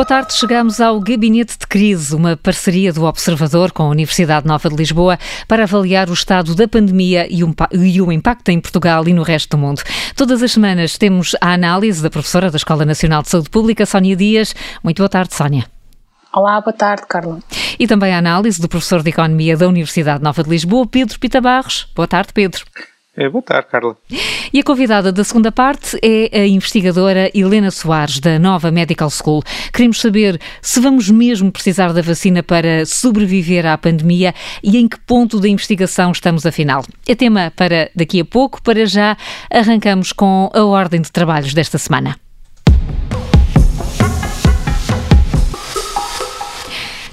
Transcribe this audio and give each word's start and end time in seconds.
Boa 0.00 0.06
tarde, 0.06 0.32
chegamos 0.32 0.80
ao 0.80 0.98
Gabinete 0.98 1.58
de 1.58 1.66
Crise, 1.66 2.16
uma 2.16 2.34
parceria 2.34 2.90
do 2.90 3.04
Observador 3.04 3.70
com 3.70 3.82
a 3.82 3.88
Universidade 3.90 4.46
Nova 4.46 4.70
de 4.70 4.74
Lisboa 4.74 5.18
para 5.46 5.64
avaliar 5.64 6.08
o 6.08 6.14
estado 6.14 6.54
da 6.54 6.66
pandemia 6.66 7.28
e 7.30 8.00
o 8.00 8.10
impacto 8.10 8.48
em 8.48 8.58
Portugal 8.58 9.06
e 9.06 9.12
no 9.12 9.22
resto 9.22 9.50
do 9.50 9.60
mundo. 9.60 9.82
Todas 10.16 10.42
as 10.42 10.52
semanas 10.52 10.96
temos 10.96 11.36
a 11.38 11.52
análise 11.52 12.02
da 12.02 12.08
professora 12.08 12.50
da 12.50 12.56
Escola 12.56 12.86
Nacional 12.86 13.20
de 13.20 13.28
Saúde 13.28 13.50
Pública, 13.50 13.84
Sónia 13.84 14.16
Dias. 14.16 14.54
Muito 14.82 14.96
boa 14.96 15.08
tarde, 15.10 15.34
Sónia. 15.34 15.66
Olá, 16.32 16.62
boa 16.62 16.72
tarde, 16.72 17.02
Carla. 17.06 17.38
E 17.78 17.86
também 17.86 18.14
a 18.14 18.18
análise 18.20 18.58
do 18.58 18.70
professor 18.70 19.02
de 19.02 19.10
Economia 19.10 19.54
da 19.54 19.68
Universidade 19.68 20.24
Nova 20.24 20.42
de 20.42 20.48
Lisboa, 20.48 20.86
Pedro 20.86 21.20
Pita 21.20 21.42
Barros. 21.42 21.86
Boa 21.94 22.08
tarde, 22.08 22.32
Pedro. 22.32 22.64
É, 23.16 23.28
boa 23.28 23.42
tarde, 23.42 23.68
Carla. 23.68 23.96
E 24.52 24.60
a 24.60 24.62
convidada 24.62 25.10
da 25.10 25.24
segunda 25.24 25.50
parte 25.50 25.98
é 26.00 26.40
a 26.42 26.46
investigadora 26.46 27.28
Helena 27.34 27.70
Soares, 27.70 28.20
da 28.20 28.38
Nova 28.38 28.70
Medical 28.70 29.10
School. 29.10 29.42
Queremos 29.72 30.00
saber 30.00 30.40
se 30.62 30.80
vamos 30.80 31.10
mesmo 31.10 31.50
precisar 31.50 31.92
da 31.92 32.02
vacina 32.02 32.40
para 32.40 32.86
sobreviver 32.86 33.66
à 33.66 33.76
pandemia 33.76 34.32
e 34.62 34.78
em 34.78 34.88
que 34.88 34.98
ponto 35.00 35.40
da 35.40 35.48
investigação 35.48 36.12
estamos 36.12 36.46
afinal. 36.46 36.84
É 37.06 37.14
tema 37.16 37.52
para 37.56 37.90
daqui 37.96 38.20
a 38.20 38.24
pouco. 38.24 38.62
Para 38.62 38.86
já, 38.86 39.16
arrancamos 39.50 40.12
com 40.12 40.48
a 40.54 40.64
ordem 40.64 41.00
de 41.00 41.10
trabalhos 41.10 41.52
desta 41.52 41.78
semana. 41.78 42.16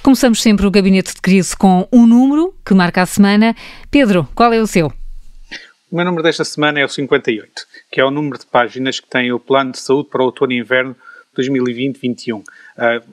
Começamos 0.04 0.42
sempre 0.42 0.66
o 0.66 0.72
gabinete 0.72 1.16
de 1.16 1.22
crise 1.22 1.58
com 1.58 1.88
um 1.92 2.06
número 2.06 2.54
que 2.64 2.74
marca 2.74 3.02
a 3.02 3.06
semana. 3.06 3.56
Pedro, 3.90 4.28
qual 4.36 4.54
é 4.54 4.62
o 4.62 4.68
seu? 4.68 4.94
O 5.90 5.96
meu 5.96 6.04
número 6.04 6.24
desta 6.24 6.44
semana 6.44 6.80
é 6.80 6.86
o 6.86 6.90
58, 6.90 7.66
que 7.92 8.02
é 8.02 8.06
o 8.06 8.12
número 8.12 8.38
de 8.38 8.46
páginas 8.46 9.00
que 9.00 9.08
tem 9.08 9.32
o 9.32 9.40
Plano 9.40 9.72
de 9.72 9.80
Saúde 9.80 10.10
para 10.10 10.22
o 10.22 10.26
Outono 10.26 10.52
e 10.52 10.58
Inverno 10.58 10.96
2020-21. 11.38 12.40
Uh, 12.40 12.44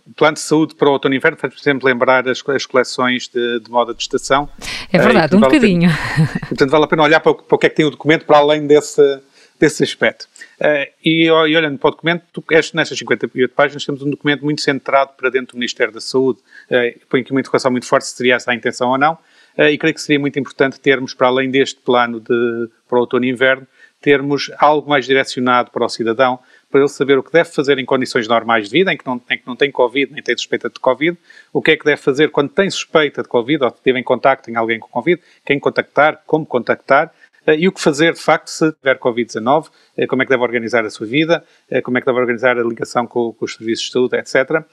o 0.06 0.14
plano 0.14 0.34
de 0.34 0.40
saúde 0.40 0.74
para 0.74 0.88
o 0.88 0.92
outono 0.92 1.14
e 1.14 1.18
inverno 1.18 1.36
faz, 1.36 1.52
por 1.52 1.60
exemplo, 1.60 1.86
lembrar 1.86 2.26
as, 2.28 2.42
as 2.48 2.66
coleções 2.66 3.28
de, 3.28 3.60
de, 3.60 3.70
moda 3.70 3.94
de 3.94 4.02
estação. 4.02 4.48
É 4.92 4.98
verdade, 4.98 5.34
uh, 5.34 5.36
um 5.38 5.40
vale 5.40 5.54
bocadinho. 5.54 5.90
Pena, 5.90 6.28
portanto, 6.48 6.70
vale 6.70 6.84
a 6.84 6.86
pena 6.86 7.02
olhar 7.02 7.20
para 7.20 7.32
o, 7.32 7.34
para 7.34 7.54
o, 7.54 7.58
que 7.58 7.66
é 7.66 7.68
que 7.68 7.76
tem 7.76 7.84
o 7.84 7.90
documento 7.90 8.24
para 8.24 8.38
além 8.38 8.66
desse, 8.66 9.20
desse 9.58 9.82
aspecto. 9.82 10.26
Uh, 10.60 10.90
e, 11.04 11.24
e, 11.24 11.30
olhando 11.30 11.78
para 11.78 11.88
o 11.88 11.90
documento, 11.90 12.44
este, 12.50 12.74
nestas 12.76 12.98
58 12.98 13.54
páginas 13.54 13.84
temos 13.84 14.02
um 14.02 14.10
documento 14.10 14.44
muito 14.44 14.60
centrado 14.60 15.12
para 15.16 15.30
dentro 15.30 15.54
do 15.54 15.58
Ministério 15.58 15.92
da 15.92 16.00
Saúde. 16.00 16.40
Uh, 16.70 16.98
põe 17.08 17.20
aqui 17.20 17.30
uma 17.30 17.40
interrogação 17.40 17.70
muito 17.70 17.86
forte 17.86 18.06
se 18.06 18.16
seria 18.16 18.36
essa 18.36 18.50
a 18.50 18.54
intenção 18.54 18.90
ou 18.90 18.98
não. 18.98 19.18
Uh, 19.56 19.68
e 19.70 19.78
creio 19.78 19.94
que 19.94 20.00
seria 20.00 20.18
muito 20.18 20.38
importante 20.38 20.80
termos, 20.80 21.14
para 21.14 21.28
além 21.28 21.50
deste 21.50 21.80
plano 21.80 22.20
de, 22.20 22.68
para 22.88 22.98
o 22.98 23.00
outono 23.00 23.24
e 23.24 23.30
inverno, 23.30 23.66
termos 24.00 24.50
algo 24.58 24.90
mais 24.90 25.06
direcionado 25.06 25.70
para 25.70 25.84
o 25.84 25.88
cidadão, 25.88 26.38
para 26.70 26.80
ele 26.80 26.88
saber 26.88 27.16
o 27.16 27.22
que 27.22 27.32
deve 27.32 27.48
fazer 27.48 27.78
em 27.78 27.86
condições 27.86 28.28
normais 28.28 28.68
de 28.68 28.78
vida, 28.78 28.92
em 28.92 28.98
que 28.98 29.06
não, 29.06 29.22
em 29.30 29.38
que 29.38 29.46
não 29.46 29.56
tem 29.56 29.70
Covid, 29.70 30.12
nem 30.12 30.22
tem 30.22 30.36
suspeita 30.36 30.68
de 30.68 30.78
Covid, 30.78 31.16
o 31.52 31.62
que 31.62 31.70
é 31.70 31.76
que 31.76 31.84
deve 31.84 32.02
fazer 32.02 32.30
quando 32.30 32.50
tem 32.50 32.68
suspeita 32.68 33.22
de 33.22 33.28
Covid 33.28 33.62
ou 33.62 33.68
esteve 33.70 33.98
em 33.98 34.02
contacto 34.02 34.50
em 34.50 34.56
alguém 34.56 34.78
com 34.78 34.88
Covid, 34.88 35.22
quem 35.42 35.58
contactar, 35.58 36.20
como 36.26 36.44
contactar, 36.44 37.12
eh, 37.46 37.58
e 37.58 37.68
o 37.68 37.72
que 37.72 37.80
fazer, 37.80 38.14
de 38.14 38.20
facto, 38.20 38.48
se 38.48 38.72
tiver 38.72 38.98
Covid-19, 38.98 39.68
eh, 39.96 40.06
como 40.06 40.22
é 40.22 40.24
que 40.24 40.30
deve 40.30 40.42
organizar 40.42 40.84
a 40.84 40.90
sua 40.90 41.06
vida, 41.06 41.44
eh, 41.70 41.80
como 41.80 41.98
é 41.98 42.00
que 42.00 42.06
deve 42.06 42.18
organizar 42.18 42.58
a 42.58 42.62
ligação 42.62 43.06
com, 43.06 43.32
com, 43.32 43.44
os 43.44 43.54
serviços 43.54 43.86
de 43.86 43.92
saúde, 43.92 44.16
etc. 44.16 44.64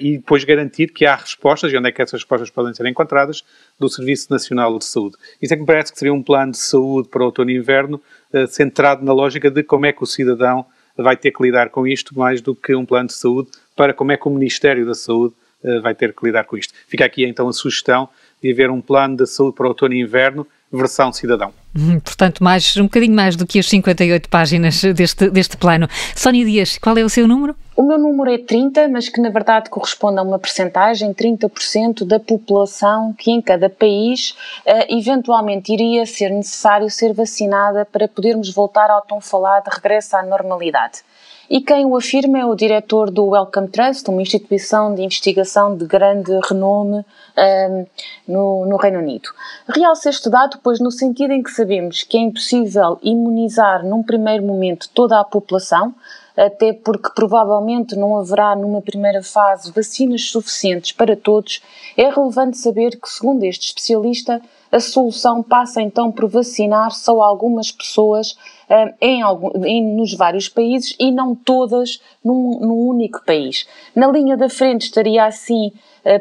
E 0.00 0.18
depois 0.18 0.44
garantir 0.44 0.88
que 0.88 1.06
há 1.06 1.16
respostas, 1.16 1.72
e 1.72 1.76
onde 1.76 1.88
é 1.88 1.92
que 1.92 2.02
essas 2.02 2.20
respostas 2.20 2.50
podem 2.50 2.74
ser 2.74 2.86
encontradas, 2.86 3.44
do 3.80 3.88
Serviço 3.88 4.30
Nacional 4.30 4.78
de 4.78 4.84
Saúde. 4.84 5.16
Isso 5.40 5.52
é 5.52 5.56
que 5.56 5.62
me 5.62 5.66
parece 5.66 5.90
que 5.90 5.98
seria 5.98 6.12
um 6.12 6.22
plano 6.22 6.52
de 6.52 6.58
saúde 6.58 7.08
para 7.08 7.24
outono 7.24 7.50
e 7.50 7.56
inverno, 7.56 8.00
centrado 8.48 9.04
na 9.04 9.12
lógica 9.12 9.50
de 9.50 9.62
como 9.62 9.86
é 9.86 9.92
que 9.92 10.02
o 10.02 10.06
cidadão 10.06 10.66
vai 10.96 11.16
ter 11.16 11.30
que 11.30 11.42
lidar 11.42 11.70
com 11.70 11.86
isto, 11.86 12.16
mais 12.16 12.42
do 12.42 12.54
que 12.54 12.74
um 12.74 12.84
plano 12.84 13.08
de 13.08 13.14
saúde, 13.14 13.50
para 13.74 13.94
como 13.94 14.12
é 14.12 14.16
que 14.16 14.28
o 14.28 14.30
Ministério 14.30 14.84
da 14.84 14.94
Saúde 14.94 15.34
vai 15.82 15.94
ter 15.94 16.14
que 16.14 16.24
lidar 16.24 16.44
com 16.44 16.56
isto. 16.56 16.74
Fica 16.86 17.04
aqui 17.04 17.24
então 17.24 17.48
a 17.48 17.52
sugestão 17.52 18.08
de 18.42 18.52
haver 18.52 18.70
um 18.70 18.80
plano 18.80 19.16
de 19.16 19.26
saúde 19.26 19.56
para 19.56 19.66
outono 19.66 19.94
e 19.94 20.00
inverno, 20.00 20.46
versão 20.70 21.12
cidadão. 21.12 21.52
Hum, 21.76 22.00
portanto, 22.00 22.42
mais, 22.42 22.76
um 22.76 22.84
bocadinho 22.84 23.14
mais 23.14 23.36
do 23.36 23.46
que 23.46 23.58
as 23.58 23.68
58 23.68 24.28
páginas 24.28 24.82
deste, 24.82 25.30
deste 25.30 25.56
plano. 25.56 25.88
Sónia 26.16 26.44
Dias, 26.44 26.78
qual 26.78 26.96
é 26.98 27.04
o 27.04 27.08
seu 27.08 27.28
número? 27.28 27.54
O 27.76 27.82
meu 27.82 27.96
número 27.96 28.30
é 28.30 28.38
30, 28.38 28.88
mas 28.88 29.08
que 29.08 29.20
na 29.20 29.30
verdade 29.30 29.70
corresponde 29.70 30.18
a 30.18 30.22
uma 30.22 30.38
percentagem, 30.38 31.14
30% 31.14 32.04
da 32.04 32.20
população 32.20 33.14
que 33.16 33.30
em 33.30 33.40
cada 33.40 33.70
país 33.70 34.32
uh, 34.66 34.84
eventualmente 34.88 35.72
iria 35.72 36.04
ser 36.04 36.30
necessário 36.30 36.90
ser 36.90 37.14
vacinada 37.14 37.86
para 37.86 38.06
podermos 38.08 38.52
voltar 38.52 38.90
ao 38.90 39.00
tão 39.00 39.20
falado 39.20 39.68
regresso 39.68 40.16
à 40.16 40.22
normalidade. 40.22 41.02
E 41.50 41.60
quem 41.60 41.84
o 41.84 41.96
afirma 41.96 42.38
é 42.38 42.46
o 42.46 42.54
diretor 42.54 43.10
do 43.10 43.24
Wellcome 43.24 43.66
Trust, 43.66 44.08
uma 44.08 44.22
instituição 44.22 44.94
de 44.94 45.02
investigação 45.02 45.76
de 45.76 45.84
grande 45.84 46.30
renome 46.48 46.98
um, 46.98 47.04
ehm, 47.36 47.86
no, 48.28 48.66
no, 48.66 48.76
Reino 48.76 49.00
Unido. 49.00 49.30
Realça 49.68 50.10
este 50.10 50.30
dado, 50.30 50.60
pois, 50.62 50.78
no 50.78 50.92
sentido 50.92 51.32
em 51.32 51.42
que 51.42 51.50
sabemos 51.60 52.02
que 52.04 52.16
é 52.16 52.20
impossível 52.20 52.98
imunizar 53.02 53.84
num 53.84 54.02
primeiro 54.02 54.42
momento 54.42 54.88
toda 54.94 55.20
a 55.20 55.24
população, 55.24 55.94
até 56.34 56.72
porque 56.72 57.10
provavelmente 57.14 57.94
não 57.94 58.16
haverá 58.16 58.56
numa 58.56 58.80
primeira 58.80 59.22
fase 59.22 59.70
vacinas 59.70 60.30
suficientes 60.30 60.92
para 60.92 61.14
todos, 61.14 61.60
é 61.98 62.08
relevante 62.08 62.56
saber 62.56 62.98
que, 62.98 63.10
segundo 63.10 63.44
este 63.44 63.66
especialista, 63.66 64.40
a 64.72 64.80
solução 64.80 65.42
passa 65.42 65.82
então 65.82 66.10
por 66.10 66.30
vacinar 66.30 66.92
só 66.92 67.20
algumas 67.20 67.70
pessoas 67.70 68.32
uh, 68.70 68.94
em, 68.98 69.20
em, 69.66 69.96
nos 69.96 70.14
vários 70.14 70.48
países 70.48 70.96
e 70.98 71.10
não 71.10 71.34
todas 71.34 72.00
num, 72.24 72.58
num 72.60 72.88
único 72.88 73.22
país. 73.26 73.66
Na 73.94 74.10
linha 74.10 74.36
da 74.36 74.48
frente 74.48 74.82
estaria 74.82 75.26
assim 75.26 75.72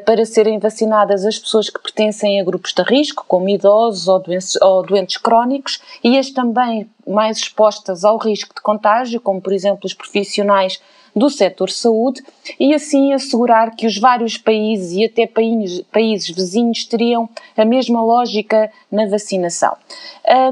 para 0.06 0.26
serem 0.26 0.60
vacinadas 0.60 1.26
as 1.26 1.38
pessoas 1.38 1.70
que 1.70 1.82
pertencem 1.82 2.40
a 2.40 2.44
grupos 2.44 2.74
de 2.74 2.84
risco, 2.84 3.24
como 3.28 3.50
idosos 3.50 4.08
ou 4.08 4.20
doentes, 4.20 4.56
ou 4.62 4.84
doentes 4.84 5.18
crónicos, 5.18 5.82
e 6.04 6.18
as 6.18 6.30
também 6.30 6.90
mais 7.08 7.38
expostas 7.38 8.04
ao 8.04 8.18
risco 8.18 8.54
de 8.54 8.62
contágio, 8.62 9.22
como 9.22 9.42
por 9.42 9.54
exemplo 9.54 9.86
os 9.86 9.94
profissionais 9.94 10.80
do 11.16 11.30
setor 11.30 11.70
saúde 11.70 12.24
e 12.60 12.74
assim 12.74 13.14
assegurar 13.14 13.76
que 13.76 13.88
os 13.88 13.98
vários 13.98 14.38
países 14.38 14.94
e 14.94 15.06
até 15.06 15.26
países, 15.26 15.82
países 15.92 16.30
vizinhos 16.30 16.86
teriam 16.86 17.30
a 17.58 17.66
mesma 17.66 18.02
lógica 18.02 18.72
na 18.92 19.08
vacinação. 19.08 19.76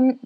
Um, 0.02 0.18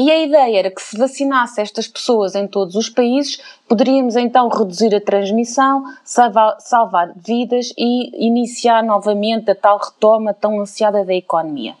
e 0.00 0.12
a 0.12 0.22
ideia 0.22 0.60
era 0.60 0.70
que 0.70 0.80
se 0.80 0.96
vacinasse 0.96 1.60
estas 1.60 1.88
pessoas 1.88 2.36
em 2.36 2.46
todos 2.46 2.76
os 2.76 2.88
países, 2.88 3.42
poderíamos 3.66 4.14
então 4.14 4.46
reduzir 4.46 4.94
a 4.94 5.00
transmissão, 5.00 5.82
salvar, 6.04 6.56
salvar 6.60 7.12
vidas 7.16 7.72
e 7.76 8.24
iniciar 8.24 8.84
novamente 8.84 9.50
a 9.50 9.56
tal 9.56 9.76
retoma 9.76 10.32
tão 10.32 10.60
ansiada 10.60 11.04
da 11.04 11.12
economia. 11.12 11.74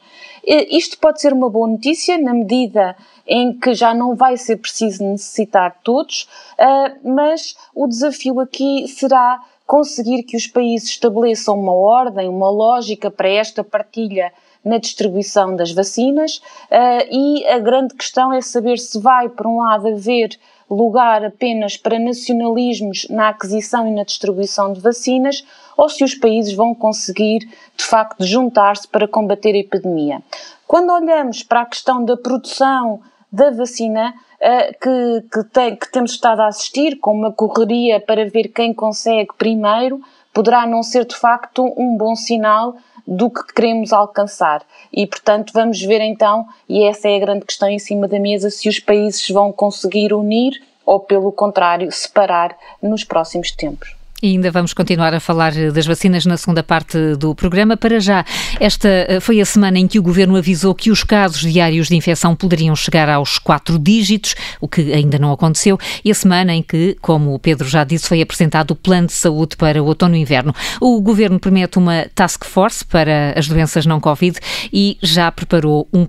Isto 0.44 0.98
pode 0.98 1.20
ser 1.20 1.32
uma 1.32 1.48
boa 1.48 1.68
notícia 1.68 2.18
na 2.18 2.34
medida 2.34 2.96
em 3.24 3.56
que 3.56 3.72
já 3.72 3.94
não 3.94 4.16
vai 4.16 4.36
ser 4.36 4.56
preciso 4.56 5.04
necessitar 5.04 5.76
todos, 5.84 6.28
ah, 6.58 6.94
mas 7.04 7.54
o 7.72 7.86
desafio 7.86 8.40
aqui 8.40 8.88
será 8.88 9.40
conseguir 9.64 10.24
que 10.24 10.36
os 10.36 10.48
países 10.48 10.88
estabeleçam 10.88 11.54
uma 11.54 11.72
ordem, 11.72 12.28
uma 12.28 12.50
lógica 12.50 13.12
para 13.12 13.28
esta 13.28 13.62
partilha 13.62 14.32
na 14.64 14.78
distribuição 14.78 15.54
das 15.56 15.72
vacinas 15.72 16.36
uh, 16.70 17.06
e 17.10 17.46
a 17.46 17.58
grande 17.58 17.94
questão 17.94 18.32
é 18.32 18.40
saber 18.40 18.78
se 18.78 19.00
vai, 19.00 19.28
por 19.28 19.46
um 19.46 19.58
lado, 19.58 19.88
haver 19.88 20.38
lugar 20.70 21.24
apenas 21.24 21.76
para 21.76 21.98
nacionalismos 21.98 23.06
na 23.08 23.30
aquisição 23.30 23.86
e 23.86 23.90
na 23.90 24.04
distribuição 24.04 24.72
de 24.72 24.80
vacinas 24.80 25.44
ou 25.76 25.88
se 25.88 26.04
os 26.04 26.14
países 26.14 26.52
vão 26.52 26.74
conseguir, 26.74 27.38
de 27.76 27.84
facto, 27.84 28.24
juntar-se 28.24 28.86
para 28.86 29.08
combater 29.08 29.54
a 29.54 29.58
epidemia. 29.58 30.22
Quando 30.66 30.92
olhamos 30.92 31.42
para 31.42 31.62
a 31.62 31.66
questão 31.66 32.04
da 32.04 32.16
produção 32.16 33.00
da 33.32 33.50
vacina 33.50 34.12
uh, 34.12 34.78
que, 34.80 35.28
que, 35.32 35.44
tem, 35.50 35.76
que 35.76 35.90
temos 35.90 36.12
estado 36.12 36.40
a 36.40 36.48
assistir, 36.48 36.98
com 36.98 37.12
uma 37.12 37.32
correria 37.32 38.00
para 38.00 38.28
ver 38.28 38.48
quem 38.48 38.74
consegue 38.74 39.30
primeiro, 39.38 40.00
poderá 40.34 40.66
não 40.66 40.82
ser 40.82 41.06
de 41.06 41.16
facto 41.16 41.64
um 41.76 41.96
bom 41.96 42.14
sinal 42.14 42.76
do 43.10 43.30
que 43.30 43.42
queremos 43.54 43.90
alcançar. 43.90 44.62
E, 44.92 45.06
portanto, 45.06 45.50
vamos 45.54 45.80
ver 45.80 46.02
então, 46.02 46.46
e 46.68 46.84
essa 46.84 47.08
é 47.08 47.16
a 47.16 47.20
grande 47.20 47.46
questão 47.46 47.68
em 47.68 47.78
cima 47.78 48.06
da 48.06 48.20
mesa, 48.20 48.50
se 48.50 48.68
os 48.68 48.78
países 48.78 49.26
vão 49.30 49.50
conseguir 49.50 50.12
unir 50.12 50.62
ou, 50.84 51.00
pelo 51.00 51.32
contrário, 51.32 51.90
separar 51.90 52.54
nos 52.82 53.04
próximos 53.04 53.50
tempos. 53.50 53.97
E 54.20 54.30
ainda 54.32 54.50
vamos 54.50 54.72
continuar 54.72 55.14
a 55.14 55.20
falar 55.20 55.52
das 55.72 55.86
vacinas 55.86 56.26
na 56.26 56.36
segunda 56.36 56.60
parte 56.60 57.14
do 57.14 57.36
programa. 57.36 57.76
Para 57.76 58.00
já, 58.00 58.24
esta 58.58 58.88
eh, 58.88 59.20
foi 59.20 59.40
a 59.40 59.44
semana 59.44 59.78
em 59.78 59.86
que 59.86 59.96
o 59.96 60.02
governo 60.02 60.34
avisou 60.34 60.74
que 60.74 60.90
os 60.90 61.04
casos 61.04 61.40
diários 61.40 61.86
de 61.86 61.94
infecção 61.94 62.34
poderiam 62.34 62.74
chegar 62.74 63.08
aos 63.08 63.38
quatro 63.38 63.78
dígitos, 63.78 64.34
o 64.60 64.66
que 64.66 64.92
ainda 64.92 65.20
não 65.20 65.30
aconteceu, 65.30 65.78
e 66.04 66.10
a 66.10 66.14
semana 66.14 66.52
em 66.52 66.64
que, 66.64 66.96
como 67.00 67.32
o 67.32 67.38
Pedro 67.38 67.68
já 67.68 67.84
disse, 67.84 68.08
foi 68.08 68.20
apresentado 68.20 68.72
o 68.72 68.74
plano 68.74 69.06
de 69.06 69.12
saúde 69.12 69.56
para 69.56 69.80
o 69.80 69.86
outono 69.86 70.16
e 70.16 70.20
inverno. 70.20 70.52
O 70.80 71.00
governo 71.00 71.38
promete 71.38 71.78
uma 71.78 72.06
task 72.12 72.44
force 72.44 72.84
para 72.84 73.34
as 73.36 73.46
doenças 73.46 73.86
não 73.86 74.00
Covid 74.00 74.36
e 74.72 74.98
já 75.00 75.30
preparou 75.30 75.88
um, 75.92 76.04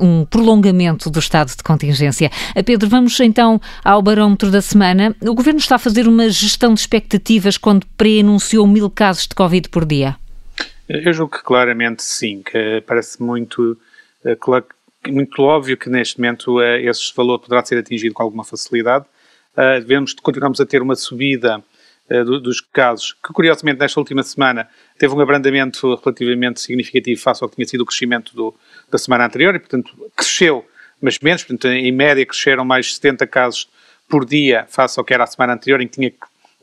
um 0.00 0.24
prolongamento 0.24 1.08
do 1.08 1.20
estado 1.20 1.50
de 1.50 1.62
contingência. 1.62 2.28
Pedro, 2.64 2.88
vamos 2.88 3.20
então 3.20 3.60
ao 3.84 4.02
barómetro 4.02 4.50
da 4.50 4.60
semana. 4.60 5.14
O 5.22 5.32
governo 5.32 5.60
está 5.60 5.76
a 5.76 5.78
fazer 5.78 6.08
uma 6.08 6.28
gestão 6.28 6.74
de 6.74 6.80
expectativas 6.80 7.35
quando 7.58 7.86
pré-anunciou 7.96 8.66
mil 8.66 8.90
casos 8.90 9.26
de 9.26 9.34
Covid 9.34 9.68
por 9.68 9.84
dia? 9.84 10.16
Eu 10.88 11.12
julgo 11.12 11.36
que 11.36 11.42
claramente 11.42 12.02
sim, 12.02 12.42
que 12.42 12.82
parece 12.86 13.20
muito, 13.20 13.76
eh, 14.24 14.36
muito 15.08 15.42
óbvio 15.42 15.76
que 15.76 15.90
neste 15.90 16.18
momento 16.18 16.60
eh, 16.60 16.82
esse 16.82 17.12
valor 17.14 17.40
poderá 17.40 17.64
ser 17.64 17.78
atingido 17.78 18.14
com 18.14 18.22
alguma 18.22 18.44
facilidade. 18.44 19.04
Eh, 19.56 19.80
devemos, 19.80 20.14
continuamos 20.14 20.60
a 20.60 20.66
ter 20.66 20.82
uma 20.82 20.94
subida 20.94 21.62
dos 22.40 22.60
casos, 22.60 23.14
que 23.14 23.32
curiosamente 23.32 23.80
nesta 23.80 23.98
última 23.98 24.22
semana 24.22 24.68
teve 24.96 25.12
um 25.12 25.20
abrandamento 25.20 25.92
relativamente 25.96 26.60
significativo 26.60 27.20
face 27.20 27.42
ao 27.42 27.48
que 27.48 27.56
tinha 27.56 27.66
sido 27.66 27.80
o 27.80 27.84
crescimento 27.84 28.32
do, 28.32 28.54
da 28.88 28.96
semana 28.96 29.26
anterior 29.26 29.56
e, 29.56 29.58
portanto, 29.58 29.92
cresceu, 30.14 30.64
mas 31.02 31.18
menos, 31.18 31.42
portanto, 31.42 31.66
em 31.66 31.90
média 31.90 32.24
cresceram 32.24 32.64
mais 32.64 32.94
70 32.94 33.26
casos 33.26 33.68
por 34.08 34.24
dia 34.24 34.66
face 34.68 35.00
ao 35.00 35.04
que 35.04 35.12
era 35.12 35.24
a 35.24 35.26
semana 35.26 35.54
anterior, 35.54 35.80
em 35.80 35.88
que 35.88 35.94
tinha 35.94 36.12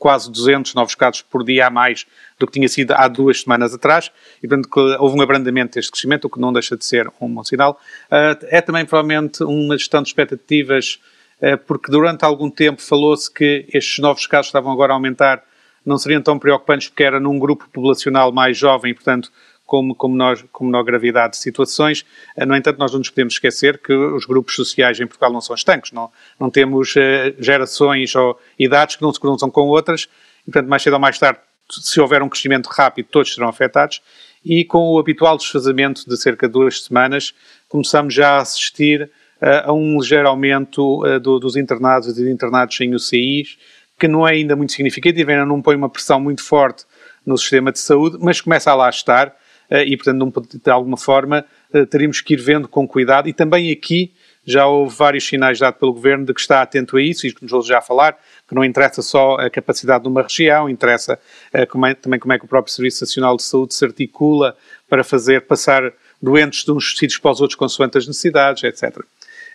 quase 0.04 0.30
200 0.30 0.74
novos 0.74 0.94
casos 0.94 1.22
por 1.22 1.42
dia 1.42 1.66
a 1.66 1.70
mais 1.70 2.04
do 2.38 2.46
que 2.46 2.52
tinha 2.52 2.68
sido 2.68 2.92
há 2.92 3.08
duas 3.08 3.40
semanas 3.40 3.72
atrás, 3.72 4.12
e 4.42 4.46
portanto 4.46 4.68
houve 5.00 5.18
um 5.18 5.22
abrandamento 5.22 5.76
deste 5.76 5.90
crescimento, 5.90 6.26
o 6.26 6.28
que 6.28 6.38
não 6.38 6.52
deixa 6.52 6.76
de 6.76 6.84
ser 6.84 7.10
um 7.18 7.32
bom 7.32 7.42
sinal. 7.42 7.80
Uh, 8.12 8.36
é 8.50 8.60
também 8.60 8.84
provavelmente 8.84 9.42
uma 9.42 9.78
gestão 9.78 10.02
de 10.02 10.08
expectativas, 10.08 11.00
uh, 11.40 11.56
porque 11.66 11.90
durante 11.90 12.22
algum 12.22 12.50
tempo 12.50 12.82
falou-se 12.82 13.32
que 13.32 13.64
estes 13.72 13.98
novos 13.98 14.26
casos 14.26 14.48
estavam 14.48 14.70
agora 14.70 14.92
a 14.92 14.96
aumentar, 14.96 15.42
não 15.86 15.96
seriam 15.96 16.20
tão 16.20 16.38
preocupantes 16.38 16.88
porque 16.88 17.02
era 17.02 17.18
num 17.18 17.38
grupo 17.38 17.64
populacional 17.64 18.30
mais 18.30 18.58
jovem, 18.58 18.92
portanto 18.92 19.32
como, 19.66 19.94
como, 19.94 20.16
nós, 20.16 20.44
com 20.52 20.64
menor 20.64 20.82
gravidade 20.84 21.32
de 21.32 21.38
situações. 21.38 22.04
Uh, 22.36 22.46
no 22.46 22.56
entanto, 22.56 22.78
nós 22.78 22.92
não 22.92 22.98
nos 22.98 23.10
podemos 23.10 23.34
esquecer 23.34 23.78
que 23.78 23.92
os 23.92 24.24
grupos 24.26 24.54
sociais 24.54 24.98
em 25.00 25.06
Portugal 25.06 25.32
não 25.32 25.40
são 25.40 25.54
estancos, 25.54 25.92
não, 25.92 26.10
não 26.38 26.50
temos 26.50 26.94
gerações 27.38 28.14
ou 28.14 28.38
idades 28.58 28.96
que 28.96 29.02
não 29.02 29.12
se 29.12 29.20
cruzam 29.20 29.50
com 29.50 29.68
outras, 29.68 30.08
portanto, 30.44 30.68
mais 30.68 30.82
cedo 30.82 30.94
ou 30.94 31.00
mais 31.00 31.18
tarde 31.18 31.38
se 31.70 32.00
houver 32.00 32.22
um 32.22 32.28
crescimento 32.28 32.66
rápido, 32.66 33.06
todos 33.10 33.32
serão 33.32 33.48
afetados, 33.48 34.02
e 34.44 34.64
com 34.64 34.90
o 34.90 34.98
habitual 34.98 35.36
desfazamento 35.38 36.06
de 36.06 36.16
cerca 36.18 36.46
de 36.46 36.52
duas 36.52 36.82
semanas, 36.82 37.32
começamos 37.68 38.12
já 38.12 38.32
a 38.32 38.42
assistir 38.42 39.10
uh, 39.40 39.70
a 39.70 39.72
um 39.72 39.98
ligeiro 39.98 40.28
aumento 40.28 41.00
do, 41.22 41.38
dos 41.38 41.56
internados 41.56 42.08
e 42.08 42.14
de 42.14 42.30
internados 42.30 42.78
em 42.80 42.94
UCIs, 42.94 43.56
que 43.98 44.08
não 44.08 44.26
é 44.26 44.32
ainda 44.32 44.56
muito 44.56 44.72
significativo, 44.72 45.30
ainda 45.30 45.46
não 45.46 45.62
põe 45.62 45.76
uma 45.76 45.88
pressão 45.88 46.20
muito 46.20 46.42
forte 46.42 46.84
no 47.24 47.38
sistema 47.38 47.72
de 47.72 47.78
saúde, 47.78 48.18
mas 48.20 48.40
começa 48.40 48.70
a 48.70 48.74
lá 48.74 48.90
estar, 48.90 49.34
e 49.70 49.96
portanto, 49.96 50.42
de 50.62 50.70
alguma 50.70 50.96
forma, 50.96 51.44
teríamos 51.90 52.20
que 52.20 52.34
ir 52.34 52.40
vendo 52.40 52.68
com 52.68 52.86
cuidado, 52.86 53.28
e 53.28 53.32
também 53.32 53.72
aqui 53.72 54.12
já 54.46 54.66
houve 54.66 54.94
vários 54.94 55.26
sinais 55.26 55.58
dados 55.58 55.80
pelo 55.80 55.92
Governo 55.92 56.26
de 56.26 56.34
que 56.34 56.40
está 56.40 56.60
atento 56.60 56.96
a 56.96 57.02
isso, 57.02 57.26
e 57.26 57.32
que 57.32 57.42
nos 57.42 57.50
vou 57.50 57.62
já 57.62 57.80
falar, 57.80 58.18
que 58.46 58.54
não 58.54 58.64
interessa 58.64 59.00
só 59.00 59.36
a 59.36 59.48
capacidade 59.48 60.04
de 60.04 60.08
uma 60.08 60.22
região, 60.22 60.68
interessa 60.68 61.18
uh, 61.54 61.66
como 61.66 61.86
é, 61.86 61.94
também 61.94 62.20
como 62.20 62.32
é 62.32 62.38
que 62.38 62.44
o 62.44 62.48
próprio 62.48 62.72
Serviço 62.72 63.04
Nacional 63.04 63.36
de 63.36 63.42
Saúde 63.42 63.74
se 63.74 63.84
articula 63.84 64.56
para 64.88 65.02
fazer 65.02 65.42
passar 65.42 65.92
doentes 66.20 66.64
de 66.64 66.72
uns 66.72 66.96
sítios 66.96 67.18
para 67.18 67.32
os 67.32 67.40
outros 67.40 67.56
consoante 67.56 67.98
as 67.98 68.06
necessidades, 68.06 68.62
etc. 68.64 68.98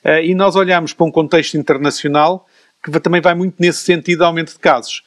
Eh, 0.04 0.28
e 0.28 0.36
nós 0.36 0.56
olhamos 0.56 0.94
para 0.94 1.06
um 1.06 1.12
contexto 1.12 1.56
internacional 1.56 2.48
que 2.84 2.92
também 3.00 3.22
vai 3.22 3.34
muito 3.34 3.56
nesse 3.60 3.80
sentido 3.84 4.20
de 4.20 4.24
aumento 4.24 4.54
de 4.54 4.60
casos. 4.60 5.04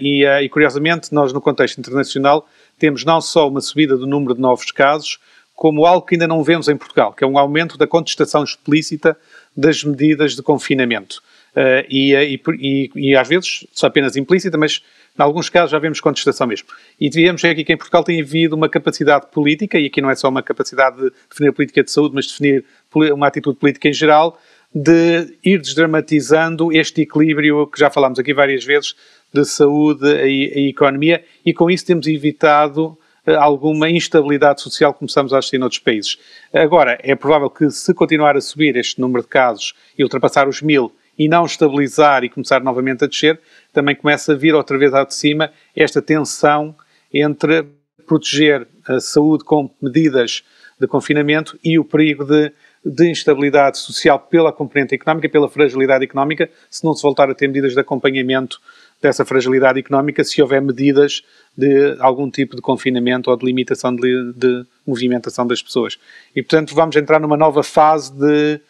E, 0.00 0.24
e, 0.24 0.48
curiosamente, 0.48 1.12
nós 1.12 1.32
no 1.32 1.40
contexto 1.40 1.78
internacional 1.78 2.46
temos 2.78 3.04
não 3.04 3.20
só 3.20 3.48
uma 3.48 3.60
subida 3.60 3.96
do 3.96 4.06
número 4.06 4.34
de 4.34 4.40
novos 4.40 4.70
casos, 4.70 5.18
como 5.54 5.84
algo 5.84 6.06
que 6.06 6.14
ainda 6.14 6.28
não 6.28 6.42
vemos 6.44 6.68
em 6.68 6.76
Portugal, 6.76 7.12
que 7.12 7.24
é 7.24 7.26
um 7.26 7.36
aumento 7.36 7.76
da 7.76 7.86
contestação 7.86 8.44
explícita 8.44 9.18
das 9.56 9.82
medidas 9.82 10.36
de 10.36 10.42
confinamento. 10.42 11.20
Uh, 11.56 11.82
e, 11.88 12.14
e, 12.14 12.40
e, 12.60 12.90
e, 12.94 13.16
às 13.16 13.26
vezes 13.26 13.66
só 13.72 13.88
apenas 13.88 14.16
implícita, 14.16 14.56
mas 14.56 14.82
em 15.18 15.22
alguns 15.22 15.48
casos 15.48 15.72
já 15.72 15.78
vemos 15.80 16.00
contestação 16.00 16.46
mesmo. 16.46 16.68
E 17.00 17.10
vemos 17.10 17.44
aqui 17.44 17.64
que 17.64 17.72
em 17.72 17.76
Portugal 17.76 18.04
tem 18.04 18.20
havido 18.20 18.54
uma 18.54 18.68
capacidade 18.68 19.26
política, 19.32 19.76
e 19.80 19.86
aqui 19.86 20.00
não 20.00 20.10
é 20.10 20.14
só 20.14 20.28
uma 20.28 20.44
capacidade 20.44 20.96
de 20.96 21.10
definir 21.28 21.52
política 21.52 21.82
de 21.82 21.90
saúde, 21.90 22.14
mas 22.14 22.26
de 22.26 22.32
definir 22.32 22.64
uma 23.12 23.26
atitude 23.26 23.58
política 23.58 23.88
em 23.88 23.92
geral, 23.92 24.38
de 24.72 25.36
ir 25.42 25.60
desdramatizando 25.60 26.72
este 26.72 27.02
equilíbrio 27.02 27.66
que 27.66 27.80
já 27.80 27.90
falámos 27.90 28.18
aqui 28.20 28.32
várias 28.32 28.64
vezes 28.64 28.94
de 29.32 29.44
saúde 29.44 30.06
e, 30.06 30.66
e 30.66 30.68
economia, 30.70 31.24
e 31.44 31.52
com 31.52 31.70
isso 31.70 31.84
temos 31.86 32.06
evitado 32.06 32.96
eh, 33.26 33.34
alguma 33.34 33.90
instabilidade 33.90 34.62
social 34.62 34.92
que 34.92 35.00
começamos 35.00 35.32
a 35.32 35.38
assistir 35.38 35.58
noutros 35.58 35.80
países. 35.80 36.18
Agora, 36.52 36.98
é 37.02 37.14
provável 37.14 37.50
que 37.50 37.70
se 37.70 37.92
continuar 37.92 38.36
a 38.36 38.40
subir 38.40 38.76
este 38.76 39.00
número 39.00 39.22
de 39.22 39.28
casos 39.28 39.74
e 39.98 40.02
ultrapassar 40.02 40.48
os 40.48 40.62
mil 40.62 40.92
e 41.18 41.28
não 41.28 41.44
estabilizar 41.44 42.24
e 42.24 42.30
começar 42.30 42.62
novamente 42.62 43.04
a 43.04 43.06
descer, 43.06 43.40
também 43.72 43.94
começa 43.94 44.32
a 44.32 44.36
vir 44.36 44.54
outra 44.54 44.78
vez 44.78 44.94
ao 44.94 45.04
de 45.04 45.14
cima 45.14 45.50
esta 45.74 46.00
tensão 46.00 46.74
entre 47.12 47.66
proteger 48.06 48.66
a 48.86 49.00
saúde 49.00 49.44
com 49.44 49.68
medidas 49.82 50.42
de 50.80 50.86
confinamento 50.86 51.58
e 51.62 51.78
o 51.78 51.84
perigo 51.84 52.24
de, 52.24 52.52
de 52.84 53.10
instabilidade 53.10 53.78
social 53.78 54.18
pela 54.18 54.52
componente 54.52 54.94
económica, 54.94 55.28
pela 55.28 55.48
fragilidade 55.48 56.04
económica, 56.04 56.48
se 56.70 56.84
não 56.84 56.94
se 56.94 57.02
voltar 57.02 57.28
a 57.28 57.34
ter 57.34 57.48
medidas 57.48 57.74
de 57.74 57.80
acompanhamento 57.80 58.60
dessa 59.00 59.24
fragilidade 59.24 59.78
económica, 59.78 60.24
se 60.24 60.42
houver 60.42 60.60
medidas 60.60 61.22
de 61.56 61.96
algum 62.00 62.30
tipo 62.30 62.56
de 62.56 62.62
confinamento 62.62 63.30
ou 63.30 63.36
de 63.36 63.44
limitação 63.44 63.94
de, 63.94 64.32
de 64.34 64.64
movimentação 64.86 65.46
das 65.46 65.62
pessoas. 65.62 65.98
E, 66.34 66.42
portanto, 66.42 66.74
vamos 66.74 66.96
entrar 66.96 67.20
numa 67.20 67.36
nova 67.36 67.62
fase 67.62 68.12
de, 68.12 68.60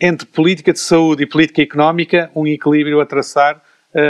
entre 0.00 0.26
política 0.26 0.72
de 0.72 0.80
saúde 0.80 1.24
e 1.24 1.26
política 1.26 1.62
económica, 1.62 2.30
um 2.34 2.46
equilíbrio 2.46 3.00
a 3.00 3.06
traçar 3.06 3.62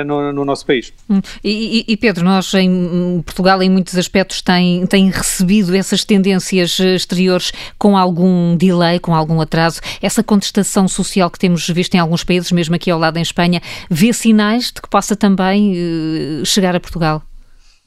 no, 0.04 0.32
no, 0.32 0.44
nosso 0.44 0.66
país. 0.66 0.92
Hum. 1.08 1.20
E, 1.44 1.84
e, 1.86 1.96
Pedro, 1.96 2.24
nós 2.24 2.52
em 2.54 3.22
Portugal, 3.24 3.62
em 3.62 3.70
muitos 3.70 3.96
aspectos, 3.96 4.42
tem, 4.42 4.86
tem 4.86 5.10
recebido 5.10 5.74
essas 5.74 6.04
tendências 6.04 6.78
exteriores 6.78 7.52
com 7.78 7.96
algum 7.96 8.56
delay, 8.56 8.98
com 8.98 9.14
algum 9.14 9.40
atraso. 9.40 9.80
Essa 10.02 10.22
contestação 10.22 10.88
social 10.88 11.30
que 11.30 11.38
temos 11.38 11.68
visto 11.68 11.94
em 11.94 11.98
alguns 11.98 12.24
países, 12.24 12.50
mesmo 12.50 12.74
aqui 12.74 12.90
ao 12.90 12.98
lado 12.98 13.18
em 13.18 13.22
Espanha, 13.22 13.60
vê 13.90 14.12
sinais 14.12 14.72
de 14.72 14.80
que 14.80 14.88
possa 14.88 15.14
também 15.14 15.72
uh, 15.72 16.46
chegar 16.46 16.74
a 16.74 16.80
Portugal? 16.80 17.22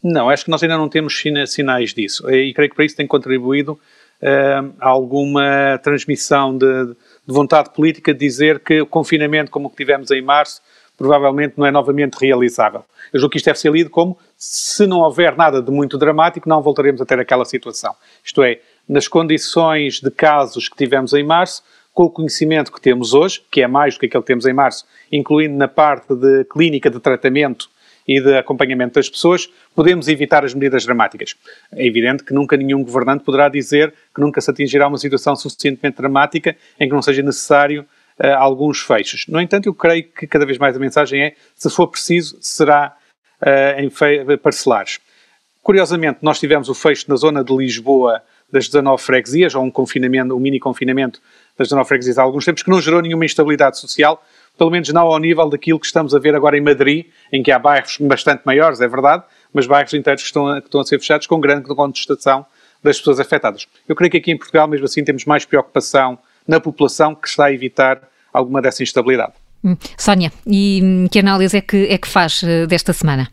Não, 0.04 0.30
acho 0.30 0.46
que 0.46 0.51
nós 0.51 0.63
ainda 0.63 0.78
não 0.78 0.88
temos 0.88 1.22
sinais 1.48 1.94
disso 1.94 2.30
e 2.31 2.54
creio 2.54 2.69
que 2.69 2.75
para 2.75 2.86
isso 2.86 2.96
tem 2.96 3.06
contribuído 3.06 3.74
uh, 3.74 4.74
alguma 4.80 5.78
transmissão 5.84 6.58
de, 6.58 6.86
de, 6.86 6.96
vontade 7.27 7.74
política 7.74 8.13
de 8.13 8.20
dizer 8.20 8.60
que 8.60 8.82
o 8.82 8.86
confinamento 8.86 9.51
como 9.51 9.68
o 9.68 9.70
que 9.70 9.75
tivemos 9.75 10.10
em 10.12 10.22
março 10.22 10.62
provavelmente 11.00 11.53
não 11.58 11.65
é 11.65 11.72
novamente 11.72 12.15
realizável. 12.15 12.84
Eu 13.12 13.20
julgo 13.22 13.32
que 13.32 13.38
isto 13.38 13.46
deve 13.46 13.58
ser 13.58 13.72
lido 13.72 13.89
como 13.89 14.18
se 14.38 14.86
não 14.86 15.00
houver 15.00 15.36
nada 15.36 15.62
de 15.62 15.72
muito 15.72 15.98
dramático, 15.98 16.48
não 16.48 16.62
voltaremos 16.62 17.01
a 17.01 17.06
ter 17.06 17.18
aquela 17.18 17.46
situação. 17.46 17.96
Isto 18.24 18.44
é, 18.44 18.60
nas 18.88 19.08
condições 19.08 20.01
de 20.01 20.12
casos 20.12 20.68
que 20.68 20.75
tivemos 20.75 21.13
em 21.13 21.24
março, 21.24 21.63
com 21.94 22.03
o 22.03 22.10
conhecimento 22.10 22.72
que 22.72 22.82
temos 22.82 23.13
hoje, 23.13 23.41
que 23.50 23.62
é 23.62 23.68
mais 23.68 23.94
do 23.96 24.01
que 24.01 24.06
aquele 24.08 24.22
que 24.22 24.27
temos 24.27 24.46
em 24.46 24.53
março, 24.53 24.86
incluindo 25.12 25.56
na 25.56 25.68
parte 25.70 26.13
de 26.13 26.44
clínica 26.46 26.89
de 26.89 27.00
tratamento 27.00 27.70
e 28.06 28.20
de 28.20 28.38
acompanhamento 28.38 28.96
das 28.96 29.10
pessoas, 29.10 29.50
podemos 29.74 30.08
evitar 30.10 30.44
as 30.44 30.53
medidas 30.53 30.84
dramáticas. 30.84 31.36
É 31.72 31.86
evidente 31.86 32.24
que 32.24 32.34
nunca 32.34 32.58
nenhum 32.58 32.84
governante 32.84 33.24
poderá 33.24 33.48
dizer 33.48 33.94
que 34.13 34.20
nunca 34.20 34.41
se 34.41 34.51
atingirá 34.51 34.88
uma 34.88 34.98
situação 34.98 35.36
suficientemente 35.36 35.98
dramática 35.98 36.58
em 36.79 36.88
que 36.89 36.94
não 36.94 37.01
seja 37.01 37.22
necessário 37.22 37.86
uh, 38.24 38.36
alguns 38.38 38.80
fechos. 38.80 39.26
No 39.28 39.40
entanto, 39.40 39.68
eu 39.68 39.74
creio 39.74 40.04
que 40.04 40.28
cada 40.28 40.46
vez 40.46 40.58
mais 40.58 40.76
a 40.76 40.80
mensagem 40.80 41.22
é, 41.22 41.36
se 41.56 41.70
for 41.70 41.88
preciso, 41.88 42.38
será 42.42 42.96
uh, 43.42 43.80
em 43.80 44.38
parcelares. 44.38 45.00
Curiosamente, 45.62 46.20
nós 46.22 46.40
tivemos 46.40 46.70
o 46.70 46.74
fecho 46.74 47.06
na 47.10 47.16
zona 47.16 47.44
de 47.44 47.56
Lisboa 47.56 48.22
das 48.52 48.68
19 48.68 49.02
freguesias, 49.02 49.54
ou 49.54 49.64
um 49.64 49.70
confinamento, 49.70 50.36
um 50.36 50.40
mini 50.40 50.60
confinamento 50.60 51.22
das 51.58 51.68
19 51.68 51.88
freguesias 51.88 52.18
há 52.18 52.24
alguns 52.24 52.46
tempos, 52.46 52.64
que 52.64 52.70
não 52.70 52.82
gerou 52.82 53.02
nenhuma 53.02 53.26
instabilidade 53.26 53.78
social, 53.78 54.24
pelo 54.58 54.72
menos 54.72 54.90
não 54.90 55.08
ao 55.08 55.20
nível 55.20 55.48
daquilo 55.48 55.80
que 55.80 55.86
estamos 55.86 56.16
a 56.16 56.20
ver 56.20 56.36
agora 56.36 56.58
em 56.58 56.62
Madrid, 56.62 57.06
em 57.32 57.44
que 57.44 57.52
há 57.52 57.60
bairros 57.60 57.98
bastante 58.00 58.42
maiores, 58.46 58.82
é 58.82 58.88
verdade, 58.88 59.24
mas 59.54 59.68
bairros 59.68 59.94
inteiros 59.94 60.24
que 60.24 60.28
estão 60.28 60.48
a, 60.48 60.62
que 60.62 60.68
estão 60.68 60.82
a 60.82 60.86
ser 60.86 61.00
fechados 61.00 61.28
com 61.28 61.40
grande 61.40 61.68
contestação 61.68 62.46
das 62.82 62.98
pessoas 62.98 63.20
afetadas. 63.20 63.68
Eu 63.88 63.96
creio 63.96 64.10
que 64.10 64.18
aqui 64.18 64.32
em 64.32 64.38
Portugal, 64.38 64.68
mesmo 64.68 64.86
assim, 64.86 65.04
temos 65.04 65.26
mais 65.26 65.46
preocupação 65.46 66.18
na 66.48 66.60
população 66.60 67.14
que 67.14 67.28
está 67.28 67.46
a 67.46 67.54
evitar 67.54 68.02
alguma 68.33 68.62
dessa 68.62 68.83
instabilidade. 68.83 69.33
Hum. 69.63 69.75
Sónia, 69.98 70.31
e 70.48 70.81
hum, 70.83 71.07
que 71.12 71.19
análise 71.19 71.57
é 71.57 71.62
que, 71.62 71.88
é 71.88 71.98
que 71.98 72.07
faz 72.07 72.41
eh, 72.43 72.65
desta 72.65 72.93
semana? 72.93 73.29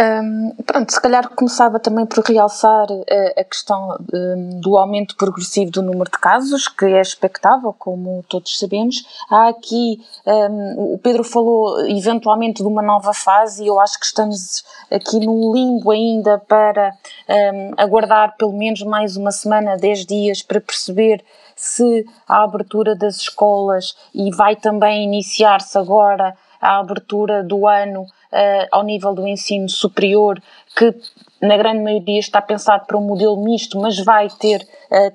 Um, 0.00 0.54
pronto, 0.64 0.90
se 0.90 1.00
calhar 1.00 1.28
começava 1.28 1.78
também 1.78 2.06
por 2.06 2.24
realçar 2.24 2.90
uh, 2.90 3.04
a 3.36 3.44
questão 3.44 3.98
um, 4.12 4.60
do 4.60 4.76
aumento 4.78 5.14
progressivo 5.16 5.70
do 5.70 5.82
número 5.82 6.10
de 6.10 6.18
casos, 6.18 6.66
que 6.66 6.86
é 6.86 7.00
expectável, 7.00 7.74
como 7.78 8.24
todos 8.28 8.58
sabemos. 8.58 9.04
Há 9.30 9.48
aqui, 9.48 10.00
um, 10.26 10.94
o 10.94 10.98
Pedro 10.98 11.22
falou 11.22 11.86
eventualmente 11.86 12.62
de 12.62 12.68
uma 12.68 12.82
nova 12.82 13.12
fase 13.12 13.64
e 13.64 13.66
eu 13.66 13.78
acho 13.78 14.00
que 14.00 14.06
estamos 14.06 14.64
aqui 14.90 15.20
no 15.20 15.52
limbo 15.52 15.90
ainda 15.90 16.38
para 16.38 16.96
aguardar 17.76 18.34
pelo 18.36 18.52
menos 18.52 18.82
mais 18.82 19.16
uma 19.16 19.30
semana, 19.30 19.76
10 19.76 20.06
dias, 20.06 20.42
para 20.42 20.60
perceber 20.60 21.22
se 21.56 22.06
a 22.28 22.42
abertura 22.42 22.94
das 22.94 23.16
escolas 23.16 23.96
e 24.14 24.30
vai 24.34 24.56
também 24.56 25.04
iniciar-se 25.04 25.76
agora 25.78 26.36
a 26.60 26.78
abertura 26.78 27.42
do 27.42 27.66
ano 27.66 28.06
ao 28.70 28.82
nível 28.82 29.14
do 29.14 29.28
ensino 29.28 29.68
superior, 29.68 30.40
que 30.74 30.94
na 31.40 31.56
grande 31.56 31.82
maioria 31.82 32.18
está 32.18 32.40
pensado 32.40 32.86
para 32.86 32.96
um 32.96 33.02
modelo 33.02 33.36
misto, 33.44 33.78
mas 33.78 33.98
vai 33.98 34.28
ter 34.30 34.66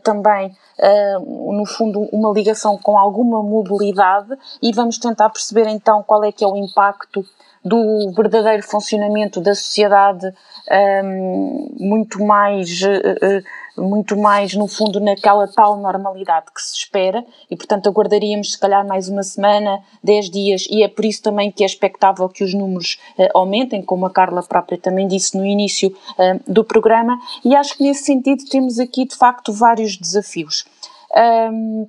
também 0.03 0.55
Uh, 0.79 1.53
no 1.53 1.65
fundo, 1.65 2.01
uma 2.11 2.31
ligação 2.31 2.77
com 2.77 2.99
alguma 2.99 3.41
mobilidade 3.41 4.37
e 4.61 4.71
vamos 4.71 4.99
tentar 4.99 5.27
perceber 5.31 5.67
então 5.67 6.03
qual 6.03 6.23
é 6.23 6.31
que 6.31 6.43
é 6.43 6.47
o 6.47 6.55
impacto 6.55 7.25
do 7.65 8.11
verdadeiro 8.11 8.61
funcionamento 8.61 9.41
da 9.41 9.55
sociedade 9.55 10.31
um, 11.03 11.75
muito 11.79 12.23
mais 12.23 12.81
uh, 12.83 13.43
muito 13.77 14.17
mais 14.17 14.53
no 14.53 14.67
fundo 14.67 14.99
naquela 14.99 15.47
tal 15.47 15.77
normalidade 15.77 16.47
que 16.53 16.61
se 16.61 16.75
espera 16.75 17.25
e 17.49 17.55
portanto 17.55 17.87
aguardaríamos 17.87 18.53
se 18.53 18.59
calhar 18.59 18.85
mais 18.85 19.07
uma 19.07 19.23
semana, 19.23 19.81
10 20.03 20.29
dias 20.29 20.67
e 20.69 20.83
é 20.83 20.87
por 20.87 21.05
isso 21.05 21.21
também 21.21 21.51
que 21.51 21.63
é 21.63 21.65
expectável 21.65 22.27
que 22.29 22.43
os 22.43 22.53
números 22.53 22.99
uh, 23.17 23.27
aumentem, 23.33 23.81
como 23.81 24.05
a 24.05 24.09
Carla 24.09 24.43
própria 24.43 24.77
também 24.77 25.07
disse 25.07 25.37
no 25.37 25.45
início 25.45 25.89
uh, 25.89 26.51
do 26.51 26.63
programa 26.63 27.17
e 27.43 27.55
acho 27.55 27.77
que 27.77 27.83
nesse 27.83 28.03
sentido 28.03 28.43
temos 28.49 28.79
aqui 28.79 29.05
de 29.05 29.15
facto 29.15 29.53
vários 29.53 29.97
desafios. 29.97 30.65
Um, 31.15 31.87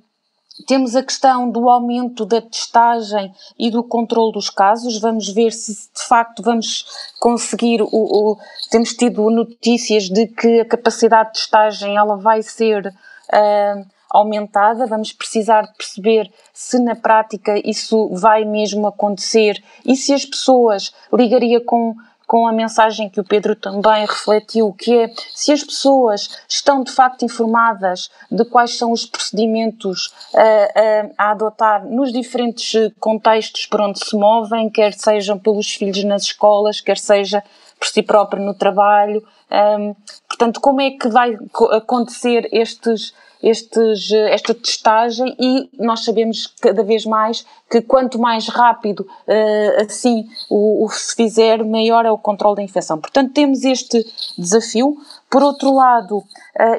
temos 0.65 0.95
a 0.95 1.03
questão 1.03 1.49
do 1.49 1.69
aumento 1.69 2.25
da 2.25 2.41
testagem 2.41 3.33
e 3.57 3.71
do 3.71 3.83
controle 3.83 4.33
dos 4.33 4.49
casos. 4.49 4.99
Vamos 4.99 5.29
ver 5.29 5.51
se 5.51 5.73
de 5.73 6.03
facto 6.07 6.43
vamos 6.43 6.85
conseguir. 7.19 7.81
O, 7.81 7.87
o, 7.91 8.37
temos 8.69 8.93
tido 8.93 9.29
notícias 9.29 10.03
de 10.09 10.27
que 10.27 10.61
a 10.61 10.65
capacidade 10.65 11.29
de 11.29 11.39
testagem 11.39 11.97
ela 11.97 12.17
vai 12.17 12.41
ser 12.41 12.87
uh, 12.87 13.85
aumentada. 14.09 14.85
Vamos 14.85 15.13
precisar 15.13 15.63
de 15.63 15.73
perceber 15.73 16.31
se 16.53 16.79
na 16.79 16.95
prática 16.95 17.59
isso 17.67 18.09
vai 18.15 18.43
mesmo 18.45 18.87
acontecer 18.87 19.63
e 19.85 19.95
se 19.95 20.13
as 20.13 20.25
pessoas 20.25 20.93
ligaria 21.13 21.63
com 21.63 21.95
com 22.29 22.47
a 22.47 22.51
mensagem 22.51 23.09
que 23.09 23.19
o 23.19 23.23
Pedro 23.23 23.55
também 23.55 24.05
refletiu, 24.05 24.71
que 24.71 24.95
é 24.95 25.11
se 25.33 25.51
as 25.51 25.63
pessoas 25.63 26.29
estão 26.47 26.83
de 26.83 26.91
facto 26.91 27.25
informadas 27.25 28.11
de 28.29 28.45
quais 28.45 28.77
são 28.77 28.91
os 28.91 29.03
procedimentos 29.03 30.13
a, 30.35 31.07
uh, 31.07 31.13
a, 31.17 31.31
adotar 31.31 31.83
nos 31.83 32.13
diferentes 32.13 32.93
contextos 32.99 33.65
por 33.65 33.81
onde 33.81 33.97
se 33.97 34.15
movem, 34.15 34.69
quer 34.69 34.93
sejam 34.93 35.39
pelos 35.39 35.73
filhos 35.73 36.03
nas 36.03 36.21
escolas, 36.21 36.79
quer 36.79 36.99
seja 36.99 37.43
por 37.79 37.87
si 37.87 38.03
próprio 38.03 38.45
no 38.45 38.53
trabalho. 38.53 39.25
Um, 39.49 39.95
portanto, 40.27 40.61
como 40.61 40.81
é 40.81 40.91
que 40.91 41.09
vai 41.09 41.35
acontecer 41.71 42.47
estes 42.51 43.11
estes, 43.41 44.11
esta 44.11 44.53
testagem 44.53 45.35
e 45.39 45.69
nós 45.77 46.03
sabemos 46.03 46.47
cada 46.59 46.83
vez 46.83 47.05
mais 47.05 47.45
que 47.69 47.81
quanto 47.81 48.19
mais 48.19 48.47
rápido 48.47 49.01
uh, 49.01 49.81
assim 49.81 50.27
o, 50.49 50.85
o, 50.85 50.89
se 50.89 51.15
fizer, 51.15 51.63
maior 51.63 52.05
é 52.05 52.11
o 52.11 52.17
controle 52.17 52.57
da 52.57 52.63
infecção. 52.63 52.97
Portanto, 52.99 53.31
temos 53.33 53.63
este 53.63 54.05
desafio. 54.37 54.97
Por 55.29 55.43
outro 55.43 55.75
lado, 55.75 56.17
uh, 56.17 56.25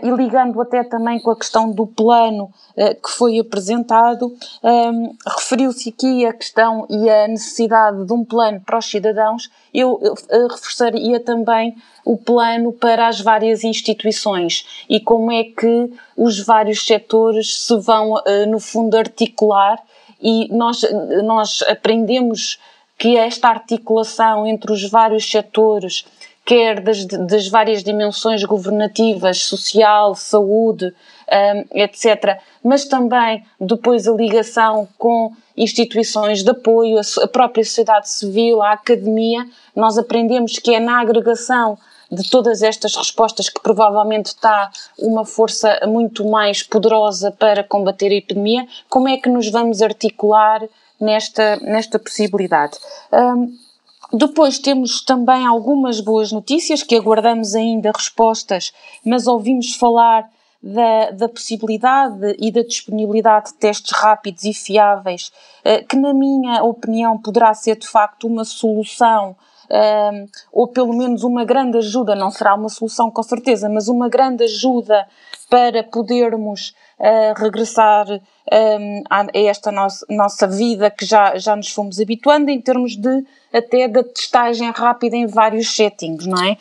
e 0.02 0.10
ligando 0.10 0.60
até 0.60 0.82
também 0.82 1.20
com 1.20 1.30
a 1.30 1.36
questão 1.36 1.70
do 1.70 1.86
plano 1.86 2.50
uh, 2.76 3.00
que 3.00 3.10
foi 3.10 3.38
apresentado, 3.38 4.36
um, 4.64 5.14
referiu-se 5.24 5.90
aqui 5.90 6.26
a 6.26 6.32
questão 6.32 6.84
e 6.90 7.08
a 7.08 7.28
necessidade 7.28 8.04
de 8.04 8.12
um 8.12 8.24
plano 8.24 8.60
para 8.60 8.78
os 8.78 8.86
cidadãos. 8.90 9.48
Eu, 9.72 10.00
eu 10.28 10.48
reforçaria 10.48 11.20
também 11.20 11.76
o 12.04 12.16
plano 12.16 12.72
para 12.72 13.06
as 13.06 13.20
várias 13.20 13.62
instituições 13.62 14.84
e 14.88 14.98
como 14.98 15.30
é 15.30 15.44
que 15.44 15.92
os 16.16 16.44
vários 16.44 16.84
setores 16.84 17.56
se 17.56 17.78
vão, 17.78 18.14
no 18.48 18.58
fundo, 18.58 18.96
articular 18.96 19.78
e 20.20 20.52
nós, 20.52 20.84
nós 21.22 21.62
aprendemos 21.68 22.58
que 22.98 23.16
esta 23.16 23.48
articulação 23.48 24.46
entre 24.46 24.72
os 24.72 24.88
vários 24.90 25.28
setores 25.30 26.04
quer 26.50 26.80
das, 26.80 27.04
das 27.04 27.46
várias 27.46 27.84
dimensões 27.84 28.42
governativas, 28.42 29.38
social, 29.38 30.16
saúde, 30.16 30.86
um, 30.86 31.78
etc., 31.80 32.40
mas 32.60 32.84
também 32.86 33.44
depois 33.60 34.08
a 34.08 34.12
ligação 34.12 34.88
com 34.98 35.32
instituições 35.56 36.42
de 36.42 36.50
apoio, 36.50 36.98
a, 36.98 37.24
a 37.24 37.28
própria 37.28 37.64
sociedade 37.64 38.10
civil, 38.10 38.60
a 38.60 38.72
academia, 38.72 39.46
nós 39.76 39.96
aprendemos 39.96 40.58
que 40.58 40.74
é 40.74 40.80
na 40.80 41.00
agregação 41.00 41.78
de 42.10 42.28
todas 42.28 42.64
estas 42.64 42.96
respostas 42.96 43.48
que 43.48 43.62
provavelmente 43.62 44.26
está 44.26 44.72
uma 44.98 45.24
força 45.24 45.78
muito 45.86 46.28
mais 46.28 46.64
poderosa 46.64 47.30
para 47.30 47.62
combater 47.62 48.10
a 48.10 48.16
epidemia, 48.16 48.66
como 48.88 49.08
é 49.08 49.16
que 49.16 49.28
nos 49.28 49.48
vamos 49.48 49.80
articular 49.80 50.60
nesta, 51.00 51.58
nesta 51.58 51.96
possibilidade? 51.96 52.76
Um, 53.12 53.56
depois 54.12 54.58
temos 54.58 55.04
também 55.04 55.46
algumas 55.46 56.00
boas 56.00 56.32
notícias 56.32 56.82
que 56.82 56.96
aguardamos 56.96 57.54
ainda 57.54 57.92
respostas, 57.94 58.72
mas 59.04 59.26
ouvimos 59.26 59.74
falar 59.74 60.28
da, 60.62 61.10
da 61.12 61.28
possibilidade 61.28 62.36
e 62.38 62.50
da 62.50 62.62
disponibilidade 62.62 63.46
de 63.46 63.54
testes 63.54 63.92
rápidos 63.96 64.44
e 64.44 64.52
fiáveis, 64.52 65.32
eh, 65.64 65.82
que, 65.82 65.96
na 65.96 66.12
minha 66.12 66.62
opinião, 66.62 67.16
poderá 67.16 67.54
ser 67.54 67.76
de 67.76 67.86
facto 67.86 68.26
uma 68.26 68.44
solução. 68.44 69.36
ou 70.52 70.66
pelo 70.66 70.92
menos 70.92 71.22
uma 71.22 71.44
grande 71.44 71.78
ajuda, 71.78 72.16
não 72.16 72.28
será 72.28 72.56
uma 72.56 72.68
solução 72.68 73.08
com 73.08 73.22
certeza, 73.22 73.68
mas 73.68 73.86
uma 73.86 74.08
grande 74.08 74.42
ajuda 74.42 75.06
para 75.48 75.84
podermos 75.84 76.74
uh, 76.98 77.34
regressar 77.36 78.06
a 79.08 79.26
esta 79.32 79.70
nossa, 79.70 80.46
vida 80.48 80.90
que 80.90 81.06
já, 81.06 81.38
já 81.38 81.54
nos 81.54 81.70
fomos 81.70 82.00
habituando 82.00 82.50
em 82.50 82.60
termos 82.60 82.96
de 82.96 83.24
até 83.52 83.88
da 83.88 84.02
testagem 84.04 84.70
rápida 84.70 85.16
em 85.16 85.26
vários 85.26 85.74
settings, 85.74 86.26
não 86.26 86.42
é? 86.42 86.56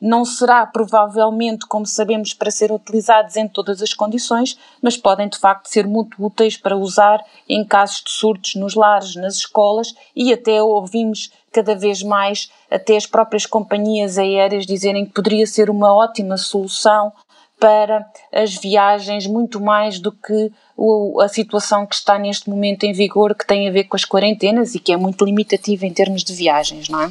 Não 0.00 0.24
será 0.24 0.66
provavelmente, 0.66 1.66
como 1.66 1.86
sabemos, 1.86 2.34
para 2.34 2.50
ser 2.50 2.72
utilizados 2.72 3.36
em 3.36 3.46
todas 3.48 3.82
as 3.82 3.94
condições, 3.94 4.58
mas 4.82 4.96
podem 4.96 5.28
de 5.28 5.38
facto 5.38 5.66
ser 5.66 5.86
muito 5.86 6.24
úteis 6.24 6.56
para 6.56 6.76
usar 6.76 7.24
em 7.48 7.64
casos 7.64 8.02
de 8.04 8.10
surtos 8.10 8.54
nos 8.54 8.74
lares, 8.74 9.16
nas 9.16 9.36
escolas 9.36 9.94
e 10.14 10.32
até 10.32 10.62
ouvimos 10.62 11.30
cada 11.52 11.76
vez 11.76 12.02
mais 12.02 12.50
até 12.68 12.96
as 12.96 13.06
próprias 13.06 13.46
companhias 13.46 14.18
aéreas 14.18 14.66
dizerem 14.66 15.06
que 15.06 15.12
poderia 15.12 15.46
ser 15.46 15.70
uma 15.70 15.94
ótima 15.94 16.36
solução 16.36 17.12
para 17.58 18.04
as 18.32 18.54
viagens, 18.54 19.26
muito 19.26 19.60
mais 19.60 19.98
do 19.98 20.12
que 20.12 20.50
o, 20.76 21.20
a 21.20 21.28
situação 21.28 21.86
que 21.86 21.94
está 21.94 22.18
neste 22.18 22.50
momento 22.50 22.84
em 22.84 22.92
vigor, 22.92 23.34
que 23.34 23.46
tem 23.46 23.68
a 23.68 23.72
ver 23.72 23.84
com 23.84 23.96
as 23.96 24.04
quarentenas 24.04 24.74
e 24.74 24.78
que 24.78 24.92
é 24.92 24.96
muito 24.96 25.24
limitativa 25.24 25.86
em 25.86 25.92
termos 25.92 26.22
de 26.24 26.34
viagens, 26.34 26.88
não 26.88 27.00
é? 27.02 27.10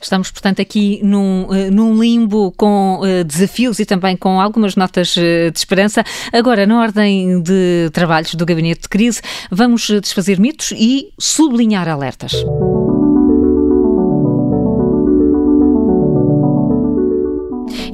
Estamos, 0.00 0.30
portanto, 0.30 0.60
aqui 0.60 1.00
num, 1.02 1.48
eh, 1.52 1.70
num 1.70 1.98
limbo 2.00 2.52
com 2.52 3.00
uh, 3.00 3.24
desafios 3.24 3.78
e 3.78 3.86
também 3.86 4.16
com 4.16 4.40
algumas 4.40 4.76
notas 4.76 5.16
uh, 5.16 5.50
de 5.50 5.58
esperança. 5.58 6.04
Agora, 6.32 6.66
na 6.66 6.80
ordem 6.80 7.40
de 7.42 7.90
trabalhos 7.92 8.34
do 8.34 8.44
Gabinete 8.44 8.82
de 8.82 8.88
Crise, 8.88 9.22
vamos 9.50 9.88
desfazer 10.02 10.38
mitos 10.38 10.72
e 10.72 11.12
sublinhar 11.18 11.88
alertas. 11.88 12.34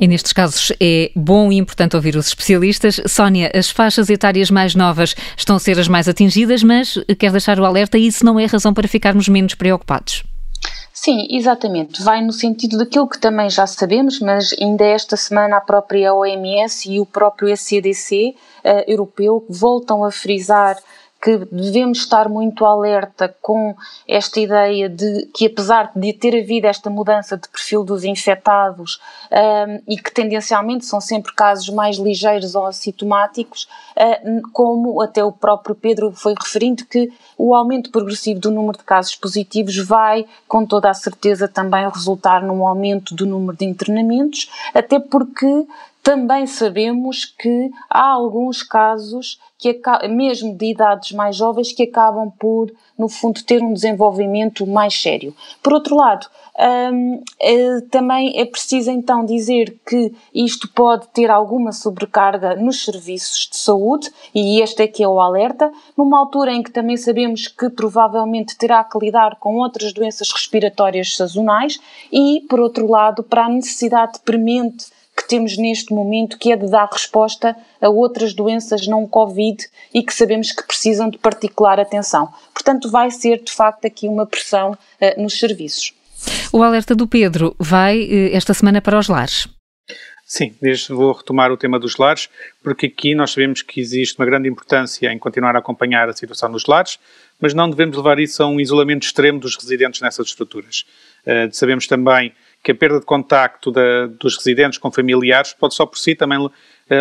E 0.03 0.09
nestes 0.09 0.33
casos 0.33 0.73
é 0.81 1.13
bom 1.15 1.53
e 1.53 1.59
importante 1.59 1.95
ouvir 1.95 2.17
os 2.17 2.27
especialistas. 2.27 3.01
Sónia, 3.07 3.53
as 3.55 3.71
faixas 3.71 4.11
etárias 4.11 4.51
mais 4.51 4.75
novas 4.75 5.15
estão 5.37 5.55
a 5.55 5.61
ser 5.61 5.79
as 5.79 5.87
mais 5.87 6.09
atingidas, 6.09 6.65
mas 6.65 6.99
quer 7.21 7.31
deixar 7.31 7.61
o 7.61 7.65
alerta 7.65 7.97
e 7.97 8.09
isso 8.09 8.25
não 8.25 8.37
é 8.37 8.45
razão 8.47 8.75
para 8.75 8.89
ficarmos 8.89 9.29
menos 9.29 9.55
preocupados. 9.55 10.25
Sim, 10.93 11.29
exatamente. 11.31 12.03
Vai 12.03 12.21
no 12.21 12.33
sentido 12.33 12.79
daquilo 12.79 13.09
que 13.09 13.21
também 13.21 13.49
já 13.49 13.65
sabemos, 13.65 14.19
mas 14.19 14.53
ainda 14.61 14.85
esta 14.85 15.17
semana 15.17 15.59
a 15.59 15.61
própria 15.61 16.13
OMS 16.13 16.91
e 16.91 16.99
o 16.99 17.07
próprio 17.07 17.49
ECDC 17.49 18.35
uh, 18.35 18.39
eh, 18.65 18.85
europeu 18.89 19.47
voltam 19.49 20.05
a 20.05 20.11
frisar 20.11 20.77
que 21.23 21.39
devemos 21.53 21.99
estar 21.99 22.29
muito 22.29 22.67
alerta 22.67 23.33
com 23.41 23.77
esta 24.09 24.41
ideia 24.41 24.89
de 24.89 25.27
que, 25.33 25.47
apesar 25.47 25.93
de 25.95 26.13
ter 26.13 26.37
havido 26.43 26.67
esta 26.67 26.91
mudança 26.91 27.37
de 27.37 27.49
perfil 27.49 27.85
dos 27.85 28.03
infectados 28.03 29.01
um, 29.31 29.81
e 29.87 29.97
que 29.97 30.13
tendencialmente 30.13 30.85
são 30.85 31.01
sempre 31.01 31.33
casos 31.33 31.69
mais 31.69 31.97
ligeiros 31.97 32.57
ou 32.57 32.67
assintomáticos, 32.67 33.69
uh, 33.97 34.43
como 34.53 35.01
até 35.01 35.23
o 35.23 35.31
próprio 35.31 35.77
Pedro 35.77 36.11
foi 36.11 36.35
referindo, 36.37 36.85
que 36.87 37.13
o 37.39 37.55
aumento 37.55 37.93
progressivo 37.93 38.41
do 38.41 38.51
número 38.51 38.79
de 38.79 38.85
casos 38.85 39.15
positivos 39.15 39.77
vai, 39.79 40.27
com 40.49 40.67
toda 40.67 40.91
a 40.91 40.95
certeza, 40.95 41.47
também 41.47 41.89
resultar 41.89 42.43
num 42.43 42.67
aumento 42.67 43.15
do 43.15 43.25
número 43.25 43.57
de 43.57 43.65
internamentos, 43.65 44.51
até 44.75 44.99
porque 44.99 45.67
também 46.03 46.47
sabemos 46.47 47.25
que 47.25 47.71
há 47.89 48.11
alguns 48.11 48.63
casos 48.63 49.39
que 49.57 49.81
mesmo 50.09 50.57
de 50.57 50.73
idades 50.73 51.13
mais 51.13 51.37
jovens 51.37 51.73
que 51.73 51.85
acabam 51.85 52.33
por, 52.37 52.73
no 52.99 53.09
fundo, 53.09 53.45
ter 53.45 53.63
um 53.63 53.73
desenvolvimento 53.73 54.67
mais 54.67 55.01
sério. 55.01 55.33
Por 55.63 55.73
outro 55.73 55.95
lado, 55.95 56.27
hum, 56.93 57.23
é, 57.41 57.81
também 57.83 58.41
é 58.41 58.45
preciso 58.45 58.91
então 58.91 59.25
dizer 59.25 59.79
que 59.87 60.13
isto 60.35 60.69
pode 60.75 61.07
ter 61.09 61.31
alguma 61.31 61.71
sobrecarga 61.71 62.57
nos 62.57 62.85
serviços 62.85 63.49
de 63.49 63.57
saúde, 63.57 64.11
e 64.35 64.61
este 64.61 64.83
é 64.83 64.89
que 64.89 65.05
é 65.05 65.07
o 65.07 65.21
alerta, 65.21 65.71
numa 65.97 66.19
altura 66.19 66.53
em 66.53 66.63
que 66.65 66.73
também 66.73 66.97
sabemos 66.97 67.47
que 67.47 67.71
provavelmente 67.71 68.59
terá 68.59 68.83
que 68.83 68.99
lidar 68.99 69.37
com 69.37 69.59
outras 69.59 69.93
doenças 69.93 70.33
respiratórias 70.33 71.15
sazonais, 71.15 71.79
e, 72.11 72.45
por 72.51 72.59
outro 72.59 72.91
lado, 72.91 73.23
para 73.23 73.45
a 73.45 73.49
necessidade 73.49 74.19
premente 74.25 74.87
que 75.23 75.29
temos 75.29 75.57
neste 75.57 75.93
momento, 75.95 76.37
que 76.39 76.53
é 76.53 76.57
de 76.57 76.69
dar 76.69 76.89
resposta 76.91 77.57
a 77.81 77.89
outras 77.89 78.35
doenças 78.35 78.87
não 78.87 79.07
Covid 79.07 79.65
e 79.95 80.03
que 80.03 80.13
sabemos 80.13 80.53
que 80.53 80.67
precisam 80.67 81.09
de 81.09 81.19
particular 81.19 81.79
atenção. 81.79 82.29
Portanto, 82.53 82.91
vai 82.91 83.11
ser 83.11 83.43
de 83.43 83.53
facto 83.53 83.85
aqui 83.87 84.09
uma 84.09 84.27
pressão 84.27 84.73
uh, 84.73 85.23
nos 85.23 85.39
serviços. 85.39 85.93
O 86.53 86.63
alerta 86.63 86.95
do 86.95 87.07
Pedro 87.07 87.55
vai 87.59 88.03
uh, 88.03 88.37
esta 88.37 88.53
semana 88.53 88.81
para 88.81 88.99
os 88.99 89.09
lares. 89.09 89.49
Sim, 90.25 90.55
desde 90.63 90.95
vou 90.95 91.13
retomar 91.13 91.53
o 91.53 91.59
tema 91.59 91.79
dos 91.79 91.99
lares, 91.99 92.31
porque 92.63 92.87
aqui 92.87 93.15
nós 93.15 93.33
sabemos 93.33 93.61
que 93.61 93.79
existe 93.81 94.19
uma 94.19 94.25
grande 94.25 94.49
importância 94.49 95.13
em 95.13 95.19
continuar 95.19 95.55
a 95.57 95.59
acompanhar 95.59 96.09
a 96.09 96.15
situação 96.15 96.49
nos 96.49 96.65
lares, 96.65 96.99
mas 97.39 97.53
não 97.53 97.69
devemos 97.69 97.99
levar 97.99 98.19
isso 98.19 98.43
a 98.43 98.47
um 98.47 98.59
isolamento 98.59 99.05
extremo 99.05 99.39
dos 99.39 99.57
residentes 99.57 100.01
nessas 100.01 100.29
estruturas. 100.29 100.87
Uh, 101.27 101.53
sabemos 101.53 101.87
também 101.87 102.33
que 102.63 102.71
a 102.71 102.75
perda 102.75 103.01
de 103.01 103.07
contacto 103.07 103.73
da, 103.73 104.07
dos 104.07 104.37
residentes 104.37 104.79
com 104.79 104.91
familiares 104.91 105.53
pode 105.53 105.75
só 105.75 105.85
por 105.85 105.99
si 105.99 106.15
também 106.15 106.39
uh, 106.39 106.53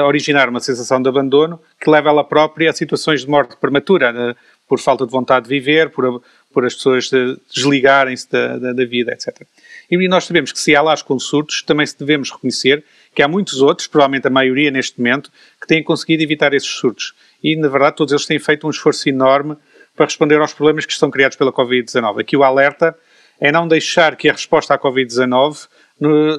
originar 0.06 0.50
uma 0.50 0.60
sensação 0.60 1.02
de 1.02 1.08
abandono 1.08 1.62
que 1.80 1.90
leva 1.90 2.10
ela 2.10 2.24
própria 2.24 2.70
a 2.70 2.74
situações 2.74 3.22
de 3.22 3.30
morte 3.30 3.56
prematura, 3.58 4.12
uh, 4.12 4.36
por 4.68 4.80
falta 4.80 5.06
de 5.06 5.12
vontade 5.12 5.48
de 5.48 5.50
viver, 5.50 5.90
por, 5.90 6.24
por 6.52 6.66
as 6.66 6.74
pessoas 6.74 7.12
uh, 7.12 7.40
desligarem-se 7.54 8.32
da, 8.32 8.58
da, 8.58 8.74
da, 8.74 8.86
vida, 8.86 9.12
etc. 9.12 9.46
E 9.90 10.08
nós 10.08 10.24
sabemos 10.24 10.52
que 10.52 10.60
se 10.60 10.76
há 10.76 10.82
lá 10.82 10.94
os 10.94 11.04
consultos, 11.04 11.62
também 11.62 11.86
devemos 12.00 12.32
reconhecer 12.32 12.84
que 13.14 13.22
há 13.22 13.28
muitos 13.28 13.62
outros, 13.62 13.88
provavelmente 13.88 14.28
a 14.28 14.32
maioria 14.32 14.72
neste 14.72 14.98
momento, 14.98 15.30
que 15.60 15.68
têm 15.68 15.84
conseguido 15.84 16.24
evitar 16.24 16.54
esses 16.54 16.70
surtos. 16.70 17.14
E, 17.44 17.56
na 17.56 17.68
verdade, 17.68 17.98
todos 17.98 18.14
eles 18.14 18.26
têm 18.26 18.40
feito 18.40 18.66
um 18.66 18.70
esforço 18.70 19.10
enorme 19.10 19.58
para 19.96 20.06
responder 20.06 20.40
aos 20.40 20.54
problemas 20.54 20.86
que 20.86 20.94
estão 20.94 21.12
criados 21.12 21.38
pela 21.38 21.52
Covid-19. 21.52 22.22
Aqui 22.22 22.38
o 22.38 22.44
alerta 22.44 22.96
é 23.42 23.52
não 23.52 23.68
deixar 23.68 24.16
que 24.16 24.30
a 24.30 24.32
resposta 24.32 24.76
à 24.76 24.80
Covid-19 24.80 25.68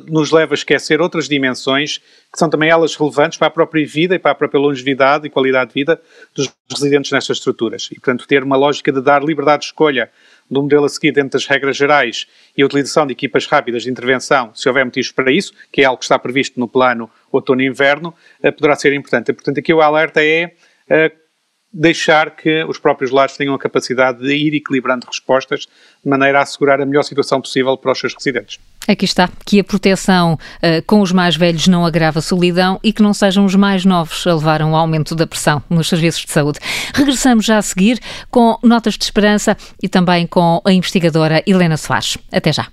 nos 0.09 0.33
leve 0.33 0.53
a 0.53 0.55
esquecer 0.55 1.01
outras 1.01 1.29
dimensões 1.29 1.99
que 1.99 2.39
são 2.39 2.51
também 2.51 2.69
elas 2.69 2.97
relevantes 2.97 3.39
para 3.39 3.47
a 3.47 3.51
própria 3.51 3.87
vida 3.87 4.15
e 4.15 4.19
para 4.19 4.33
a 4.33 4.35
própria 4.35 4.59
longevidade 4.59 5.27
e 5.27 5.31
qualidade 5.31 5.69
de 5.69 5.75
vida 5.75 6.01
dos 6.35 6.53
residentes 6.69 7.13
nestas 7.13 7.37
estruturas. 7.37 7.89
E, 7.93 7.95
portanto, 7.95 8.27
ter 8.27 8.43
uma 8.43 8.57
lógica 8.57 8.91
de 8.91 9.01
dar 9.01 9.23
liberdade 9.23 9.61
de 9.61 9.67
escolha 9.67 10.11
do 10.51 10.63
modelo 10.63 10.85
a 10.85 10.89
seguir 10.89 11.13
dentro 11.13 11.39
das 11.39 11.47
regras 11.47 11.77
gerais 11.77 12.27
e 12.57 12.63
a 12.63 12.67
utilização 12.67 13.07
de 13.07 13.13
equipas 13.13 13.47
rápidas 13.47 13.85
de 13.85 13.91
intervenção, 13.91 14.53
se 14.53 14.69
houver 14.69 14.85
motivos 14.85 15.13
para 15.13 15.31
isso, 15.31 15.53
que 15.71 15.81
é 15.81 15.85
algo 15.85 15.99
que 15.99 16.05
está 16.05 16.19
previsto 16.19 16.59
no 16.59 16.67
plano 16.67 17.09
outono 17.31 17.63
e 17.63 17.67
inverno, 17.67 18.13
eh, 18.43 18.51
poderá 18.51 18.75
ser 18.75 18.93
importante. 18.93 19.31
E, 19.31 19.33
portanto, 19.33 19.59
aqui 19.59 19.73
o 19.73 19.81
alerta 19.81 20.23
é 20.25 20.55
eh, 20.89 21.13
deixar 21.73 22.31
que 22.31 22.65
os 22.65 22.79
próprios 22.79 23.11
lares 23.11 23.37
tenham 23.37 23.55
a 23.55 23.59
capacidade 23.59 24.19
de 24.19 24.35
ir 24.35 24.55
equilibrando 24.55 25.07
respostas 25.07 25.67
de 26.05 26.11
maneira 26.11 26.41
a 26.41 26.43
assegurar 26.43 26.81
a 26.81 26.87
melhor 26.87 27.03
situação 27.03 27.41
possível 27.41 27.77
para 27.77 27.93
os 27.93 27.99
seus 27.99 28.15
residentes. 28.15 28.59
Aqui 28.87 29.05
está, 29.05 29.29
que 29.47 29.61
a 29.61 29.65
proteção 29.65 30.35
uh, 30.35 30.83
com 30.87 31.01
os 31.01 31.13
mais 31.13 31.37
velhos 31.37 31.69
não 31.69 31.87
agrava 31.87 32.19
a 32.19 32.23
solidão 32.23 32.81
e 32.83 32.93
que 32.93 33.03
não 33.03 33.15
sejam 33.15 33.45
os 33.45 33.55
mais 33.55 33.85
novos 33.85 34.27
a 34.27 34.35
levar 34.35 34.61
um 34.63 34.75
aumento 34.75 35.15
da 35.15 35.27
pressão 35.27 35.63
nos 35.71 35.89
serviços 35.89 36.25
de 36.25 36.33
saúde. 36.33 36.59
Regressamos 36.93 37.45
já 37.45 37.59
a 37.59 37.63
seguir 37.63 38.01
com 38.31 38.59
notas 38.63 38.95
de 38.95 39.05
esperança 39.05 39.57
e 39.81 39.89
também 39.89 40.27
com 40.27 40.61
a 40.65 40.73
investigadora 40.73 41.43
Helena 41.47 41.77
Soares. 41.77 42.19
Até 42.33 42.53
já. 42.53 42.67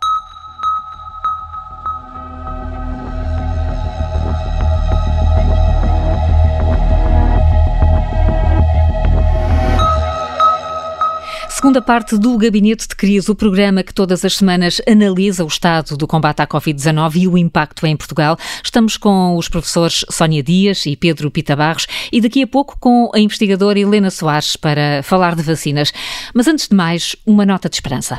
Segunda 11.69 11.83
parte 11.83 12.17
do 12.17 12.35
Gabinete 12.35 12.87
de 12.87 12.95
Crise, 12.95 13.29
o 13.29 13.35
programa 13.35 13.83
que 13.83 13.93
todas 13.93 14.25
as 14.25 14.37
semanas 14.37 14.81
analisa 14.89 15.45
o 15.45 15.47
estado 15.47 15.95
do 15.95 16.07
combate 16.07 16.41
à 16.41 16.47
Covid-19 16.47 17.15
e 17.15 17.27
o 17.27 17.37
impacto 17.37 17.85
em 17.85 17.95
Portugal. 17.95 18.39
Estamos 18.63 18.97
com 18.97 19.37
os 19.37 19.47
professores 19.47 20.03
Sónia 20.09 20.41
Dias 20.41 20.87
e 20.87 20.95
Pedro 20.95 21.29
Pita 21.29 21.55
Barros 21.55 21.85
e 22.11 22.19
daqui 22.21 22.41
a 22.41 22.47
pouco 22.47 22.75
com 22.79 23.11
a 23.13 23.19
investigadora 23.19 23.77
Helena 23.77 24.09
Soares 24.09 24.55
para 24.55 25.03
falar 25.03 25.35
de 25.35 25.43
vacinas. 25.43 25.93
Mas 26.33 26.47
antes 26.47 26.67
de 26.67 26.75
mais, 26.75 27.15
uma 27.23 27.45
nota 27.45 27.69
de 27.69 27.75
esperança. 27.75 28.17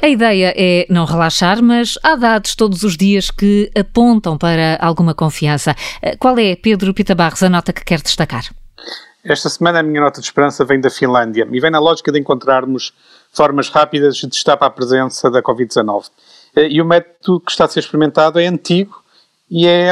A 0.00 0.08
ideia 0.08 0.54
é 0.56 0.86
não 0.88 1.04
relaxar, 1.04 1.60
mas 1.60 1.98
há 2.04 2.14
dados 2.14 2.54
todos 2.54 2.84
os 2.84 2.96
dias 2.96 3.32
que 3.32 3.68
apontam 3.76 4.38
para 4.38 4.78
alguma 4.80 5.12
confiança. 5.12 5.74
Eh, 6.00 6.16
qual 6.16 6.38
é, 6.38 6.54
Pedro 6.54 6.94
Pita 6.94 7.16
Barros, 7.16 7.42
a 7.42 7.48
nota 7.48 7.72
que 7.72 7.84
quer 7.84 8.00
destacar? 8.00 8.44
Esta 9.24 9.48
semana 9.48 9.80
a 9.80 9.82
minha 9.82 10.00
nota 10.00 10.20
de 10.20 10.26
esperança 10.26 10.64
vem 10.64 10.80
da 10.80 10.88
Finlândia 10.88 11.48
e 11.50 11.60
vem 11.60 11.70
na 11.70 11.80
lógica 11.80 12.12
de 12.12 12.20
encontrarmos 12.20 12.92
formas 13.32 13.68
rápidas 13.68 14.16
de 14.16 14.28
destapar 14.28 14.68
a 14.68 14.70
presença 14.70 15.28
da 15.28 15.42
Covid-19. 15.42 16.04
Eh, 16.54 16.68
e 16.68 16.80
o 16.80 16.84
método 16.84 17.40
que 17.40 17.50
está 17.50 17.64
a 17.64 17.68
ser 17.68 17.80
experimentado 17.80 18.38
é 18.38 18.46
antigo 18.46 19.02
e 19.50 19.66
é, 19.66 19.90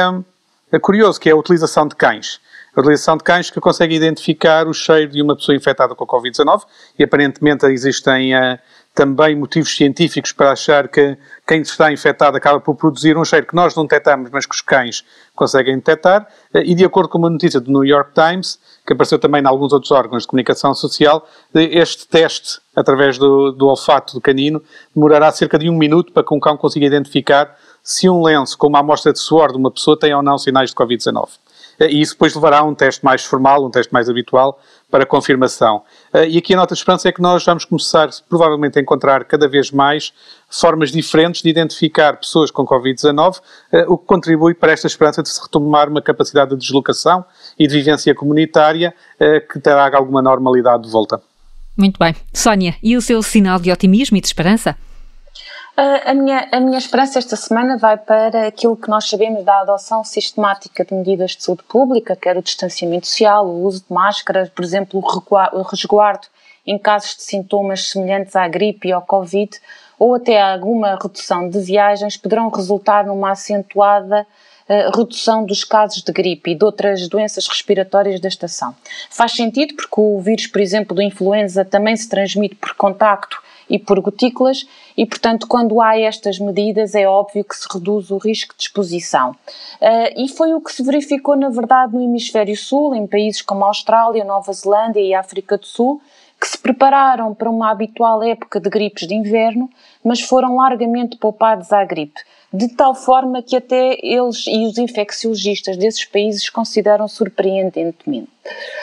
é 0.71 0.79
curioso, 0.79 1.19
que 1.19 1.29
é 1.29 1.33
a 1.33 1.35
utilização 1.35 1.85
de 1.85 1.95
cães 1.95 2.39
a 2.77 2.79
utilização 2.79 3.17
de 3.17 3.23
cães 3.23 3.49
que 3.49 3.59
consegue 3.59 3.95
identificar 3.95 4.67
o 4.67 4.73
cheiro 4.73 5.11
de 5.11 5.21
uma 5.21 5.35
pessoa 5.35 5.55
infectada 5.55 5.95
com 5.95 6.03
a 6.03 6.07
Covid-19 6.07 6.61
e 6.99 7.03
aparentemente 7.03 7.65
existem 7.65 8.35
uh, 8.35 8.59
também 8.97 9.35
motivos 9.35 9.75
científicos 9.75 10.31
para 10.31 10.53
achar 10.53 10.87
que 10.87 11.15
quem 11.47 11.61
está 11.61 11.91
infectado 11.91 12.35
acaba 12.35 12.59
por 12.59 12.73
produzir 12.73 13.15
um 13.15 13.23
cheiro 13.23 13.45
que 13.45 13.55
nós 13.55 13.75
não 13.75 13.83
detectamos, 13.83 14.31
mas 14.31 14.47
que 14.47 14.55
os 14.55 14.61
cães 14.61 15.05
conseguem 15.35 15.75
detectar. 15.75 16.27
E 16.51 16.73
de 16.73 16.83
acordo 16.83 17.07
com 17.07 17.19
uma 17.19 17.29
notícia 17.29 17.59
do 17.61 17.71
New 17.71 17.85
York 17.85 18.09
Times, 18.15 18.59
que 18.87 18.93
apareceu 18.93 19.19
também 19.19 19.43
em 19.43 19.45
alguns 19.45 19.71
outros 19.71 19.91
órgãos 19.91 20.23
de 20.23 20.27
comunicação 20.27 20.73
social, 20.73 21.29
este 21.53 22.07
teste, 22.07 22.59
através 22.75 23.19
do, 23.19 23.51
do 23.51 23.67
olfato 23.67 24.15
do 24.15 24.19
canino, 24.19 24.63
demorará 24.95 25.31
cerca 25.31 25.59
de 25.59 25.69
um 25.69 25.77
minuto 25.77 26.11
para 26.11 26.23
que 26.23 26.33
um 26.33 26.39
cão 26.39 26.57
consiga 26.57 26.87
identificar 26.87 27.55
se 27.83 28.09
um 28.09 28.23
lenço 28.23 28.57
com 28.57 28.65
uma 28.65 28.79
amostra 28.79 29.13
de 29.13 29.19
suor 29.19 29.51
de 29.51 29.59
uma 29.59 29.69
pessoa 29.69 29.97
tem 29.97 30.11
ou 30.11 30.23
não 30.23 30.39
sinais 30.39 30.71
de 30.71 30.75
Covid-19. 30.75 31.29
E 31.79 32.01
isso 32.01 32.13
depois 32.13 32.33
levará 32.33 32.59
a 32.59 32.63
um 32.63 32.73
teste 32.73 33.05
mais 33.05 33.23
formal, 33.23 33.63
um 33.63 33.69
teste 33.69 33.93
mais 33.93 34.09
habitual, 34.09 34.59
para 34.89 35.05
confirmação. 35.05 35.83
Eh, 36.13 36.29
e 36.29 36.37
aqui 36.37 36.53
a 36.53 36.57
nota 36.57 36.73
de 36.73 36.79
esperança 36.79 37.09
é 37.09 37.11
que 37.11 37.21
nós 37.21 37.43
vamos 37.43 37.65
começar, 37.65 38.09
provavelmente, 38.29 38.79
a 38.79 38.81
encontrar 38.81 39.25
cada 39.25 39.47
vez 39.47 39.69
mais 39.69 40.13
formas 40.49 40.91
diferentes 40.91 41.41
de 41.41 41.49
identificar 41.49 42.17
pessoas 42.17 42.49
com 42.49 42.65
Covid-19, 42.65 43.41
eh, 43.71 43.85
o 43.87 43.97
que 43.97 44.05
contribui 44.05 44.53
para 44.53 44.71
esta 44.71 44.87
esperança 44.87 45.21
de 45.21 45.29
se 45.29 45.41
retomar 45.41 45.89
uma 45.89 46.01
capacidade 46.01 46.51
de 46.51 46.57
deslocação 46.57 47.25
e 47.59 47.67
de 47.67 47.77
vivência 47.77 48.15
comunitária 48.15 48.93
eh, 49.19 49.41
que 49.41 49.59
traga 49.59 49.97
alguma 49.97 50.21
normalidade 50.21 50.83
de 50.83 50.89
volta. 50.89 51.21
Muito 51.77 51.99
bem. 51.99 52.15
Sónia, 52.33 52.75
e 52.81 52.95
o 52.95 53.01
seu 53.01 53.21
sinal 53.21 53.59
de 53.59 53.71
otimismo 53.71 54.17
e 54.17 54.21
de 54.21 54.27
esperança? 54.27 54.75
A 55.79 56.11
minha, 56.15 56.49
a 56.51 56.59
minha 56.59 56.79
esperança 56.79 57.19
esta 57.19 57.35
semana 57.35 57.77
vai 57.77 57.95
para 57.97 58.47
aquilo 58.47 58.75
que 58.75 58.89
nós 58.89 59.07
sabemos 59.07 59.45
da 59.45 59.59
adoção 59.59 60.03
sistemática 60.03 60.83
de 60.83 60.91
medidas 60.91 61.35
de 61.35 61.43
saúde 61.43 61.61
pública, 61.69 62.15
quer 62.15 62.35
o 62.35 62.41
distanciamento 62.41 63.05
social, 63.05 63.45
o 63.45 63.61
uso 63.63 63.81
de 63.81 63.93
máscaras, 63.93 64.49
por 64.49 64.65
exemplo, 64.65 64.99
o 64.99 65.61
resguardo 65.61 66.25
em 66.65 66.79
casos 66.79 67.17
de 67.17 67.21
sintomas 67.21 67.91
semelhantes 67.91 68.35
à 68.35 68.47
gripe 68.47 68.87
e 68.87 68.91
ao 68.91 69.03
Covid, 69.03 69.51
ou 69.99 70.15
até 70.15 70.41
alguma 70.41 70.97
redução 70.99 71.47
de 71.47 71.59
viagens, 71.59 72.17
poderão 72.17 72.49
resultar 72.49 73.05
numa 73.05 73.29
acentuada 73.29 74.25
uh, 74.67 74.97
redução 74.97 75.45
dos 75.45 75.63
casos 75.63 76.01
de 76.01 76.11
gripe 76.11 76.53
e 76.53 76.55
de 76.55 76.65
outras 76.65 77.07
doenças 77.07 77.47
respiratórias 77.47 78.19
da 78.19 78.27
estação. 78.27 78.75
Faz 79.11 79.33
sentido 79.33 79.75
porque 79.75 80.01
o 80.01 80.19
vírus, 80.21 80.47
por 80.47 80.59
exemplo, 80.59 80.97
da 80.97 81.03
influenza 81.03 81.63
também 81.63 81.95
se 81.95 82.09
transmite 82.09 82.55
por 82.55 82.73
contacto 82.73 83.45
e 83.69 83.77
por 83.77 83.99
gotículas, 83.99 84.67
e 84.95 85.05
portanto, 85.05 85.47
quando 85.47 85.81
há 85.81 85.99
estas 85.99 86.39
medidas, 86.39 86.95
é 86.95 87.07
óbvio 87.07 87.43
que 87.43 87.55
se 87.55 87.67
reduz 87.71 88.11
o 88.11 88.17
risco 88.17 88.55
de 88.57 88.63
exposição. 88.63 89.31
Uh, 89.31 90.23
e 90.23 90.29
foi 90.29 90.53
o 90.53 90.61
que 90.61 90.71
se 90.71 90.83
verificou, 90.83 91.35
na 91.35 91.49
verdade, 91.49 91.93
no 91.93 92.01
Hemisfério 92.01 92.55
Sul, 92.55 92.95
em 92.95 93.05
países 93.05 93.41
como 93.41 93.63
a 93.63 93.67
Austrália, 93.67 94.23
Nova 94.23 94.51
Zelândia 94.53 95.01
e 95.01 95.13
África 95.13 95.57
do 95.57 95.65
Sul, 95.65 96.01
que 96.39 96.47
se 96.47 96.57
prepararam 96.57 97.33
para 97.33 97.49
uma 97.49 97.71
habitual 97.71 98.23
época 98.23 98.59
de 98.59 98.69
gripes 98.69 99.07
de 99.07 99.15
inverno, 99.15 99.69
mas 100.03 100.21
foram 100.21 100.55
largamente 100.55 101.17
poupados 101.17 101.71
à 101.73 101.83
gripe 101.83 102.21
de 102.53 102.69
tal 102.69 102.95
forma 102.95 103.41
que 103.41 103.55
até 103.55 103.97
eles 104.01 104.45
e 104.47 104.65
os 104.65 104.77
infecciologistas 104.77 105.75
desses 105.75 106.05
países 106.05 106.49
consideram 106.49 107.07
surpreendentemente. 107.07 108.29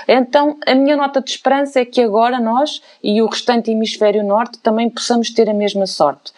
Então, 0.06 0.58
a 0.66 0.74
minha 0.74 0.96
nota 0.96 1.20
de 1.20 1.30
esperança 1.30 1.80
é 1.80 1.84
que 1.84 2.02
agora 2.02 2.38
nós 2.38 2.82
e 3.02 3.22
o 3.22 3.26
restante 3.26 3.70
hemisfério 3.70 4.22
norte 4.22 4.58
também 4.58 4.90
possamos 4.90 5.30
ter 5.30 5.48
a 5.48 5.54
mesma 5.54 5.86
sorte. 5.86 6.32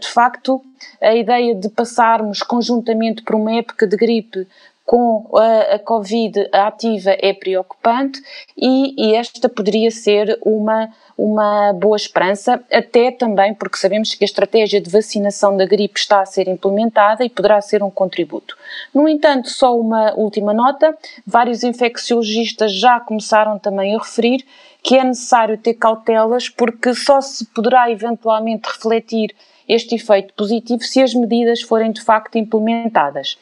de 0.00 0.08
facto, 0.08 0.62
a 1.00 1.14
ideia 1.14 1.54
de 1.54 1.68
passarmos 1.68 2.42
conjuntamente 2.42 3.22
por 3.22 3.36
uma 3.36 3.52
época 3.52 3.86
de 3.86 3.96
gripe 3.96 4.48
com 4.88 5.36
a, 5.36 5.74
a 5.74 5.78
Covid 5.78 6.48
ativa 6.50 7.14
é 7.18 7.34
preocupante 7.34 8.22
e, 8.56 8.94
e, 8.96 9.14
esta 9.14 9.46
poderia 9.46 9.90
ser 9.90 10.38
uma, 10.40 10.88
uma 11.16 11.74
boa 11.74 11.94
esperança, 11.94 12.58
até 12.72 13.10
também 13.10 13.52
porque 13.52 13.76
sabemos 13.76 14.14
que 14.14 14.24
a 14.24 14.26
estratégia 14.26 14.80
de 14.80 14.88
vacinação 14.88 15.54
da 15.58 15.66
gripe 15.66 16.00
está 16.00 16.22
a 16.22 16.24
ser 16.24 16.48
implementada 16.48 17.22
e 17.22 17.28
poderá 17.28 17.60
ser 17.60 17.82
um 17.82 17.90
contributo. 17.90 18.56
No 18.94 19.06
entanto, 19.06 19.50
só 19.50 19.78
uma 19.78 20.14
última 20.14 20.54
nota: 20.54 20.96
vários 21.26 21.62
infecciologistas 21.62 22.72
já 22.72 22.98
começaram 22.98 23.58
também 23.58 23.94
a 23.94 23.98
referir 23.98 24.42
que 24.82 24.96
é 24.96 25.04
necessário 25.04 25.58
ter 25.58 25.74
cautelas 25.74 26.48
porque 26.48 26.94
só 26.94 27.20
se 27.20 27.44
poderá 27.44 27.90
eventualmente 27.90 28.70
refletir 28.70 29.36
este 29.68 29.96
efeito 29.96 30.32
positivo 30.32 30.82
se 30.82 31.02
as 31.02 31.12
medidas 31.12 31.60
forem 31.60 31.92
de 31.92 32.00
facto 32.00 32.38
implementadas. 32.38 33.36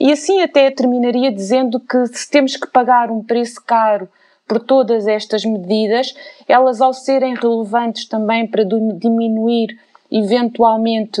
E 0.00 0.10
assim 0.10 0.40
até 0.40 0.70
terminaria 0.70 1.30
dizendo 1.30 1.78
que 1.78 2.06
se 2.06 2.28
temos 2.30 2.56
que 2.56 2.66
pagar 2.66 3.10
um 3.10 3.22
preço 3.22 3.62
caro 3.62 4.08
por 4.48 4.58
todas 4.58 5.06
estas 5.06 5.44
medidas, 5.44 6.14
elas 6.48 6.80
ao 6.80 6.94
serem 6.94 7.34
relevantes 7.34 8.06
também 8.06 8.46
para 8.46 8.64
diminuir 8.64 9.78
eventualmente 10.10 11.20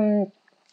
um, 0.00 0.26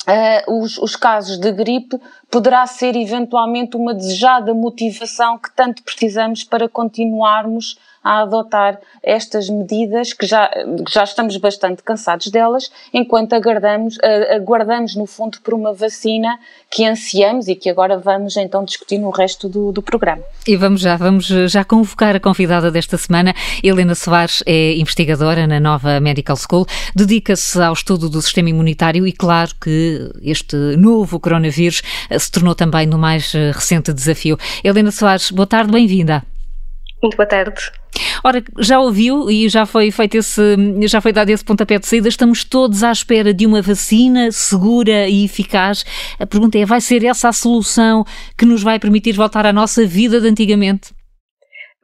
Uh, 0.08 0.64
os, 0.64 0.78
os, 0.78 0.96
casos 0.96 1.38
de 1.38 1.52
gripe, 1.52 2.00
poderá 2.32 2.66
ser 2.66 2.96
eventualmente 2.96 3.76
uma 3.76 3.94
desejada 3.94 4.54
motivação 4.54 5.38
que 5.38 5.54
tanto 5.54 5.84
precisamos 5.84 6.46
para 6.46 6.70
continuarmos 6.70 7.78
a 8.08 8.22
adotar 8.22 8.80
estas 9.04 9.50
medidas, 9.50 10.14
que 10.14 10.26
já, 10.26 10.50
já 10.90 11.04
estamos 11.04 11.36
bastante 11.36 11.84
cansados 11.84 12.28
delas, 12.28 12.72
enquanto 12.94 13.34
aguardamos, 13.34 13.98
aguardamos, 14.34 14.96
no 14.96 15.06
fundo, 15.06 15.40
por 15.44 15.54
uma 15.54 15.74
vacina 15.74 16.40
que 16.72 16.86
ansiamos 16.86 17.50
e 17.50 17.56
que 17.56 17.70
agora 17.70 17.98
vamos 17.98 18.38
então 18.38 18.64
discutir 18.64 18.98
no 18.98 19.10
resto 19.10 19.50
do, 19.50 19.74
do 19.74 19.82
programa. 19.82 20.24
E 20.48 20.56
vamos 20.56 20.80
já, 20.80 20.96
vamos 20.96 21.26
já 21.26 21.66
convocar 21.66 22.16
a 22.16 22.20
convidada 22.20 22.72
desta 22.72 22.98
semana. 22.98 23.34
Helena 23.62 23.94
Soares 23.94 24.42
é 24.46 24.76
investigadora 24.76 25.46
na 25.46 25.60
nova 25.60 26.00
Medical 26.00 26.38
School, 26.38 26.66
dedica-se 26.96 27.62
ao 27.62 27.74
estudo 27.74 28.10
do 28.10 28.22
sistema 28.22 28.50
imunitário 28.50 29.06
e, 29.06 29.12
claro, 29.12 29.52
que 29.62 30.10
este 30.22 30.56
novo 30.78 31.20
coronavírus 31.20 31.82
se 32.18 32.32
tornou 32.32 32.56
também 32.56 32.88
no 32.88 32.98
mais 32.98 33.34
recente 33.34 33.92
desafio. 33.92 34.38
Helena 34.64 34.92
Soares, 34.92 35.30
boa 35.30 35.48
tarde, 35.48 35.74
bem-vinda. 35.74 36.24
Muito 37.04 37.18
boa 37.18 37.28
tarde. 37.28 37.72
Ora, 38.24 38.44
já 38.60 38.80
ouviu 38.80 39.30
e 39.30 39.48
já 39.50 39.66
foi 39.66 39.92
feito 39.92 40.18
esse, 40.18 40.42
já 40.88 41.00
foi 41.00 41.12
dado 41.14 41.30
esse 41.30 41.44
pontapé 41.44 41.80
de 41.80 41.88
saída, 41.88 42.08
estamos 42.08 42.44
todos 42.44 42.84
à 42.84 42.92
espera 42.92 43.34
de 43.34 43.46
uma 43.46 43.62
vacina 43.62 44.32
segura 44.32 45.08
e 45.08 45.26
eficaz. 45.26 45.86
A 46.20 46.26
pergunta 46.26 46.58
é, 46.58 46.66
vai 46.66 46.82
ser 46.82 47.04
essa 47.04 47.30
a 47.30 47.34
solução 47.34 48.04
que 48.38 48.46
nos 48.46 48.64
vai 48.64 48.80
permitir 48.80 49.14
voltar 49.14 49.46
à 49.46 49.54
nossa 49.54 49.86
vida 49.86 50.20
de 50.20 50.28
antigamente? 50.28 50.94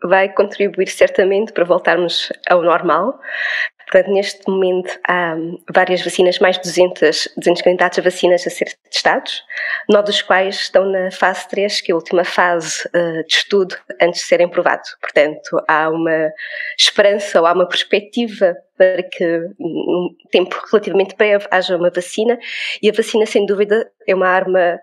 Vai 0.06 0.28
contribuir 0.30 0.90
certamente 0.90 1.54
para 1.54 1.64
voltarmos 1.64 2.30
ao 2.50 2.62
normal, 2.62 3.18
Portanto, 3.94 4.12
neste 4.12 4.50
momento 4.50 5.00
há 5.08 5.36
várias 5.72 6.02
vacinas, 6.02 6.40
mais 6.40 6.56
de 6.56 6.64
200, 6.64 7.30
200 7.38 7.62
candidatos 7.62 8.00
a 8.00 8.02
vacinas 8.02 8.48
a 8.48 8.50
ser 8.50 8.76
testados, 8.90 9.44
nove 9.88 10.08
dos 10.08 10.20
quais 10.24 10.56
estão 10.56 10.84
na 10.90 11.12
fase 11.12 11.48
3, 11.48 11.80
que 11.80 11.92
é 11.92 11.94
a 11.94 11.96
última 11.96 12.24
fase 12.24 12.88
uh, 12.88 13.24
de 13.28 13.36
estudo 13.36 13.76
antes 14.02 14.22
de 14.22 14.26
serem 14.26 14.50
provados. 14.50 14.98
Portanto, 15.00 15.64
há 15.68 15.92
uma 15.92 16.32
esperança 16.76 17.40
ou 17.40 17.46
há 17.46 17.54
uma 17.54 17.68
perspectiva 17.68 18.58
para 18.76 19.04
que, 19.04 19.26
num 19.60 20.10
tempo 20.32 20.60
relativamente 20.72 21.16
breve, 21.16 21.46
haja 21.52 21.78
uma 21.78 21.92
vacina, 21.92 22.40
e 22.82 22.90
a 22.90 22.94
vacina, 22.94 23.28
sem 23.28 23.46
dúvida, 23.46 23.92
é 24.08 24.16
uma 24.16 24.28
arma 24.28 24.80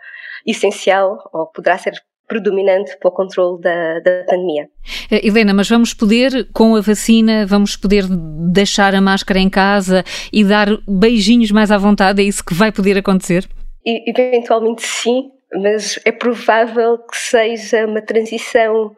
essencial, 0.46 1.18
ou 1.32 1.48
poderá 1.48 1.76
ser 1.78 1.94
predominante 2.30 2.96
para 2.96 3.08
o 3.08 3.12
controle 3.12 3.60
da, 3.60 3.98
da 3.98 4.24
pandemia. 4.24 4.68
Eh, 5.10 5.26
Helena, 5.26 5.52
mas 5.52 5.68
vamos 5.68 5.92
poder, 5.92 6.46
com 6.52 6.76
a 6.76 6.80
vacina, 6.80 7.44
vamos 7.44 7.76
poder 7.76 8.04
deixar 8.08 8.94
a 8.94 9.00
máscara 9.00 9.40
em 9.40 9.50
casa 9.50 10.04
e 10.32 10.44
dar 10.44 10.68
beijinhos 10.86 11.50
mais 11.50 11.72
à 11.72 11.76
vontade? 11.76 12.22
É 12.22 12.24
isso 12.24 12.44
que 12.44 12.54
vai 12.54 12.70
poder 12.70 12.96
acontecer? 12.96 13.48
E, 13.84 14.08
eventualmente 14.08 14.82
sim, 14.82 15.28
mas 15.52 15.98
é 16.04 16.12
provável 16.12 16.98
que 16.98 17.16
seja 17.16 17.84
uma 17.84 18.00
transição 18.00 18.94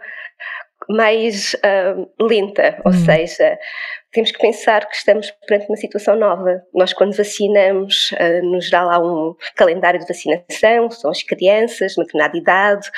mais 0.90 1.54
uh, 1.54 2.06
lenta, 2.22 2.82
ou 2.84 2.92
hum. 2.92 3.04
seja, 3.04 3.58
temos 4.12 4.30
que 4.30 4.38
pensar 4.38 4.86
que 4.86 4.94
estamos 4.94 5.30
perante 5.46 5.68
uma 5.68 5.76
situação 5.76 6.14
nova. 6.16 6.62
Nós, 6.74 6.92
quando 6.92 7.16
vacinamos, 7.16 8.12
uh, 8.12 8.44
nos 8.44 8.70
dá 8.70 8.84
lá 8.84 8.98
um 8.98 9.34
calendário 9.56 9.98
de 9.98 10.06
vacinação, 10.06 10.90
são 10.90 11.10
as 11.10 11.22
crianças, 11.22 11.96
uma 11.96 12.04
determinada 12.04 12.36
idade, 12.36 12.88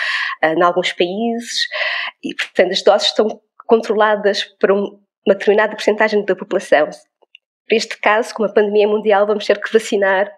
uh, 0.43 0.59
em 0.59 0.63
alguns 0.63 0.93
países, 0.93 1.69
e, 2.23 2.35
portanto, 2.35 2.73
as 2.73 2.83
doses 2.83 3.09
estão 3.09 3.41
controladas 3.67 4.43
para 4.59 4.75
um, 4.75 5.01
uma 5.25 5.35
determinada 5.35 5.75
porcentagem 5.75 6.25
da 6.25 6.35
população. 6.35 6.91
Para 7.67 7.77
este 7.77 7.99
caso, 8.01 8.35
com 8.35 8.45
a 8.45 8.53
pandemia 8.53 8.89
mundial, 8.89 9.27
vamos 9.27 9.47
ter 9.47 9.61
que 9.61 9.73
vacinar 9.73 10.31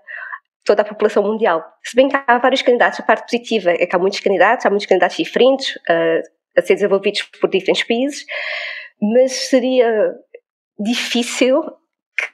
toda 0.62 0.82
a 0.82 0.84
população 0.84 1.22
mundial. 1.22 1.64
Se 1.82 1.96
bem 1.96 2.08
que 2.08 2.16
há 2.16 2.38
vários 2.38 2.60
candidatos, 2.60 3.00
a 3.00 3.02
parte 3.02 3.22
positiva 3.22 3.70
é 3.70 3.86
que 3.86 3.96
há 3.96 3.98
muitos 3.98 4.20
candidatos, 4.20 4.66
há 4.66 4.68
muitos 4.68 4.86
candidatos 4.86 5.16
diferentes, 5.16 5.74
uh, 5.76 6.22
a 6.56 6.62
ser 6.62 6.74
desenvolvidos 6.74 7.22
por 7.40 7.48
diferentes 7.48 7.84
países, 7.84 8.24
mas 9.00 9.32
seria 9.48 10.14
difícil 10.78 11.62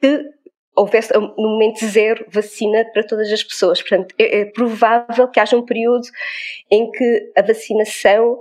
que 0.00 0.24
houvesse 0.74 1.12
no 1.12 1.35
momento 1.37 1.85
zero 1.87 2.24
vacina 2.28 2.85
para 2.92 3.07
todas 3.07 3.31
as 3.31 3.42
pessoas. 3.42 3.81
Portanto, 3.81 4.14
é, 4.18 4.40
é, 4.40 4.44
provável 4.46 5.28
que 5.28 5.38
haja 5.38 5.57
um 5.57 5.64
período 5.64 6.07
em 6.70 6.90
que 6.90 7.33
a 7.37 7.42
vacinação 7.42 8.38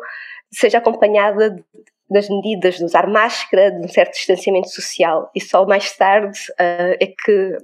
seja 0.51 0.77
acompanhada 0.77 1.63
das 2.09 2.27
medidas 2.29 2.75
de 2.75 2.83
usar 2.83 3.07
máscara, 3.07 3.71
de 3.71 3.85
um 3.85 3.87
certo 3.87 4.13
distanciamento 4.13 4.69
social. 4.69 5.31
E 5.33 5.41
só 5.41 5.65
mais 5.65 5.95
tarde 5.95 6.37
uh, 6.51 6.97
é 6.99 7.07
que, 7.07 7.57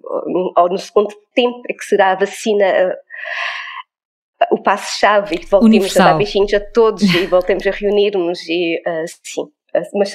ou 0.56 0.69
no 0.69 0.78
segundo 0.78 1.13
tempo, 1.34 1.62
é 1.69 1.73
que 1.73 1.84
será 1.84 2.12
a 2.12 2.15
vacina. 2.15 2.65
Uh, 2.65 2.95
o 4.52 4.62
passo-chave 4.62 5.34
e 5.34 5.39
que 5.39 5.47
voltemos 5.47 5.76
Universal. 5.76 6.02
a 6.04 6.12
dar 6.12 6.17
beijinhos 6.17 6.54
a 6.54 6.60
todos 6.60 7.02
e 7.02 7.26
voltemos 7.26 7.65
a 7.65 7.71
reunirmos 7.71 8.39
e 8.47 8.80
uh, 8.86 9.04
sim. 9.23 9.52
Mas 9.94 10.14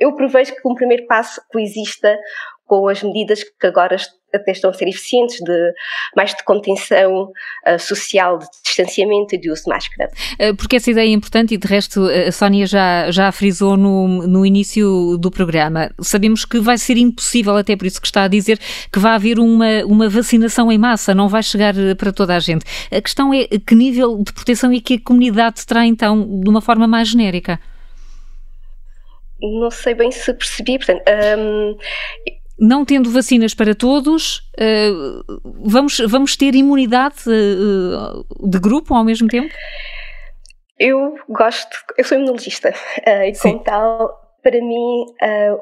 eu 0.00 0.14
prevejo 0.14 0.54
que 0.54 0.68
um 0.68 0.74
primeiro 0.74 1.06
passo 1.06 1.40
coexista 1.50 2.18
com 2.66 2.86
as 2.86 3.02
medidas 3.02 3.42
que 3.42 3.66
agora 3.66 3.96
até 4.32 4.52
estão 4.52 4.68
a 4.68 4.74
ser 4.74 4.86
eficientes, 4.86 5.38
de 5.40 5.72
mais 6.14 6.34
de 6.34 6.44
contenção 6.44 7.32
uh, 7.66 7.78
social, 7.78 8.38
de 8.38 8.46
distanciamento 8.62 9.34
e 9.34 9.38
de 9.38 9.50
uso 9.50 9.64
de 9.64 9.70
máscara. 9.70 10.10
Uh, 10.34 10.54
porque 10.54 10.76
essa 10.76 10.90
ideia 10.90 11.08
é 11.08 11.12
importante 11.12 11.54
e 11.54 11.56
de 11.56 11.66
resto 11.66 12.04
a 12.04 12.30
Sónia 12.30 12.66
já, 12.66 13.10
já 13.10 13.32
frisou 13.32 13.74
no, 13.74 14.26
no 14.26 14.44
início 14.44 15.16
do 15.16 15.30
programa. 15.30 15.90
Sabemos 16.00 16.44
que 16.44 16.60
vai 16.60 16.76
ser 16.76 16.98
impossível, 16.98 17.56
até 17.56 17.74
por 17.74 17.86
isso 17.86 18.00
que 18.00 18.06
está 18.06 18.24
a 18.24 18.28
dizer, 18.28 18.58
que 18.92 18.98
vai 18.98 19.12
haver 19.12 19.38
uma, 19.38 19.84
uma 19.86 20.08
vacinação 20.10 20.70
em 20.70 20.76
massa, 20.76 21.14
não 21.14 21.28
vai 21.28 21.42
chegar 21.42 21.74
para 21.96 22.12
toda 22.12 22.36
a 22.36 22.38
gente. 22.38 22.66
A 22.92 23.00
questão 23.00 23.32
é 23.32 23.46
que 23.46 23.74
nível 23.74 24.22
de 24.22 24.32
proteção 24.32 24.70
é 24.72 24.80
que 24.80 24.94
a 24.94 25.00
comunidade 25.00 25.66
terá 25.66 25.86
então 25.86 26.40
de 26.40 26.50
uma 26.50 26.60
forma 26.60 26.86
mais 26.86 27.08
genérica? 27.08 27.58
Não 29.40 29.70
sei 29.70 29.94
bem 29.94 30.10
se 30.10 30.32
percebi, 30.34 30.78
portanto, 30.78 31.02
um, 31.38 31.76
não 32.58 32.84
tendo 32.84 33.10
vacinas 33.10 33.54
para 33.54 33.74
todos, 33.74 34.38
uh, 34.58 35.40
vamos, 35.64 35.98
vamos 36.08 36.36
ter 36.36 36.54
imunidade 36.54 37.22
uh, 37.28 38.48
de 38.48 38.58
grupo 38.58 38.94
ao 38.94 39.04
mesmo 39.04 39.28
tempo? 39.28 39.54
Eu 40.78 41.16
gosto, 41.28 41.76
eu 41.96 42.04
sou 42.04 42.16
imunologista 42.16 42.72
e 43.26 43.36
como 43.40 43.58
tal, 43.64 44.36
para 44.44 44.60
mim, 44.60 45.06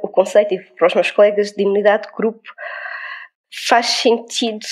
o 0.02 0.08
conceito 0.08 0.52
e 0.52 0.58
para 0.76 0.88
os 0.88 0.94
meus 0.94 1.10
colegas 1.10 1.52
de 1.52 1.62
imunidade 1.62 2.06
de 2.08 2.14
grupo 2.14 2.42
faz 3.66 3.86
sentido 3.86 4.66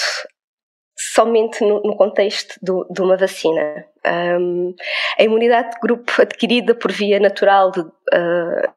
somente 0.96 1.62
no, 1.64 1.82
no 1.82 1.96
contexto 1.96 2.58
do, 2.62 2.86
de 2.90 3.02
uma 3.02 3.16
vacina. 3.16 3.86
Um, 4.06 4.74
a 5.18 5.22
imunidade 5.22 5.70
de 5.70 5.80
grupo 5.80 6.12
adquirida 6.20 6.74
por 6.74 6.92
via 6.92 7.18
natural 7.18 7.70
de, 7.70 7.80
uh, 7.80 8.72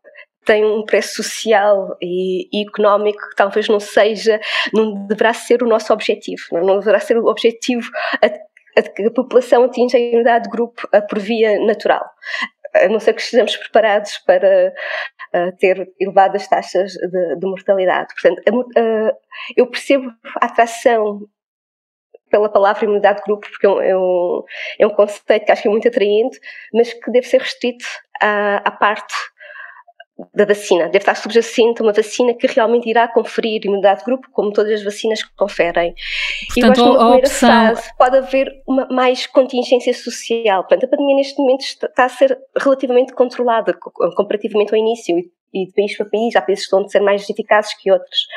tem 0.48 0.66
um 0.66 0.84
preço 0.84 1.22
social 1.22 1.96
e, 2.02 2.48
e, 2.52 2.66
económico 2.66 3.20
que 3.30 3.36
talvez 3.36 3.68
não 3.68 3.80
seja, 3.80 4.40
não 4.74 5.06
deverá 5.06 5.34
ser 5.34 5.62
o 5.62 5.68
nosso 5.68 5.94
objetivo, 5.94 6.42
não, 6.52 6.62
não 6.62 6.80
deverá 6.80 7.00
ser 7.00 7.18
o 7.18 7.28
objetivo 7.28 7.90
a, 8.24 8.80
a, 8.80 8.82
que 8.82 9.06
a 9.06 9.12
população 9.12 9.66
atinja 9.66 9.98
a 9.98 10.00
imunidade 10.00 10.46
de 10.46 10.50
grupo 10.50 10.88
a, 10.92 11.02
por 11.02 11.20
via 11.20 11.60
natural. 11.60 12.04
A 12.74 12.88
não 12.88 13.00
ser 13.00 13.14
que 13.14 13.22
estejamos 13.22 13.56
preparados 13.58 14.18
para 14.20 14.74
ter 15.60 15.90
elevadas 16.00 16.48
taxas 16.48 16.94
de, 16.94 17.36
de 17.36 17.48
mortalidade. 17.48 18.14
Portanto, 18.14 18.42
uh, 18.50 19.12
eu 19.56 19.68
percebo 19.68 20.12
a 20.40 20.46
atração 20.46 21.28
pela 22.30 22.50
palavra 22.50 22.86
imunidade 22.86 23.20
de 23.20 23.24
grupo, 23.24 23.48
porque 23.50 23.66
é 23.66 23.70
um, 23.70 23.82
é 23.82 23.98
um, 23.98 24.44
é 24.80 24.88
um 24.88 24.90
conceito 24.90 25.46
que 25.46 25.52
acho 25.52 25.62
que 25.62 25.68
é 25.68 25.72
muito 25.72 25.88
atraente, 25.88 26.40
mas 26.74 26.94
que 26.94 27.12
deve 27.12 27.26
ser 27.26 27.42
restrito 27.42 27.86
à, 28.22 28.58
à 28.58 28.72
parte 28.72 29.14
da 30.34 30.46
vacina. 30.46 30.86
Deve 30.86 30.98
estar 30.98 31.16
subjacente 31.16 31.82
a 31.82 31.86
uma 31.86 31.94
vacina 31.94 32.34
que 32.34 32.48
realmente 32.48 32.90
irá 32.90 33.08
conferir 33.08 33.64
imunidade 33.64 34.00
de 34.00 34.06
grupo, 34.06 34.28
como 34.32 34.52
todas 34.52 34.74
as 34.74 34.84
vacinas 34.84 35.24
que 35.24 35.36
conferem. 35.36 35.94
Portanto, 36.54 36.58
e 36.58 36.62
eu 36.62 36.72
acho 36.72 36.82
que 36.82 36.88
numa 36.88 37.00
primeira 37.00 37.28
opção... 37.28 37.50
fase 37.50 37.98
pode 37.98 38.18
haver 38.18 38.64
uma 38.68 38.88
mais 38.88 39.28
contingência 39.28 39.94
social. 39.94 40.64
Portanto, 40.64 40.86
a 40.86 40.88
pandemia 40.88 41.16
neste 41.18 41.40
momento 41.40 41.62
está 41.62 42.06
a 42.06 42.10
ser 42.10 42.38
relativamente 42.58 43.14
controlada 43.14 43.74
comparativamente 44.16 44.74
ao 44.74 44.80
início 44.80 45.18
e 45.54 45.66
de 45.66 45.74
país 45.74 45.96
para 45.96 46.10
país. 46.10 46.36
Há 46.36 46.42
países 46.42 46.66
que 46.66 46.76
estão 46.76 46.84
a 46.84 46.90
ser 46.90 47.02
mais 47.02 47.30
eficazes 47.30 47.74
que 47.76 47.92
outros. 47.92 48.28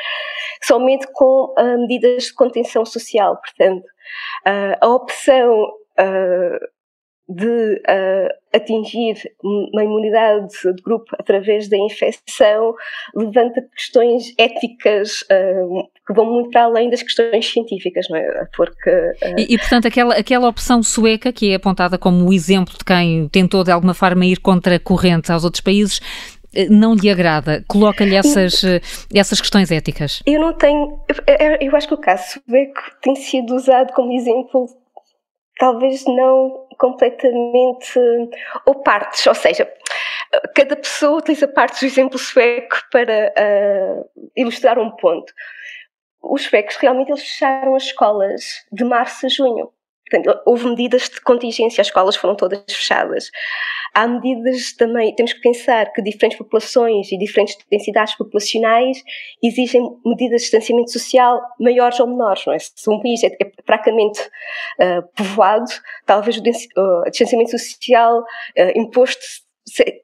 Somente 0.63 1.07
com 1.13 1.53
uh, 1.57 1.77
medidas 1.79 2.25
de 2.25 2.33
contenção 2.33 2.85
social. 2.85 3.37
Portanto, 3.37 3.85
uh, 4.47 4.77
a 4.79 4.87
opção 4.87 5.63
uh, 5.99 6.80
de 7.33 7.81
uh, 7.87 8.27
atingir 8.53 9.15
uma 9.41 9.83
imunidade 9.83 10.49
de 10.63 10.81
grupo 10.83 11.05
através 11.17 11.69
da 11.69 11.77
infecção 11.77 12.73
levanta 13.15 13.61
questões 13.73 14.33
éticas 14.37 15.21
uh, 15.23 15.89
que 16.05 16.13
vão 16.13 16.25
muito 16.25 16.49
para 16.49 16.65
além 16.65 16.89
das 16.89 17.01
questões 17.01 17.45
científicas, 17.49 18.07
não 18.09 18.17
é? 18.17 18.45
Porque, 18.55 18.89
uh... 18.89 19.39
e, 19.39 19.53
e, 19.53 19.57
portanto, 19.57 19.87
aquela, 19.87 20.15
aquela 20.15 20.49
opção 20.49 20.83
sueca, 20.83 21.31
que 21.31 21.51
é 21.51 21.55
apontada 21.55 21.97
como 21.97 22.27
o 22.27 22.33
exemplo 22.33 22.77
de 22.77 22.83
quem 22.83 23.29
tentou 23.29 23.63
de 23.63 23.71
alguma 23.71 23.93
forma 23.93 24.25
ir 24.25 24.39
contra 24.39 24.75
a 24.75 24.79
corrente 24.79 25.31
aos 25.31 25.45
outros 25.45 25.61
países, 25.61 26.01
não 26.69 26.93
lhe 26.93 27.09
agrada? 27.09 27.63
Coloca-lhe 27.65 28.13
essas, 28.13 28.61
essas 29.13 29.39
questões 29.39 29.71
éticas? 29.71 30.21
Eu 30.25 30.41
não 30.41 30.51
tenho. 30.51 30.99
Eu, 31.25 31.69
eu 31.69 31.75
acho 31.77 31.87
que 31.87 31.93
o 31.93 31.97
caso 31.97 32.41
sueco 32.45 32.81
tem 33.01 33.15
sido 33.15 33.55
usado 33.55 33.93
como 33.93 34.11
exemplo 34.11 34.67
talvez 35.61 36.03
não 36.07 36.65
completamente 36.81 37.99
ou 38.65 38.81
partes, 38.81 39.27
ou 39.27 39.35
seja, 39.35 39.71
cada 40.55 40.75
pessoa 40.75 41.19
utiliza 41.19 41.47
partes 41.47 41.79
do 41.79 41.85
exemplo 41.85 42.17
sueco 42.17 42.81
para 42.91 43.31
uh, 43.37 44.09
ilustrar 44.35 44.79
um 44.79 44.89
ponto. 44.89 45.31
Os 46.23 46.41
suecos 46.43 46.77
realmente 46.77 47.11
eles 47.11 47.21
fecharam 47.21 47.75
as 47.75 47.83
escolas 47.83 48.43
de 48.71 48.83
março 48.83 49.27
a 49.27 49.29
junho. 49.29 49.71
Portanto, 50.09 50.41
houve 50.43 50.69
medidas 50.69 51.07
de 51.07 51.21
contingência, 51.21 51.81
as 51.81 51.87
escolas 51.87 52.15
foram 52.15 52.35
todas 52.35 52.63
fechadas. 52.67 53.29
Há 53.93 54.07
medidas 54.07 54.73
também, 54.73 55.13
temos 55.15 55.33
que 55.33 55.41
pensar 55.41 55.91
que 55.91 56.01
diferentes 56.01 56.37
populações 56.37 57.11
e 57.11 57.17
diferentes 57.17 57.57
densidades 57.69 58.15
populacionais 58.15 59.03
exigem 59.43 59.81
medidas 60.05 60.41
de 60.41 60.49
distanciamento 60.49 60.91
social 60.91 61.41
maiores 61.59 61.99
ou 61.99 62.07
menores, 62.07 62.45
não 62.45 62.53
é? 62.53 62.59
Se 62.59 62.89
um 62.89 63.01
país 63.01 63.21
é, 63.23 63.27
é 63.27 63.51
fracamente 63.65 64.21
uh, 64.21 65.03
povoado, 65.15 65.69
talvez 66.05 66.37
o, 66.37 66.41
uh, 66.41 67.09
distanciamento 67.09 67.51
social 67.51 68.19
uh, 68.19 68.79
imposto 68.79 69.21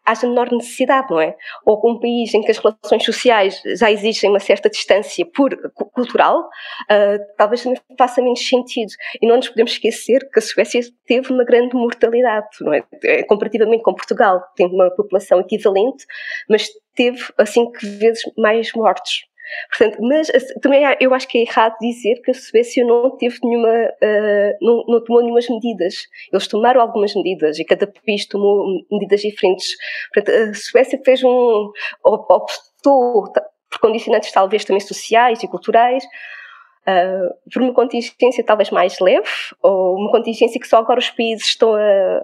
haja 0.05 0.27
menor 0.27 0.51
necessidade, 0.51 1.09
não 1.09 1.19
é? 1.19 1.35
Ou 1.65 1.79
com 1.79 1.91
um 1.91 1.99
país 1.99 2.33
em 2.33 2.41
que 2.41 2.51
as 2.51 2.57
relações 2.57 3.03
sociais 3.03 3.61
já 3.77 3.91
exigem 3.91 4.29
uma 4.29 4.39
certa 4.39 4.69
distância 4.69 5.25
por, 5.25 5.55
cultural, 5.93 6.39
uh, 6.39 7.35
talvez 7.37 7.63
também 7.63 7.79
faça 7.97 8.21
menos 8.21 8.47
sentido. 8.47 8.91
E 9.21 9.27
não 9.27 9.37
nos 9.37 9.49
podemos 9.49 9.71
esquecer 9.73 10.27
que 10.31 10.39
a 10.39 10.41
Suécia 10.41 10.81
teve 11.05 11.31
uma 11.31 11.43
grande 11.43 11.75
mortalidade, 11.75 12.47
não 12.61 12.73
é? 12.73 12.83
é 13.03 13.23
comparativamente 13.23 13.83
com 13.83 13.93
Portugal, 13.93 14.41
tem 14.55 14.67
uma 14.67 14.89
população 14.91 15.39
equivalente, 15.39 16.05
mas 16.49 16.67
teve, 16.95 17.23
assim, 17.37 17.71
que 17.71 17.85
vezes 17.85 18.21
mais 18.37 18.71
mortos. 18.73 19.27
Portanto, 19.69 19.97
mas 20.01 20.27
também 20.61 20.83
eu 20.99 21.13
acho 21.13 21.27
que 21.27 21.37
é 21.37 21.41
errado 21.41 21.75
dizer 21.79 22.21
que 22.21 22.31
a 22.31 22.33
Suécia 22.33 22.85
não 22.85 23.15
teve 23.17 23.37
nenhuma, 23.43 23.69
uh, 23.69 24.57
não, 24.61 24.83
não, 24.87 25.03
tomou 25.03 25.21
nenhumas 25.21 25.47
medidas. 25.49 25.95
Eles 26.31 26.47
tomaram 26.47 26.81
algumas 26.81 27.15
medidas 27.15 27.59
e 27.59 27.65
cada 27.65 27.87
país 27.87 28.25
tomou 28.25 28.65
medidas 28.91 29.21
diferentes. 29.21 29.75
Portanto, 30.13 30.35
a 30.35 30.53
Suécia 30.53 30.99
fez 31.03 31.23
um, 31.23 31.71
optou 32.03 33.31
por 33.69 33.79
condicionantes 33.79 34.31
talvez 34.31 34.63
também 34.65 34.79
sociais 34.79 35.43
e 35.43 35.47
culturais, 35.47 36.03
uh, 36.03 37.51
por 37.51 37.61
uma 37.61 37.73
contingência 37.73 38.43
talvez 38.45 38.69
mais 38.69 38.99
leve, 38.99 39.27
ou 39.61 39.95
uma 39.95 40.11
contingência 40.11 40.59
que 40.59 40.67
só 40.67 40.77
agora 40.77 40.99
os 40.99 41.09
países 41.09 41.47
estão 41.47 41.73
a, 41.73 42.21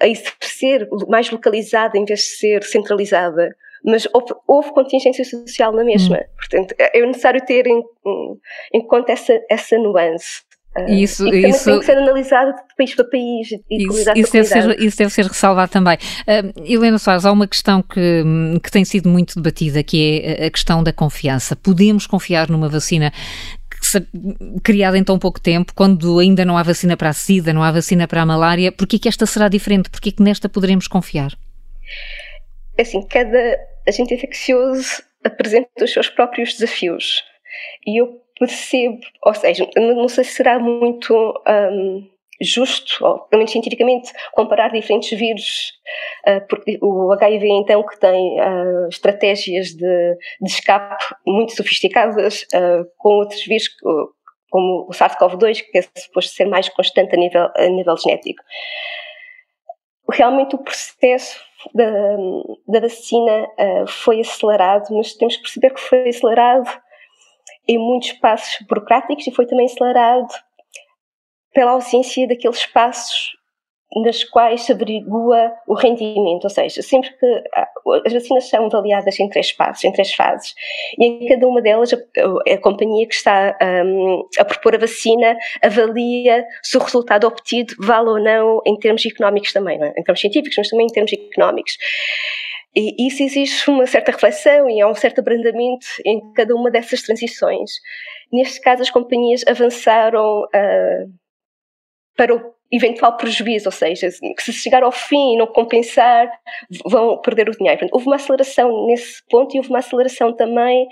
a 0.00 0.08
exercer 0.08 0.88
mais 1.08 1.30
localizada 1.30 1.98
em 1.98 2.04
vez 2.04 2.20
de 2.20 2.26
ser 2.26 2.62
centralizada 2.62 3.54
mas 3.84 4.08
houve, 4.12 4.34
houve 4.46 4.72
contingência 4.72 5.24
social 5.24 5.72
na 5.72 5.84
mesma. 5.84 6.16
Hum. 6.16 6.34
Portanto, 6.36 6.74
é, 6.78 6.98
é 6.98 7.06
necessário 7.06 7.44
ter 7.44 7.66
em, 7.66 7.82
em 8.72 8.86
conta 8.86 9.12
essa, 9.12 9.38
essa 9.50 9.76
nuance. 9.78 10.42
Ah, 10.76 10.90
isso, 10.90 11.28
e 11.32 11.48
isso, 11.48 11.66
tem 11.66 11.78
que 11.78 11.86
ser 11.86 11.96
analisado 11.96 12.50
de 12.50 12.76
país 12.76 12.96
para 12.96 13.04
país 13.04 13.48
e 13.52 13.86
isso, 13.86 14.10
isso 14.16 14.32
deve 14.32 14.44
ser 14.44 14.80
Isso 14.80 14.98
deve 14.98 15.10
ser 15.10 15.24
ressalvado 15.26 15.70
também. 15.70 15.96
Uh, 15.96 16.64
Helena 16.64 16.98
Soares, 16.98 17.24
há 17.24 17.30
uma 17.30 17.46
questão 17.46 17.80
que, 17.80 18.24
que 18.60 18.70
tem 18.72 18.84
sido 18.84 19.08
muito 19.08 19.36
debatida, 19.36 19.84
que 19.84 20.20
é 20.24 20.46
a 20.46 20.50
questão 20.50 20.82
da 20.82 20.92
confiança. 20.92 21.54
Podemos 21.54 22.08
confiar 22.08 22.50
numa 22.50 22.68
vacina 22.68 23.12
criada 24.64 24.98
em 24.98 25.04
tão 25.04 25.16
pouco 25.16 25.40
tempo, 25.40 25.72
quando 25.74 26.18
ainda 26.18 26.44
não 26.44 26.58
há 26.58 26.62
vacina 26.62 26.96
para 26.96 27.10
a 27.10 27.12
SIDA, 27.12 27.52
não 27.52 27.62
há 27.62 27.70
vacina 27.70 28.08
para 28.08 28.22
a 28.22 28.26
malária, 28.26 28.72
porquê 28.72 28.98
que 28.98 29.08
esta 29.08 29.26
será 29.26 29.48
diferente? 29.48 29.90
Porquê 29.90 30.10
que 30.10 30.22
nesta 30.22 30.48
poderemos 30.48 30.88
confiar? 30.88 31.32
Assim, 32.78 33.06
cada 33.06 33.56
agente 33.86 34.14
infeccioso 34.14 35.02
apresenta 35.24 35.84
os 35.84 35.92
seus 35.92 36.08
próprios 36.08 36.54
desafios. 36.54 37.24
E 37.86 38.00
eu 38.00 38.20
percebo, 38.38 39.00
ou 39.24 39.34
seja, 39.34 39.68
não 39.76 40.08
sei 40.08 40.24
se 40.24 40.32
será 40.32 40.58
muito 40.58 41.14
um, 41.46 42.08
justo, 42.40 43.04
ou 43.04 43.20
pelo 43.20 43.40
menos 43.40 43.52
cientificamente, 43.52 44.12
comparar 44.32 44.72
diferentes 44.72 45.18
vírus, 45.18 45.72
uh, 46.26 46.46
porque 46.48 46.78
o 46.82 47.12
HIV, 47.12 47.48
então, 47.48 47.84
que 47.86 47.98
tem 47.98 48.40
uh, 48.40 48.88
estratégias 48.88 49.68
de, 49.68 50.16
de, 50.40 50.50
escape 50.50 51.04
muito 51.26 51.54
sofisticadas, 51.54 52.42
uh, 52.54 52.84
com 52.98 53.10
outros 53.10 53.44
vírus, 53.44 53.68
como 54.50 54.86
o 54.88 54.90
SARS-CoV-2, 54.90 55.62
que 55.70 55.78
é 55.78 55.82
suposto 55.96 56.32
ser 56.32 56.46
mais 56.46 56.68
constante 56.68 57.14
a 57.14 57.18
nível, 57.18 57.48
a 57.56 57.66
nível 57.68 57.96
genético. 57.96 58.42
Realmente 60.10 60.54
o 60.54 60.58
processo 60.58 61.40
da, 61.74 61.90
da 62.68 62.80
vacina 62.80 63.44
uh, 63.44 63.86
foi 63.86 64.20
acelerado, 64.20 64.94
mas 64.94 65.14
temos 65.14 65.36
que 65.36 65.42
perceber 65.42 65.70
que 65.70 65.80
foi 65.80 66.08
acelerado 66.08 66.70
em 67.66 67.78
muitos 67.78 68.12
passos 68.12 68.66
burocráticos 68.66 69.26
e 69.26 69.32
foi 69.32 69.46
também 69.46 69.66
acelerado 69.66 70.28
pela 71.52 71.72
ausência 71.72 72.28
daqueles 72.28 72.58
espaços 72.58 73.32
nas 74.02 74.24
quais 74.24 74.62
se 74.62 74.72
averigua 74.72 75.52
o 75.66 75.74
rendimento, 75.74 76.44
ou 76.44 76.50
seja, 76.50 76.82
sempre 76.82 77.10
que 77.16 77.42
as 78.04 78.12
vacinas 78.12 78.48
são 78.48 78.66
avaliadas 78.66 79.18
em 79.20 79.28
três 79.28 79.52
passos, 79.52 79.84
em 79.84 79.92
três 79.92 80.12
fases, 80.12 80.54
e 80.98 81.04
em 81.04 81.26
cada 81.28 81.46
uma 81.46 81.62
delas 81.62 81.92
a, 81.92 81.96
a 82.52 82.58
companhia 82.58 83.06
que 83.06 83.14
está 83.14 83.56
um, 83.84 84.26
a 84.38 84.44
propor 84.44 84.74
a 84.74 84.78
vacina 84.78 85.36
avalia 85.62 86.44
se 86.62 86.76
o 86.76 86.80
resultado 86.80 87.26
obtido 87.26 87.74
vale 87.78 88.08
ou 88.08 88.20
não 88.20 88.60
em 88.66 88.76
termos 88.78 89.04
económicos 89.06 89.52
também, 89.52 89.80
é? 89.80 89.94
em 89.96 90.02
termos 90.02 90.20
científicos, 90.20 90.56
mas 90.56 90.68
também 90.68 90.86
em 90.86 90.92
termos 90.92 91.12
económicos. 91.12 91.76
E 92.76 93.06
isso 93.06 93.22
exige 93.22 93.70
uma 93.70 93.86
certa 93.86 94.10
reflexão 94.10 94.68
e 94.68 94.80
há 94.80 94.88
um 94.88 94.94
certo 94.96 95.20
abrandamento 95.20 95.86
em 96.04 96.32
cada 96.32 96.56
uma 96.56 96.72
dessas 96.72 97.02
transições. 97.02 97.70
Neste 98.32 98.60
caso, 98.60 98.82
as 98.82 98.90
companhias 98.90 99.44
avançaram 99.46 100.42
uh, 100.42 101.12
para 102.16 102.34
o 102.34 102.53
eventual 102.70 103.16
prejuízo, 103.16 103.68
ou 103.68 103.72
seja, 103.72 104.08
se 104.10 104.52
chegar 104.52 104.82
ao 104.82 104.92
fim 104.92 105.34
e 105.34 105.36
não 105.36 105.46
compensar, 105.46 106.28
vão 106.84 107.18
perder 107.18 107.48
o 107.48 107.52
dinheiro. 107.52 107.86
Houve 107.92 108.06
uma 108.06 108.16
aceleração 108.16 108.86
nesse 108.86 109.22
ponto 109.28 109.54
e 109.54 109.58
houve 109.58 109.70
uma 109.70 109.78
aceleração 109.78 110.34
também 110.34 110.86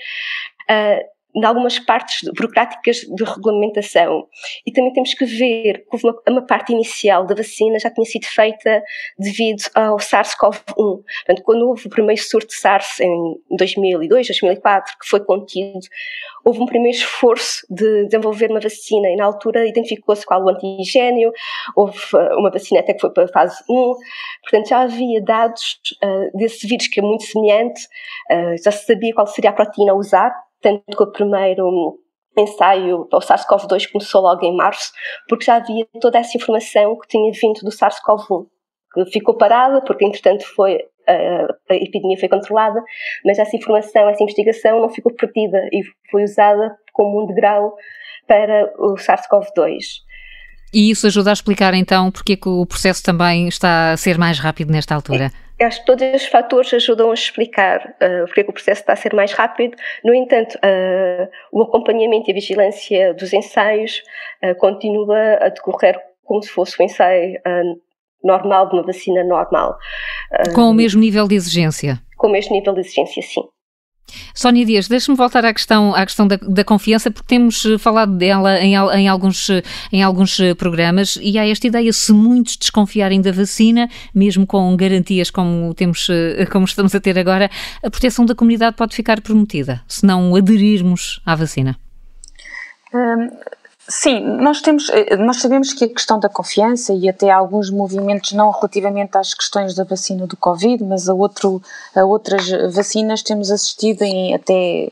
uh, 0.71 1.12
em 1.35 1.45
algumas 1.45 1.79
partes 1.79 2.29
burocráticas 2.35 2.99
de 2.99 3.25
regulamentação. 3.25 4.29
E 4.67 4.73
também 4.73 4.93
temos 4.93 5.15
que 5.15 5.25
ver 5.25 5.85
que 5.91 6.05
uma, 6.05 6.15
uma, 6.29 6.47
parte 6.47 6.73
inicial 6.73 7.27
da 7.27 7.35
vacina 7.35 7.79
já 7.79 7.91
tinha 7.91 8.05
sido 8.05 8.27
feita 8.27 8.83
devido 9.19 9.63
ao 9.75 9.97
SARS-CoV-1. 9.97 10.75
Portanto, 10.77 11.43
quando 11.45 11.69
houve 11.69 11.87
o 11.87 11.91
primeiro 11.91 12.21
surto 12.21 12.49
de 12.49 12.55
SARS 12.55 13.01
em 13.01 13.37
2002, 13.57 14.27
2004, 14.27 14.95
que 15.01 15.09
foi 15.09 15.21
contido, 15.25 15.81
houve 16.45 16.61
um 16.61 16.67
primeiro 16.67 16.97
esforço 16.97 17.65
de 17.71 18.07
desenvolver 18.07 18.51
uma 18.51 18.61
vacina 18.61 19.09
e 19.09 19.17
na 19.17 19.25
altura 19.25 19.67
identificou-se 19.67 20.27
qual 20.27 20.43
o 20.45 20.51
antigênio, 20.51 21.33
houve 21.77 21.99
uh, 22.15 22.39
uma 22.39 22.51
vacina 22.51 22.81
até 22.81 22.93
que 22.93 23.01
foi 23.01 23.11
para 23.11 23.25
a 23.25 23.29
fase 23.29 23.63
1, 23.69 23.95
portanto 24.43 24.69
já 24.69 24.81
havia 24.81 25.23
dados 25.23 25.79
uh, 26.03 26.37
desse 26.37 26.67
vírus 26.67 26.89
que 26.89 27.01
é 27.01 27.03
muito 27.03 27.25
semelhante, 27.25 27.87
uh, 28.31 28.63
já 28.63 28.71
se 28.71 28.87
sabia 28.87 29.15
qual 29.15 29.27
seria 29.27 29.51
a 29.51 29.55
proteína 29.55 29.93
a 29.93 29.97
usar, 29.97 30.33
tanto 30.63 30.97
que 30.97 31.03
o 31.03 31.13
primeiro 31.13 31.99
ensaio 32.39 33.07
para 33.07 33.19
o 33.19 33.23
SARS-CoV-2 33.23 33.91
começou 33.91 34.23
logo 34.23 34.45
em 34.45 34.57
março, 34.57 34.91
porque 35.29 35.45
já 35.45 35.57
havia 35.57 35.87
toda 36.01 36.19
essa 36.19 36.37
informação 36.37 36.99
que 36.99 37.09
tinha 37.09 37.31
vindo 37.33 37.61
do 37.63 37.71
SARS-CoV-1, 37.71 38.47
que 38.95 39.05
ficou 39.13 39.37
parada, 39.37 39.83
porque 39.85 40.05
entretanto 40.05 40.45
foi, 40.55 40.79
a, 41.07 41.73
a 41.73 41.77
epidemia 41.77 42.19
foi 42.19 42.29
controlada, 42.29 42.83
mas 43.25 43.39
essa 43.39 43.57
informação, 43.57 44.09
essa 44.09 44.23
investigação 44.23 44.81
não 44.81 44.89
ficou 44.89 45.13
perdida 45.13 45.59
e 45.73 45.83
foi 46.11 46.25
usada 46.25 46.75
como 46.93 47.23
um 47.23 47.27
degrau 47.27 47.75
para 48.27 48.73
o 48.79 48.95
SARS-CoV-2. 48.95 49.83
E 50.73 50.91
isso 50.91 51.07
ajuda 51.07 51.31
a 51.31 51.33
explicar 51.35 51.75
então 51.75 52.11
porque 52.11 52.33
é 52.33 52.37
que 52.37 52.49
o 52.49 52.65
processo 52.65 53.03
também 53.03 53.47
está 53.47 53.93
a 53.93 53.97
ser 53.97 54.17
mais 54.17 54.39
rápido 54.39 54.73
nesta 54.73 54.95
altura? 54.95 55.31
Acho 55.63 55.81
que 55.81 55.87
todos 55.87 56.03
estes 56.03 56.31
fatores 56.31 56.73
ajudam 56.75 57.11
a 57.11 57.15
explicar 57.15 57.95
uh, 57.97 58.27
porque 58.27 58.41
é 58.41 58.45
que 58.45 58.51
o 58.51 58.53
processo 58.53 58.81
está 58.81 58.93
a 58.93 58.97
ser 58.97 59.15
mais 59.15 59.33
rápido. 59.33 59.77
No 60.05 60.15
entanto, 60.15 60.57
uh, 60.57 61.29
o 61.53 61.63
acompanhamento 61.63 62.29
e 62.29 62.33
a 62.33 62.35
vigilância 62.35 63.15
dos 63.15 63.33
ensaios 63.33 64.03
uh, 64.45 64.55
continua 64.57 65.39
a 65.41 65.49
decorrer 65.49 65.99
como 66.25 66.43
se 66.43 66.51
fosse 66.51 66.81
um 66.81 66.85
ensaio 66.85 67.41
normal 68.25 68.69
de 68.69 68.77
uma 68.77 68.85
vacina 68.85 69.25
normal. 69.25 69.77
Com 70.55 70.71
o 70.71 70.73
mesmo 70.73 71.01
nível 71.01 71.27
de 71.27 71.35
exigência? 71.35 72.01
Com 72.17 72.29
o 72.29 72.31
mesmo 72.31 72.55
nível 72.55 72.73
de 72.73 72.81
exigência, 72.81 73.21
sim. 73.23 73.43
Sónia 74.35 74.65
Dias, 74.65 74.89
deixe-me 74.89 75.17
voltar 75.17 75.45
à 75.45 75.53
questão, 75.53 75.95
à 75.95 76.05
questão 76.05 76.27
da, 76.27 76.37
da, 76.37 76.65
confiança, 76.65 77.11
porque 77.11 77.29
temos 77.29 77.65
eh, 77.65 77.79
falado 77.79 78.17
dela 78.17 78.59
em, 78.61 78.75
em, 78.75 79.09
alguns, 79.09 79.49
eh, 79.51 79.63
em 79.93 80.03
alguns 80.03 80.39
eh, 80.39 80.55
programas 80.55 81.19
e 81.21 81.39
há 81.39 81.47
esta 81.47 81.67
ideia, 81.67 81.93
se 81.93 82.13
muitos 82.13 82.57
desconfiarem 82.57 83.21
da 83.21 83.33
vacina, 83.33 83.89
mesmo 84.15 84.47
com 84.47 84.75
garantias 84.77 85.31
como, 85.31 85.75
temos, 85.75 86.09
como 86.51 86.65
estamos 86.65 86.95
a 86.95 87.01
ter 87.01 87.19
agora, 87.19 87.51
a 87.83 87.91
proteção 87.91 88.25
da 88.25 88.35
comunidade 88.35 88.77
pode 88.77 88.95
ficar 88.95 89.21
prometida, 89.21 89.83
se 89.87 90.05
não 90.05 90.35
aderirmos 90.35 91.21
à 91.25 91.35
vacina. 91.35 91.77
Hum, 92.95 93.29
Sim, 93.95 94.21
nós 94.21 94.63
temos, 94.63 94.89
eh, 94.89 95.19
nós 95.19 95.37
sabemos 95.37 95.75
que 95.75 95.85
a 95.85 95.89
questão 95.89 96.19
da 96.19 96.27
confiança 96.27 96.95
e 96.95 97.11
até 97.11 97.31
alguns 97.31 97.69
movimentos 97.69 98.33
não 98.33 98.51
relativamente 98.51 99.19
às 99.19 99.35
questões 99.35 99.75
da 99.75 99.85
vacina 99.85 100.27
do 100.27 100.35
Covid, 100.35 100.83
mas 100.83 101.11
a, 101.11 101.15
outro, 101.15 101.61
a 101.95 102.03
outras 102.03 102.49
vacinas 102.75 103.23
temos 103.23 103.51
assistido 103.51 104.01
em, 104.01 104.35
até 104.35 104.91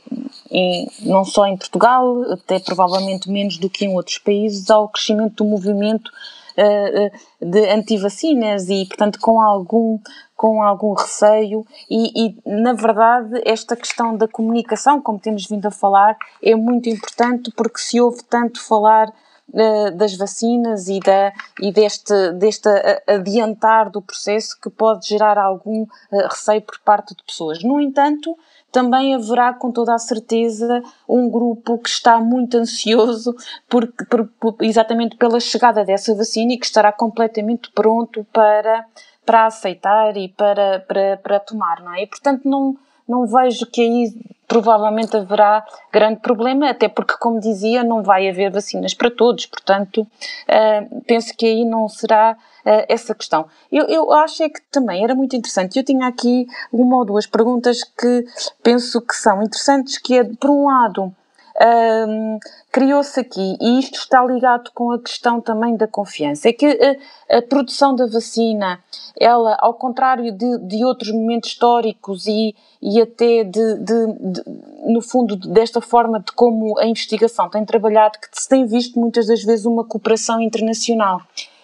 em, 0.51 0.87
não 1.01 1.25
só 1.25 1.47
em 1.47 1.57
Portugal, 1.57 2.31
até 2.31 2.61
provavelmente 2.61 3.31
menos 3.31 3.57
do 3.57 3.71
que 3.71 3.87
em 3.87 3.95
outros 3.95 4.19
países, 4.19 4.69
ao 4.71 4.87
crescimento 4.91 5.43
do 5.43 5.49
movimento 5.49 6.11
uh, 6.59 7.11
de 7.41 7.71
anti-vacinas 7.71 8.69
e, 8.69 8.85
portanto, 8.85 9.19
com 9.19 9.41
algum, 9.41 9.99
com 10.41 10.63
algum 10.63 10.95
receio 10.95 11.67
e, 11.91 12.29
e, 12.29 12.35
na 12.47 12.73
verdade, 12.73 13.43
esta 13.45 13.77
questão 13.77 14.17
da 14.17 14.27
comunicação, 14.27 14.99
como 14.99 15.19
temos 15.19 15.47
vindo 15.47 15.67
a 15.67 15.71
falar, 15.71 16.17
é 16.43 16.55
muito 16.55 16.89
importante 16.89 17.53
porque 17.55 17.79
se 17.79 18.01
ouve 18.01 18.25
tanto 18.25 18.59
falar 18.59 19.11
uh, 19.11 19.91
das 19.95 20.17
vacinas 20.17 20.89
e, 20.89 20.99
da, 20.99 21.31
e 21.61 21.71
deste, 21.71 22.33
deste 22.39 22.71
adiantar 23.07 23.91
do 23.91 24.01
processo 24.01 24.59
que 24.59 24.71
pode 24.71 25.07
gerar 25.09 25.37
algum 25.37 25.83
uh, 25.83 25.89
receio 26.31 26.63
por 26.63 26.79
parte 26.87 27.15
de 27.15 27.23
pessoas. 27.23 27.63
No 27.63 27.79
entanto, 27.79 28.35
também 28.73 29.15
haverá 29.15 29.53
com 29.53 29.71
toda 29.71 29.95
a 29.95 29.99
certeza 29.99 30.83
um 31.07 31.29
grupo 31.29 31.77
que 31.77 31.91
está 31.91 32.19
muito 32.19 32.57
ansioso 32.57 33.37
por, 33.69 33.93
por, 34.09 34.27
por, 34.41 34.57
exatamente 34.63 35.19
pela 35.19 35.39
chegada 35.39 35.85
dessa 35.85 36.15
vacina 36.15 36.55
e 36.55 36.59
que 36.59 36.65
estará 36.65 36.91
completamente 36.91 37.71
pronto 37.73 38.27
para, 38.33 38.87
para 39.31 39.47
aceitar 39.47 40.17
e 40.17 40.27
para, 40.27 40.81
para, 40.81 41.17
para 41.19 41.39
tomar, 41.39 41.81
não 41.85 41.95
é? 41.95 42.03
E, 42.03 42.07
portanto, 42.09 42.49
não, 42.49 42.77
não 43.09 43.25
vejo 43.27 43.65
que 43.67 43.81
aí 43.81 44.13
provavelmente 44.49 45.17
haverá 45.17 45.65
grande 45.93 46.19
problema, 46.19 46.69
até 46.69 46.89
porque, 46.89 47.15
como 47.17 47.39
dizia, 47.39 47.85
não 47.85 48.03
vai 48.03 48.29
haver 48.29 48.51
vacinas 48.51 48.93
para 48.93 49.09
todos, 49.09 49.47
portanto, 49.47 49.99
uh, 50.03 51.01
penso 51.07 51.33
que 51.37 51.47
aí 51.47 51.65
não 51.65 51.89
será 51.89 52.33
uh, 52.33 52.85
essa 52.89 53.15
questão. 53.15 53.47
Eu, 53.71 53.85
eu 53.87 54.13
acho 54.13 54.43
é 54.43 54.49
que 54.49 54.61
também 54.73 55.05
era 55.05 55.15
muito 55.15 55.37
interessante, 55.37 55.79
eu 55.79 55.85
tinha 55.85 56.09
aqui 56.09 56.49
uma 56.73 56.97
ou 56.97 57.05
duas 57.05 57.25
perguntas 57.25 57.85
que 57.85 58.25
penso 58.65 59.01
que 59.01 59.15
são 59.15 59.41
interessantes, 59.45 59.97
que 59.97 60.19
é, 60.19 60.25
por 60.25 60.51
um 60.51 60.67
lado, 60.67 61.15
um, 61.61 62.39
criou-se 62.73 63.21
aqui, 63.21 63.57
e 63.61 63.79
isto 63.79 63.99
está 63.99 64.25
ligado 64.25 64.71
com 64.73 64.93
a 64.93 64.99
questão 64.99 65.41
também 65.41 65.77
da 65.77 65.87
confiança, 65.87 66.49
é 66.49 66.53
que 66.53 66.67
a, 66.67 67.39
a 67.39 67.43
produção 67.43 67.95
da 67.95 68.07
vacina, 68.07 68.83
ela, 69.19 69.57
ao 69.61 69.75
contrário 69.75 70.33
de, 70.33 70.59
de 70.59 70.85
outros 70.85 71.13
momentos 71.13 71.51
históricos 71.51 72.27
e, 72.27 72.55
e 72.81 73.01
até 73.01 73.45
de, 73.45 73.75
de, 73.75 74.07
de, 74.19 74.43
no 74.87 75.03
fundo, 75.03 75.37
desta 75.37 75.81
forma 75.81 76.21
de 76.21 76.33
como 76.33 76.79
a 76.79 76.87
investigação 76.87 77.51
tem 77.51 77.65
trabalhado, 77.65 78.19
que 78.19 78.29
se 78.33 78.49
tem 78.49 78.65
visto 78.65 78.99
muitas 78.99 79.27
das 79.27 79.43
vezes 79.43 79.67
uma 79.67 79.85
cooperação 79.85 80.41
internacional. 80.41 81.21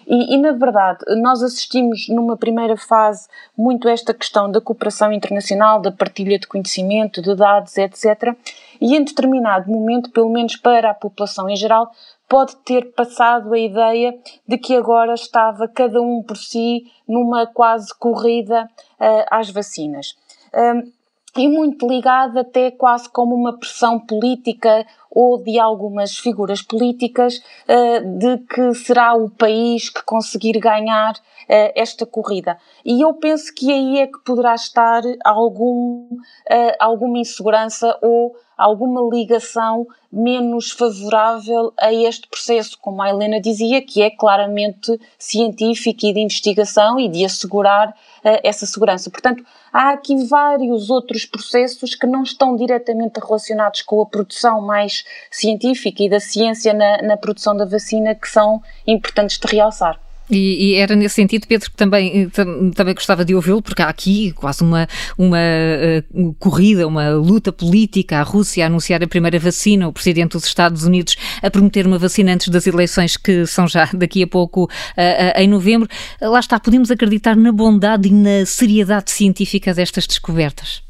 E, 0.07 0.35
e, 0.35 0.39
na 0.39 0.53
verdade, 0.53 1.01
nós 1.21 1.43
assistimos 1.43 2.09
numa 2.09 2.37
primeira 2.37 2.77
fase 2.77 3.27
muito 3.57 3.89
esta 3.89 4.15
questão 4.15 4.51
da 4.51 4.61
cooperação 4.61 5.13
internacional, 5.13 5.81
da 5.81 5.91
partilha 5.91 6.39
de 6.39 6.47
conhecimento, 6.47 7.21
de 7.21 7.35
dados, 7.35 7.77
etc. 7.77 8.37
E 8.81 8.97
em 8.97 9.05
determinado 9.05 9.71
momento, 9.71 10.11
pelo 10.11 10.31
menos 10.31 10.57
para 10.57 10.91
a 10.91 10.95
população 10.95 11.49
em 11.49 11.57
geral, 11.57 11.91
pode 12.29 12.57
ter 12.57 12.93
passado 12.93 13.53
a 13.53 13.59
ideia 13.59 14.19
de 14.47 14.59
que 14.59 14.75
agora 14.75 15.15
estava 15.15 15.69
cada 15.69 16.01
um 16.01 16.23
por 16.23 16.37
si 16.37 16.91
numa 17.09 17.47
quase 17.47 17.95
corrida 17.99 18.69
uh, 19.01 19.27
às 19.31 19.51
vacinas. 19.51 20.17
Um, 20.55 20.91
e 21.37 21.49
muito 21.49 21.87
ligada 21.87 22.41
até 22.41 22.71
quase 22.71 23.09
como 23.11 23.35
uma 23.35 23.59
pressão 23.59 24.01
política 24.01 24.87
ou 25.11 25.43
de 25.43 25.59
algumas 25.59 26.17
figuras 26.17 26.62
políticas 26.62 27.39
uh, 27.39 28.19
de 28.19 28.39
que 28.39 28.75
será 28.75 29.15
o 29.15 29.31
país 29.31 29.91
que 29.91 30.03
conseguir 30.03 30.59
ganhar 30.59 31.12
uh, 31.12 31.73
esta 31.75 32.07
corrida. 32.07 32.59
E 32.85 33.03
eu 33.03 33.15
penso 33.15 33.55
que 33.55 33.71
aí 33.71 34.01
é 34.01 34.07
que 34.07 34.19
poderá 34.25 34.55
estar 34.55 35.03
algum, 35.25 36.09
uh, 36.11 36.77
alguma 36.79 37.19
insegurança 37.19 37.99
ou 38.03 38.35
alguma 38.57 39.03
ligação 39.12 39.87
menos 40.11 40.71
favorável 40.71 41.73
a 41.79 41.92
este 41.92 42.27
processo, 42.29 42.79
como 42.81 43.03
a 43.03 43.11
Helena 43.11 43.40
dizia, 43.40 43.83
que 43.83 44.03
é 44.03 44.11
claramente 44.11 44.99
científico 45.19 46.07
e 46.07 46.12
de 46.12 46.21
investigação 46.21 46.99
e 46.99 47.09
de 47.09 47.25
assegurar 47.25 47.95
essa 48.42 48.64
segurança. 48.66 49.11
Portanto, 49.11 49.45
há 49.73 49.90
aqui 49.90 50.16
vários 50.27 50.88
outros 50.88 51.27
processos 51.27 51.95
que 51.95 52.07
não 52.07 52.23
estão 52.23 52.57
diretamente 52.57 53.21
relacionados 53.21 53.83
com 53.83 54.01
a 54.01 54.07
produção 54.07 54.61
mais 54.62 55.05
científica 55.31 56.03
e 56.03 56.09
da 56.09 56.21
ciência 56.21 56.73
na, 56.73 57.03
na 57.03 57.16
produção 57.16 57.57
da 57.57 57.64
vacina 57.64 58.14
que 58.14 58.29
são 58.29 58.62
importantes 58.87 59.38
de 59.38 59.47
realçar. 59.55 60.06
E, 60.31 60.73
e, 60.73 60.75
era 60.75 60.97
nesse 60.97 61.15
sentido, 61.15 61.47
Pedro, 61.47 61.71
que 61.71 61.77
também, 61.77 62.25
eh, 62.25 62.73
também 62.75 62.95
gostava 62.95 63.25
de 63.25 63.35
ouvi-lo, 63.35 63.62
porque 63.62 63.81
há 63.81 63.89
aqui 63.89 64.33
quase 64.33 64.62
uma, 64.62 64.89
uma 65.17 65.39
uh, 65.39 66.35
corrida, 66.35 66.87
uma 66.87 67.11
luta 67.11 67.53
política. 67.53 68.19
A 68.19 68.23
Rússia 68.23 68.65
a 68.65 68.67
anunciar 68.67 69.03
a 69.03 69.07
primeira 69.07 69.39
vacina, 69.39 69.87
o 69.87 69.93
presidente 69.93 70.33
dos 70.33 70.45
Estados 70.45 70.85
Unidos 70.85 71.17
a 71.43 71.51
prometer 71.51 71.87
uma 71.87 71.99
vacina 71.99 72.33
antes 72.33 72.49
das 72.49 72.67
eleições, 72.67 73.17
que 73.17 73.47
são 73.47 73.69
já 73.69 73.89
daqui 73.95 74.23
a 74.23 74.27
pouco 74.27 74.65
uh, 74.65 74.67
uh, 74.67 75.41
em 75.41 75.49
novembro. 75.49 75.89
Lá 76.21 76.41
está, 76.41 76.59
podemos 76.59 76.91
acreditar 76.91 77.37
na 77.37 77.53
bondade 77.53 78.09
e 78.09 78.12
na 78.12 78.45
seriedade 78.45 79.11
científica 79.11 79.73
destas 79.73 80.07
descobertas? 80.07 80.85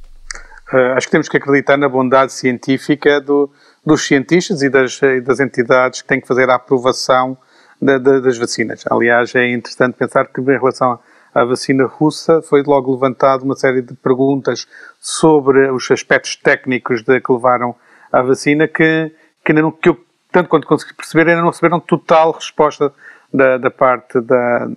acho 0.96 1.06
que 1.06 1.12
temos 1.12 1.28
que 1.28 1.36
acreditar 1.36 1.76
na 1.76 1.88
bondade 1.88 2.32
científica 2.32 3.20
do, 3.20 3.48
dos 3.84 4.04
cientistas 4.04 4.62
e 4.62 4.68
das, 4.68 5.00
e 5.00 5.20
das 5.20 5.38
entidades 5.38 6.02
que 6.02 6.08
têm 6.08 6.20
que 6.20 6.26
fazer 6.26 6.50
a 6.50 6.56
aprovação 6.56 7.38
da, 7.80 7.98
da, 7.98 8.20
das 8.20 8.38
vacinas. 8.38 8.84
Aliás, 8.90 9.34
é 9.34 9.50
interessante 9.50 9.94
pensar 9.94 10.26
que, 10.26 10.40
em 10.40 10.44
relação 10.44 10.98
à 11.34 11.44
vacina 11.44 11.84
russa, 11.84 12.40
foi 12.42 12.62
logo 12.62 12.92
levantado 12.92 13.42
uma 13.42 13.54
série 13.54 13.82
de 13.82 13.94
perguntas 13.94 14.66
sobre 15.00 15.70
os 15.70 15.90
aspectos 15.90 16.36
técnicos 16.36 17.02
de, 17.02 17.20
que 17.20 17.32
levaram 17.32 17.74
à 18.10 18.22
vacina 18.22 18.66
que, 18.66 19.12
que, 19.44 19.52
ainda 19.52 19.62
não, 19.62 19.70
que 19.70 19.88
eu, 19.88 20.00
tanto 20.32 20.48
quanto 20.48 20.66
consegui 20.66 20.94
perceber, 20.94 21.28
ainda 21.28 21.42
não 21.42 21.50
receberam 21.50 21.78
total 21.80 22.32
resposta 22.32 22.92
da, 23.32 23.58
da 23.58 23.70
parte 23.70 24.20
da, 24.20 24.68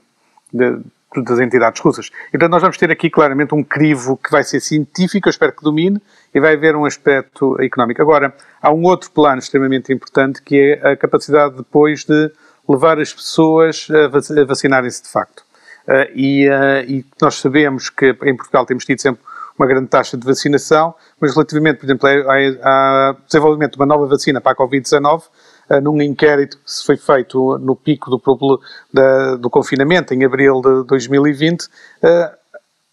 de, 0.51 0.79
das 1.15 1.39
entidades 1.39 1.81
russas. 1.81 2.11
Então 2.33 2.47
nós 2.47 2.61
vamos 2.61 2.77
ter 2.77 2.91
aqui 2.91 3.09
claramente 3.09 3.55
um 3.55 3.63
crivo 3.63 4.17
que 4.17 4.29
vai 4.29 4.43
ser 4.43 4.59
científico, 4.59 5.27
eu 5.27 5.31
espero 5.31 5.53
que 5.53 5.63
domine, 5.63 6.01
e 6.33 6.39
vai 6.39 6.53
haver 6.53 6.75
um 6.75 6.85
aspecto 6.85 7.59
económico. 7.61 8.01
Agora, 8.01 8.33
há 8.61 8.71
um 8.71 8.83
outro 8.83 9.09
plano 9.11 9.39
extremamente 9.39 9.91
importante 9.91 10.41
que 10.41 10.79
é 10.83 10.91
a 10.91 10.97
capacidade 10.97 11.55
depois 11.55 12.03
de 12.03 12.31
levar 12.69 12.99
as 12.99 13.11
pessoas 13.11 13.87
a 13.89 14.45
vacinarem-se 14.45 15.03
de 15.03 15.09
facto. 15.09 15.43
Uh, 15.87 16.05
e, 16.13 16.47
uh, 16.47 16.83
e, 16.87 17.05
nós 17.19 17.35
sabemos 17.35 17.89
que 17.89 18.15
em 18.23 18.35
Portugal 18.35 18.63
temos 18.65 18.85
tido 18.85 19.01
sempre 19.01 19.23
uma 19.57 19.65
grande 19.65 19.87
taxa 19.87 20.15
de 20.15 20.25
vacinação, 20.25 20.93
mas 21.19 21.33
relativamente, 21.33 21.79
por 21.79 21.85
exemplo, 21.87 22.07
ao 22.07 23.13
desenvolvimento 23.25 23.71
de 23.71 23.79
uma 23.79 23.87
nova 23.87 24.05
vacina 24.05 24.39
para 24.39 24.51
a 24.51 24.55
Covid-19, 24.55 25.23
uh, 25.69 25.81
num 25.81 25.99
inquérito 26.01 26.57
que 26.57 26.71
se 26.71 26.85
foi 26.85 26.95
feito 26.95 27.57
no 27.57 27.75
pico 27.75 28.11
do, 28.11 28.61
da, 28.93 29.35
do 29.35 29.49
confinamento, 29.49 30.13
em 30.13 30.23
abril 30.23 30.61
de 30.61 30.85
2020, 30.85 31.67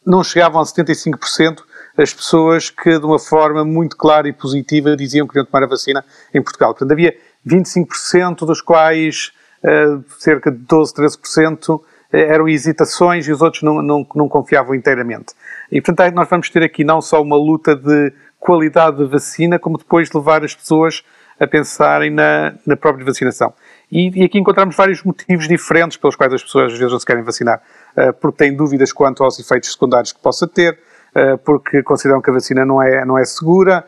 não 0.04 0.24
chegavam 0.24 0.60
a 0.60 0.64
75% 0.64 1.62
as 1.98 2.12
pessoas 2.12 2.70
que, 2.70 2.98
de 2.98 3.04
uma 3.04 3.18
forma 3.18 3.64
muito 3.64 3.96
clara 3.96 4.28
e 4.28 4.32
positiva, 4.32 4.96
diziam 4.96 5.26
que 5.26 5.32
queriam 5.32 5.46
tomar 5.46 5.64
a 5.64 5.68
vacina 5.68 6.04
em 6.32 6.42
Portugal. 6.42 6.72
Portanto, 6.72 6.92
havia 6.92 7.16
25% 7.46 8.46
dos 8.46 8.60
quais 8.60 9.32
eh, 9.32 9.44
cerca 10.18 10.50
de 10.50 10.58
12, 10.58 10.94
13% 10.94 11.80
eh, 12.12 12.20
eram 12.20 12.48
hesitações 12.48 13.26
e 13.26 13.32
os 13.32 13.42
outros 13.42 13.62
não, 13.62 13.82
não, 13.82 14.06
não 14.14 14.28
confiavam 14.28 14.74
inteiramente. 14.74 15.34
E, 15.70 15.80
portanto, 15.80 16.14
nós 16.14 16.28
vamos 16.28 16.48
ter 16.50 16.62
aqui 16.62 16.84
não 16.84 17.00
só 17.00 17.20
uma 17.20 17.36
luta 17.36 17.74
de 17.74 18.12
qualidade 18.38 18.98
de 18.98 19.04
vacina, 19.04 19.58
como 19.58 19.76
depois 19.76 20.08
de 20.08 20.16
levar 20.16 20.44
as 20.44 20.54
pessoas 20.54 21.04
a 21.38 21.46
pensarem 21.46 22.10
na, 22.10 22.54
na 22.64 22.76
própria 22.76 23.04
vacinação. 23.04 23.52
E, 23.90 24.22
e, 24.22 24.24
aqui 24.24 24.38
encontramos 24.38 24.74
vários 24.74 25.02
motivos 25.02 25.46
diferentes 25.48 25.96
pelos 25.96 26.16
quais 26.16 26.32
as 26.32 26.42
pessoas 26.42 26.72
às 26.72 26.78
vezes 26.78 26.92
não 26.92 26.98
se 26.98 27.06
querem 27.06 27.22
vacinar. 27.22 27.60
porque 28.20 28.38
têm 28.38 28.56
dúvidas 28.56 28.92
quanto 28.92 29.22
aos 29.22 29.38
efeitos 29.38 29.70
secundários 29.70 30.12
que 30.12 30.20
possa 30.20 30.46
ter, 30.46 30.78
porque 31.44 31.82
consideram 31.82 32.22
que 32.22 32.30
a 32.30 32.32
vacina 32.32 32.64
não 32.64 32.82
é, 32.82 33.04
não 33.04 33.18
é 33.18 33.24
segura. 33.24 33.84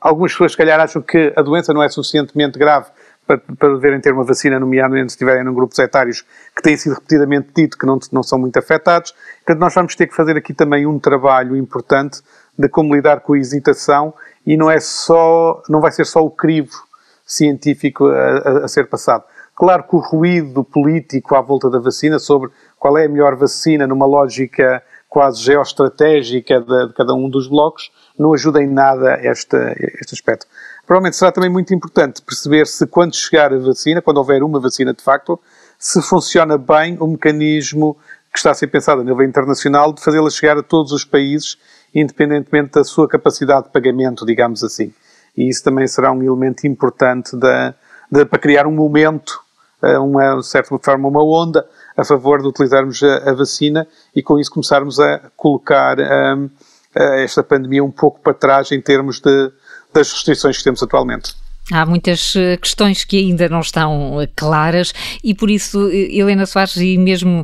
Algumas 0.00 0.32
pessoas, 0.32 0.52
se 0.52 0.58
calhar, 0.58 0.80
acham 0.80 1.02
que 1.02 1.32
a 1.36 1.42
doença 1.42 1.74
não 1.74 1.82
é 1.82 1.88
suficientemente 1.88 2.58
grave 2.58 2.86
para, 3.26 3.38
para 3.38 3.74
deverem 3.74 4.00
ter 4.00 4.12
uma 4.12 4.24
vacina, 4.24 4.58
nomeadamente 4.58 5.12
se 5.12 5.16
estiverem 5.16 5.44
num 5.44 5.54
grupos 5.54 5.78
etários 5.78 6.24
que 6.54 6.62
têm 6.62 6.76
sido 6.76 6.94
repetidamente 6.94 7.48
dito 7.54 7.78
que 7.78 7.86
não, 7.86 7.98
não 8.12 8.22
são 8.22 8.38
muito 8.38 8.58
afetados. 8.58 9.12
Portanto, 9.44 9.60
nós 9.60 9.74
vamos 9.74 9.94
ter 9.94 10.06
que 10.06 10.14
fazer 10.14 10.36
aqui 10.36 10.52
também 10.52 10.86
um 10.86 10.98
trabalho 10.98 11.56
importante 11.56 12.20
de 12.58 12.68
como 12.68 12.94
lidar 12.94 13.20
com 13.20 13.32
a 13.32 13.38
hesitação 13.38 14.14
e 14.46 14.56
não 14.56 14.70
é 14.70 14.78
só, 14.80 15.62
não 15.68 15.80
vai 15.80 15.90
ser 15.90 16.04
só 16.04 16.20
o 16.20 16.30
crivo 16.30 16.84
científico 17.26 18.06
a, 18.06 18.14
a, 18.14 18.64
a 18.64 18.68
ser 18.68 18.88
passado. 18.88 19.24
Claro 19.56 19.84
que 19.84 19.94
o 19.94 20.00
ruído 20.00 20.64
político 20.64 21.34
à 21.34 21.40
volta 21.40 21.70
da 21.70 21.78
vacina 21.78 22.18
sobre 22.18 22.50
qual 22.78 22.98
é 22.98 23.06
a 23.06 23.08
melhor 23.08 23.36
vacina 23.36 23.86
numa 23.86 24.06
lógica 24.06 24.82
quase 25.08 25.40
geoestratégica 25.42 26.60
de, 26.60 26.88
de 26.88 26.92
cada 26.92 27.14
um 27.14 27.30
dos 27.30 27.46
blocos 27.46 27.92
não 28.18 28.34
ajuda 28.34 28.60
em 28.60 28.66
nada 28.66 29.16
este, 29.22 29.56
este 30.00 30.12
aspecto. 30.12 30.46
Provavelmente 30.86 31.16
será 31.16 31.32
também 31.32 31.50
muito 31.50 31.72
importante 31.72 32.20
perceber 32.20 32.66
se 32.66 32.86
quando 32.86 33.14
chegar 33.16 33.52
a 33.52 33.58
vacina, 33.58 34.02
quando 34.02 34.18
houver 34.18 34.42
uma 34.42 34.60
vacina 34.60 34.92
de 34.92 35.02
facto, 35.02 35.40
se 35.78 36.00
funciona 36.02 36.58
bem 36.58 36.96
o 37.00 37.06
mecanismo 37.06 37.96
que 38.32 38.38
está 38.38 38.50
a 38.50 38.54
ser 38.54 38.66
pensado 38.66 39.00
a 39.00 39.04
nível 39.04 39.24
internacional 39.24 39.92
de 39.92 40.02
fazê-la 40.02 40.28
chegar 40.28 40.58
a 40.58 40.62
todos 40.62 40.92
os 40.92 41.04
países, 41.04 41.56
independentemente 41.94 42.72
da 42.72 42.84
sua 42.84 43.08
capacidade 43.08 43.66
de 43.66 43.72
pagamento, 43.72 44.26
digamos 44.26 44.62
assim. 44.62 44.92
E 45.36 45.48
isso 45.48 45.62
também 45.62 45.86
será 45.86 46.12
um 46.12 46.22
elemento 46.22 46.66
importante 46.66 47.36
da, 47.36 47.74
para 48.10 48.38
criar 48.38 48.66
um 48.66 48.72
momento, 48.72 49.40
eh, 49.82 49.98
uma, 49.98 50.36
de 50.36 50.46
certa 50.46 50.76
forma, 50.78 51.08
uma 51.08 51.24
onda 51.24 51.66
a 51.96 52.04
favor 52.04 52.42
de 52.42 52.48
utilizarmos 52.48 53.02
a, 53.02 53.30
a 53.30 53.32
vacina 53.32 53.86
e 54.14 54.22
com 54.22 54.38
isso 54.38 54.50
começarmos 54.50 55.00
a 55.00 55.30
colocar 55.36 55.98
um, 55.98 56.50
eh, 56.94 57.24
esta 57.24 57.42
pandemia 57.42 57.82
um 57.84 57.90
pouco 57.90 58.20
para 58.20 58.34
trás 58.34 58.70
em 58.72 58.80
termos 58.80 59.20
de 59.20 59.52
das 59.94 60.12
restrições 60.12 60.58
que 60.58 60.64
temos 60.64 60.82
atualmente. 60.82 61.34
Há 61.72 61.86
muitas 61.86 62.36
eh, 62.36 62.58
questões 62.58 63.04
que 63.04 63.16
ainda 63.16 63.48
não 63.48 63.60
estão 63.60 64.20
eh, 64.20 64.28
claras 64.36 64.92
e 65.22 65.34
por 65.34 65.50
isso, 65.50 65.88
eh, 65.88 66.14
Helena 66.14 66.44
Soares, 66.44 66.76
e 66.76 66.98
mesmo 66.98 67.42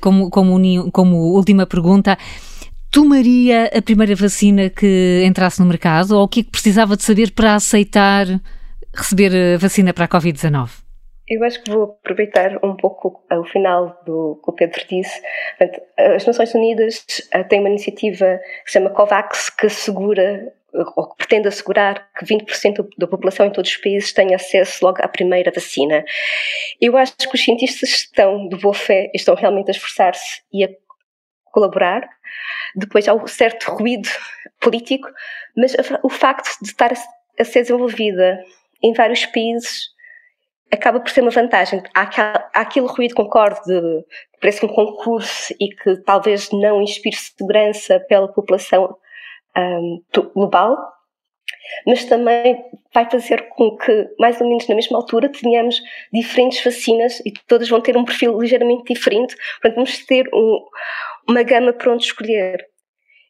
como, 0.00 0.30
como, 0.30 0.90
como 0.90 1.16
última 1.34 1.66
pergunta, 1.66 2.16
tomaria 2.90 3.66
a 3.66 3.82
primeira 3.82 4.14
vacina 4.14 4.70
que 4.70 5.22
entrasse 5.26 5.60
no 5.60 5.66
mercado 5.66 6.16
ou 6.16 6.24
o 6.24 6.28
que 6.28 6.40
é 6.40 6.42
que 6.42 6.50
precisava 6.50 6.96
de 6.96 7.02
saber 7.02 7.32
para 7.32 7.54
aceitar 7.54 8.26
receber 8.94 9.54
a 9.54 9.58
vacina 9.58 9.92
para 9.92 10.06
a 10.06 10.08
Covid-19? 10.08 10.70
Eu 11.28 11.44
acho 11.44 11.62
que 11.62 11.70
vou 11.70 11.96
aproveitar 12.02 12.58
um 12.64 12.74
pouco 12.74 13.22
o 13.30 13.44
final 13.44 14.02
do 14.04 14.40
que 14.42 14.50
o 14.50 14.52
Pedro 14.52 14.80
disse. 14.88 15.22
As 15.96 16.26
Nações 16.26 16.52
Unidas 16.54 17.04
têm 17.48 17.60
uma 17.60 17.68
iniciativa 17.68 18.40
que 18.64 18.72
se 18.72 18.72
chama 18.72 18.90
COVAX, 18.90 19.48
que 19.50 19.66
assegura 19.66 20.52
ou 20.96 21.08
que 21.08 21.16
pretende 21.16 21.48
assegurar 21.48 22.10
que 22.12 22.24
20% 22.24 22.86
da 22.96 23.06
população 23.06 23.46
em 23.46 23.52
todos 23.52 23.70
os 23.70 23.76
países 23.76 24.12
tenha 24.12 24.36
acesso 24.36 24.84
logo 24.84 24.98
à 25.02 25.08
primeira 25.08 25.50
vacina. 25.50 26.04
Eu 26.80 26.96
acho 26.96 27.16
que 27.16 27.34
os 27.34 27.42
cientistas 27.42 27.90
estão 27.90 28.48
de 28.48 28.56
boa 28.56 28.74
fé, 28.74 29.10
estão 29.14 29.34
realmente 29.34 29.68
a 29.68 29.72
esforçar-se 29.72 30.42
e 30.52 30.64
a 30.64 30.68
colaborar. 31.46 32.08
Depois 32.76 33.08
há 33.08 33.14
um 33.14 33.26
certo 33.26 33.70
ruído 33.70 34.08
político, 34.60 35.08
mas 35.56 35.74
o 36.02 36.08
facto 36.08 36.48
de 36.62 36.68
estar 36.68 36.92
a 36.92 37.44
ser 37.44 37.62
desenvolvida 37.62 38.42
em 38.82 38.92
vários 38.92 39.26
países 39.26 39.90
acaba 40.70 41.00
por 41.00 41.10
ser 41.10 41.22
uma 41.22 41.30
vantagem. 41.30 41.82
Há, 41.94 42.50
aquele 42.54 42.86
ruído, 42.86 43.14
concordo, 43.14 43.60
de, 43.66 44.04
parece 44.40 44.64
um 44.64 44.68
concurso 44.68 45.52
e 45.60 45.68
que 45.68 45.96
talvez 46.04 46.50
não 46.52 46.80
inspire 46.80 47.16
segurança 47.16 47.98
pela 48.08 48.32
população 48.32 48.96
um, 49.56 50.02
global, 50.34 50.76
mas 51.86 52.04
também 52.04 52.64
vai 52.92 53.08
fazer 53.10 53.48
com 53.50 53.76
que, 53.76 54.08
mais 54.18 54.40
ou 54.40 54.48
menos 54.48 54.66
na 54.68 54.74
mesma 54.74 54.98
altura, 54.98 55.28
tenhamos 55.28 55.80
diferentes 56.12 56.62
vacinas 56.64 57.20
e 57.20 57.32
todas 57.46 57.68
vão 57.68 57.80
ter 57.80 57.96
um 57.96 58.04
perfil 58.04 58.38
ligeiramente 58.38 58.92
diferente, 58.92 59.34
portanto, 59.60 59.74
vamos 59.74 60.04
ter 60.06 60.28
um, 60.32 60.66
uma 61.28 61.42
gama 61.42 61.72
para 61.72 61.92
onde 61.92 62.04
escolher. 62.04 62.66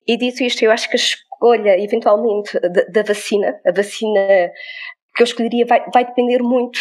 E 0.06 0.16
dito 0.16 0.42
isto, 0.42 0.62
eu 0.64 0.70
acho 0.70 0.88
que 0.88 0.96
a 0.96 1.00
escolha, 1.00 1.78
eventualmente, 1.78 2.58
da, 2.60 2.82
da 2.84 3.02
vacina, 3.02 3.60
a 3.64 3.72
vacina 3.72 4.50
que 5.14 5.22
eu 5.22 5.24
escolheria, 5.24 5.66
vai, 5.66 5.84
vai 5.92 6.04
depender 6.04 6.42
muito, 6.42 6.80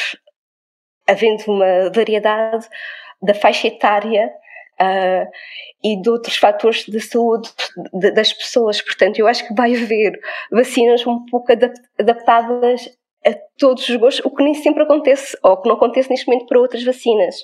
havendo 1.08 1.44
uma 1.48 1.92
variedade 1.92 2.68
da 3.22 3.34
faixa 3.34 3.68
etária 3.68 4.32
uh, 4.82 5.30
e 5.84 6.02
de 6.02 6.10
outros 6.10 6.38
fatores 6.38 6.86
de 6.86 7.00
saúde 7.00 7.50
de, 7.94 8.12
das 8.12 8.34
pessoas. 8.34 8.82
Portanto, 8.82 9.20
eu 9.20 9.28
acho 9.28 9.48
que 9.48 9.54
vai 9.54 9.76
haver 9.76 10.20
vacinas 10.52 11.06
um 11.06 11.26
pouco 11.26 11.52
adaptadas 12.00 12.90
a 13.26 13.34
todos 13.58 13.88
os 13.88 13.96
gostos, 13.98 14.26
o 14.26 14.34
que 14.34 14.44
nem 14.44 14.54
sempre 14.54 14.84
acontece, 14.84 15.38
ou 15.44 15.62
que 15.62 15.68
não 15.68 15.76
acontece 15.76 16.10
neste 16.10 16.28
momento 16.28 16.48
para 16.48 16.60
outras 16.60 16.84
vacinas. 16.84 17.36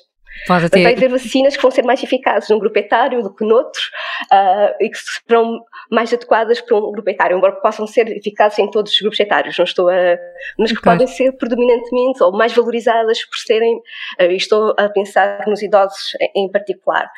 Pode 0.46 0.70
ter... 0.70 0.82
Vai 0.82 0.94
haver 0.94 1.10
vacinas 1.10 1.56
que 1.56 1.62
vão 1.62 1.70
ser 1.70 1.84
mais 1.84 2.02
eficazes 2.02 2.48
num 2.48 2.58
grupo 2.58 2.78
etário 2.78 3.22
do 3.22 3.34
que 3.34 3.44
noutros 3.44 3.90
uh, 4.32 4.74
e 4.80 4.88
que 4.90 4.98
serão 4.98 5.60
mais 5.90 6.12
adequadas 6.12 6.60
para 6.60 6.76
um 6.76 6.92
grupo 6.92 7.08
etário, 7.10 7.36
embora 7.36 7.60
possam 7.60 7.86
ser 7.86 8.08
eficazes 8.08 8.58
em 8.58 8.70
todos 8.70 8.92
os 8.92 9.00
grupos 9.00 9.20
etários, 9.20 9.56
não 9.56 9.64
estou 9.64 9.88
a... 9.88 10.16
mas 10.58 10.72
que 10.72 10.82
podem 10.82 11.06
ser 11.06 11.32
predominantemente 11.32 12.22
ou 12.22 12.32
mais 12.32 12.52
valorizadas 12.54 13.24
por 13.24 13.36
serem, 13.38 13.76
uh, 13.76 14.32
estou 14.32 14.74
a 14.78 14.88
pensar 14.88 15.46
nos 15.46 15.62
idosos 15.62 16.12
em 16.34 16.50
particular. 16.50 17.10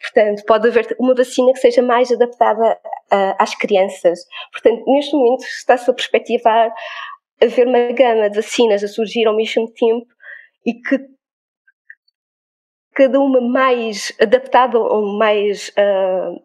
Portanto, 0.00 0.44
pode 0.46 0.68
haver 0.68 0.96
uma 0.98 1.14
vacina 1.14 1.52
que 1.52 1.58
seja 1.58 1.82
mais 1.82 2.10
adaptada 2.10 2.78
uh, 3.12 3.34
às 3.38 3.54
crianças. 3.54 4.20
Portanto, 4.52 4.84
neste 4.86 5.14
momento 5.14 5.42
está-se 5.44 5.90
a 5.90 5.94
perspectivar 5.94 6.70
haver 7.42 7.66
uma 7.66 7.92
gama 7.92 8.30
de 8.30 8.36
vacinas 8.36 8.82
a 8.82 8.88
surgir 8.88 9.26
ao 9.26 9.36
mesmo 9.36 9.70
tempo 9.72 10.06
e 10.64 10.74
que 10.74 10.98
cada 12.96 13.20
uma 13.20 13.42
mais 13.42 14.10
adaptada 14.18 14.78
ou 14.78 15.18
mais 15.18 15.68
uh, 15.68 16.40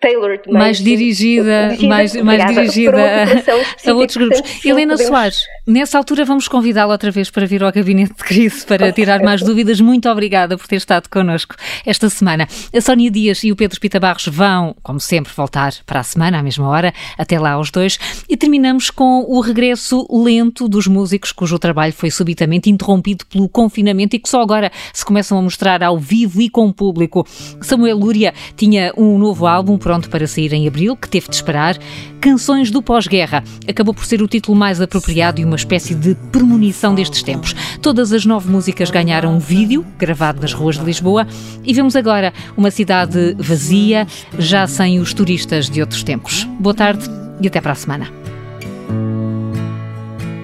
tailored, 0.00 0.42
mais, 0.46 0.54
mais 0.54 0.78
dirigida, 0.78 1.68
dirigida, 1.68 1.88
mais, 1.88 2.16
mais 2.16 2.46
dirigida 2.46 2.96
a, 2.96 3.90
a, 3.90 3.94
outros 3.94 4.16
grupos. 4.16 4.42
Helena 4.64 4.94
podemos... 4.94 5.06
Soares, 5.06 5.44
nessa 5.66 5.98
altura 5.98 6.24
vamos 6.24 6.48
convidá-la 6.48 6.92
outra 6.92 7.10
vez 7.10 7.30
para 7.30 7.46
vir 7.46 7.62
ao 7.62 7.70
gabinete 7.70 8.14
de 8.14 8.24
crise 8.24 8.64
para 8.64 8.90
tirar 8.92 9.22
mais 9.22 9.42
dúvidas. 9.42 9.80
Muito 9.80 10.08
obrigada 10.08 10.56
por 10.56 10.66
ter 10.66 10.76
estado 10.76 11.08
connosco 11.08 11.54
esta 11.84 12.08
semana. 12.08 12.48
A 12.74 12.80
Sónia 12.80 13.10
Dias 13.10 13.44
e 13.44 13.52
o 13.52 13.56
Pedro 13.56 13.78
Pita 13.78 14.00
Barros 14.00 14.26
vão, 14.26 14.74
como 14.82 14.98
sempre, 14.98 15.32
voltar 15.34 15.72
para 15.84 16.00
a 16.00 16.02
semana 16.02 16.38
à 16.38 16.42
mesma 16.42 16.66
hora. 16.66 16.94
Até 17.18 17.38
lá 17.38 17.58
os 17.58 17.70
dois. 17.70 17.98
E 18.28 18.36
terminamos 18.36 18.90
com 18.90 19.24
o 19.28 19.40
regresso 19.40 20.06
lento 20.10 20.68
dos 20.68 20.86
músicos 20.86 21.32
cujo 21.32 21.58
trabalho 21.58 21.92
foi 21.92 22.10
subitamente 22.10 22.70
interrompido 22.70 23.26
pelo 23.26 23.48
confinamento 23.48 24.16
e 24.16 24.18
que 24.18 24.28
só 24.28 24.40
agora 24.40 24.72
se 24.92 25.04
começam 25.04 25.38
a 25.38 25.42
mostrar 25.42 25.82
ao 25.82 25.98
vivo 25.98 26.40
e 26.40 26.48
com 26.48 26.66
o 26.66 26.72
público. 26.72 27.26
Samuel 27.60 27.98
Lúria 27.98 28.32
tinha 28.56 28.92
um 28.96 29.18
novo 29.18 29.46
álbum 29.46 29.69
pronto 29.78 30.08
para 30.08 30.26
sair 30.26 30.52
em 30.52 30.66
abril, 30.66 30.96
que 30.96 31.08
teve 31.08 31.28
de 31.28 31.34
esperar. 31.34 31.76
Canções 32.20 32.70
do 32.70 32.82
Pós-Guerra 32.82 33.42
acabou 33.68 33.94
por 33.94 34.04
ser 34.04 34.22
o 34.22 34.28
título 34.28 34.56
mais 34.56 34.80
apropriado 34.80 35.40
e 35.40 35.44
uma 35.44 35.56
espécie 35.56 35.94
de 35.94 36.14
premonição 36.30 36.94
destes 36.94 37.22
tempos. 37.22 37.54
Todas 37.80 38.12
as 38.12 38.24
nove 38.24 38.50
músicas 38.50 38.90
ganharam 38.90 39.34
um 39.34 39.38
vídeo, 39.38 39.84
gravado 39.98 40.40
nas 40.40 40.52
ruas 40.52 40.78
de 40.78 40.84
Lisboa, 40.84 41.26
e 41.64 41.72
vemos 41.72 41.96
agora 41.96 42.32
uma 42.56 42.70
cidade 42.70 43.34
vazia, 43.38 44.06
já 44.38 44.66
sem 44.66 45.00
os 45.00 45.14
turistas 45.14 45.68
de 45.68 45.80
outros 45.80 46.02
tempos. 46.02 46.44
Boa 46.58 46.74
tarde 46.74 47.04
e 47.40 47.46
até 47.46 47.60
para 47.60 47.72
a 47.72 47.76
semana. 47.76 48.08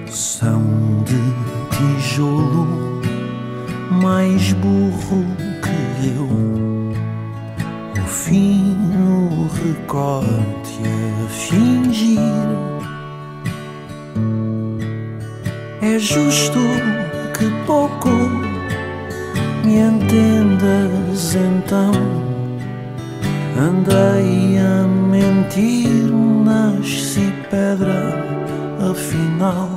São 0.09 0.63
de 1.05 1.17
tijolo 1.75 3.01
mais 4.01 4.53
burro 4.53 5.25
que 5.61 6.07
eu 6.07 6.27
fino 8.07 8.76
recorte 9.47 10.81
a 11.23 11.29
fingir. 11.29 12.19
É 15.81 15.99
justo 15.99 16.59
que 17.37 17.49
pouco 17.65 18.09
me 19.63 19.79
entendas 19.79 21.35
então. 21.35 21.91
Andei 23.59 24.57
a 24.59 24.87
mentir, 24.87 26.11
nasci 26.45 27.33
pedra, 27.49 28.13
afinal. 28.91 29.69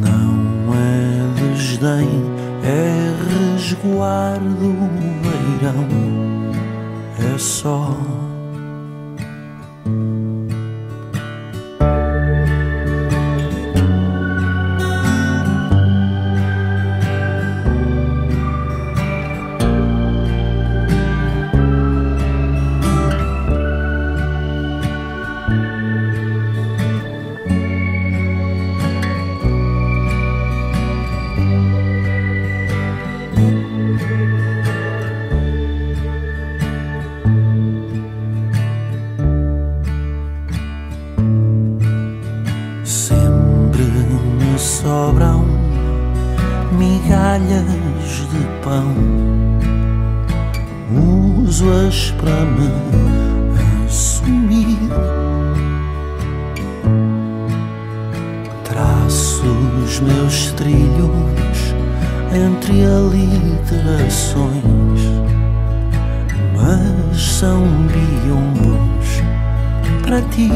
Não 0.00 0.74
é 0.74 1.54
desdém, 1.54 2.08
é 2.62 3.14
resguardo 3.56 4.74
beirão 5.22 6.27
é 7.20 7.36
só 7.38 7.96
Traço 59.48 59.52
os 59.82 60.00
meus 60.00 60.52
trilhos 60.52 61.74
entre 62.34 62.84
aliterações, 62.84 64.62
mas 66.54 67.20
são 67.20 67.62
biombos 67.86 69.22
para 70.02 70.20
ti. 70.22 70.50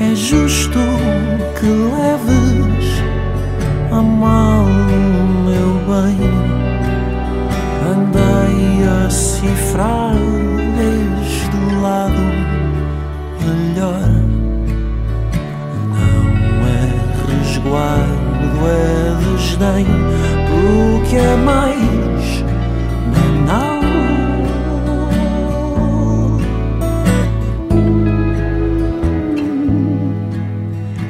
É 0.00 0.14
justo 0.14 0.78
que 1.58 1.66
leves 1.66 3.02
a 3.92 4.02
mal 4.02 4.64
o 4.64 5.26
meu 5.44 5.74
bem. 5.86 6.18
Andei 7.90 8.88
a 8.88 9.08
cifrar 9.10 10.18
resguardo, 17.68 18.66
é 18.66 19.14
desdém, 19.24 19.86
porque 20.48 21.16
é 21.16 21.36
mais 21.36 22.44
banal. 23.12 23.78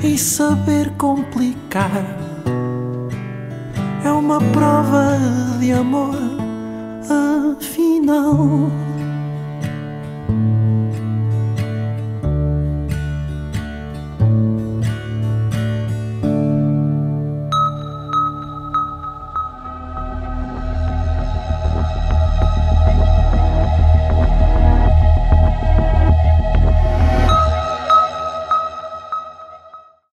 E 0.03 0.19
saber 0.19 0.91
complicar 0.99 2.05
é 4.05 4.11
uma 4.11 4.41
prova 4.41 5.17
de 5.61 5.73
amor, 5.73 6.17
afinal. 7.57 8.88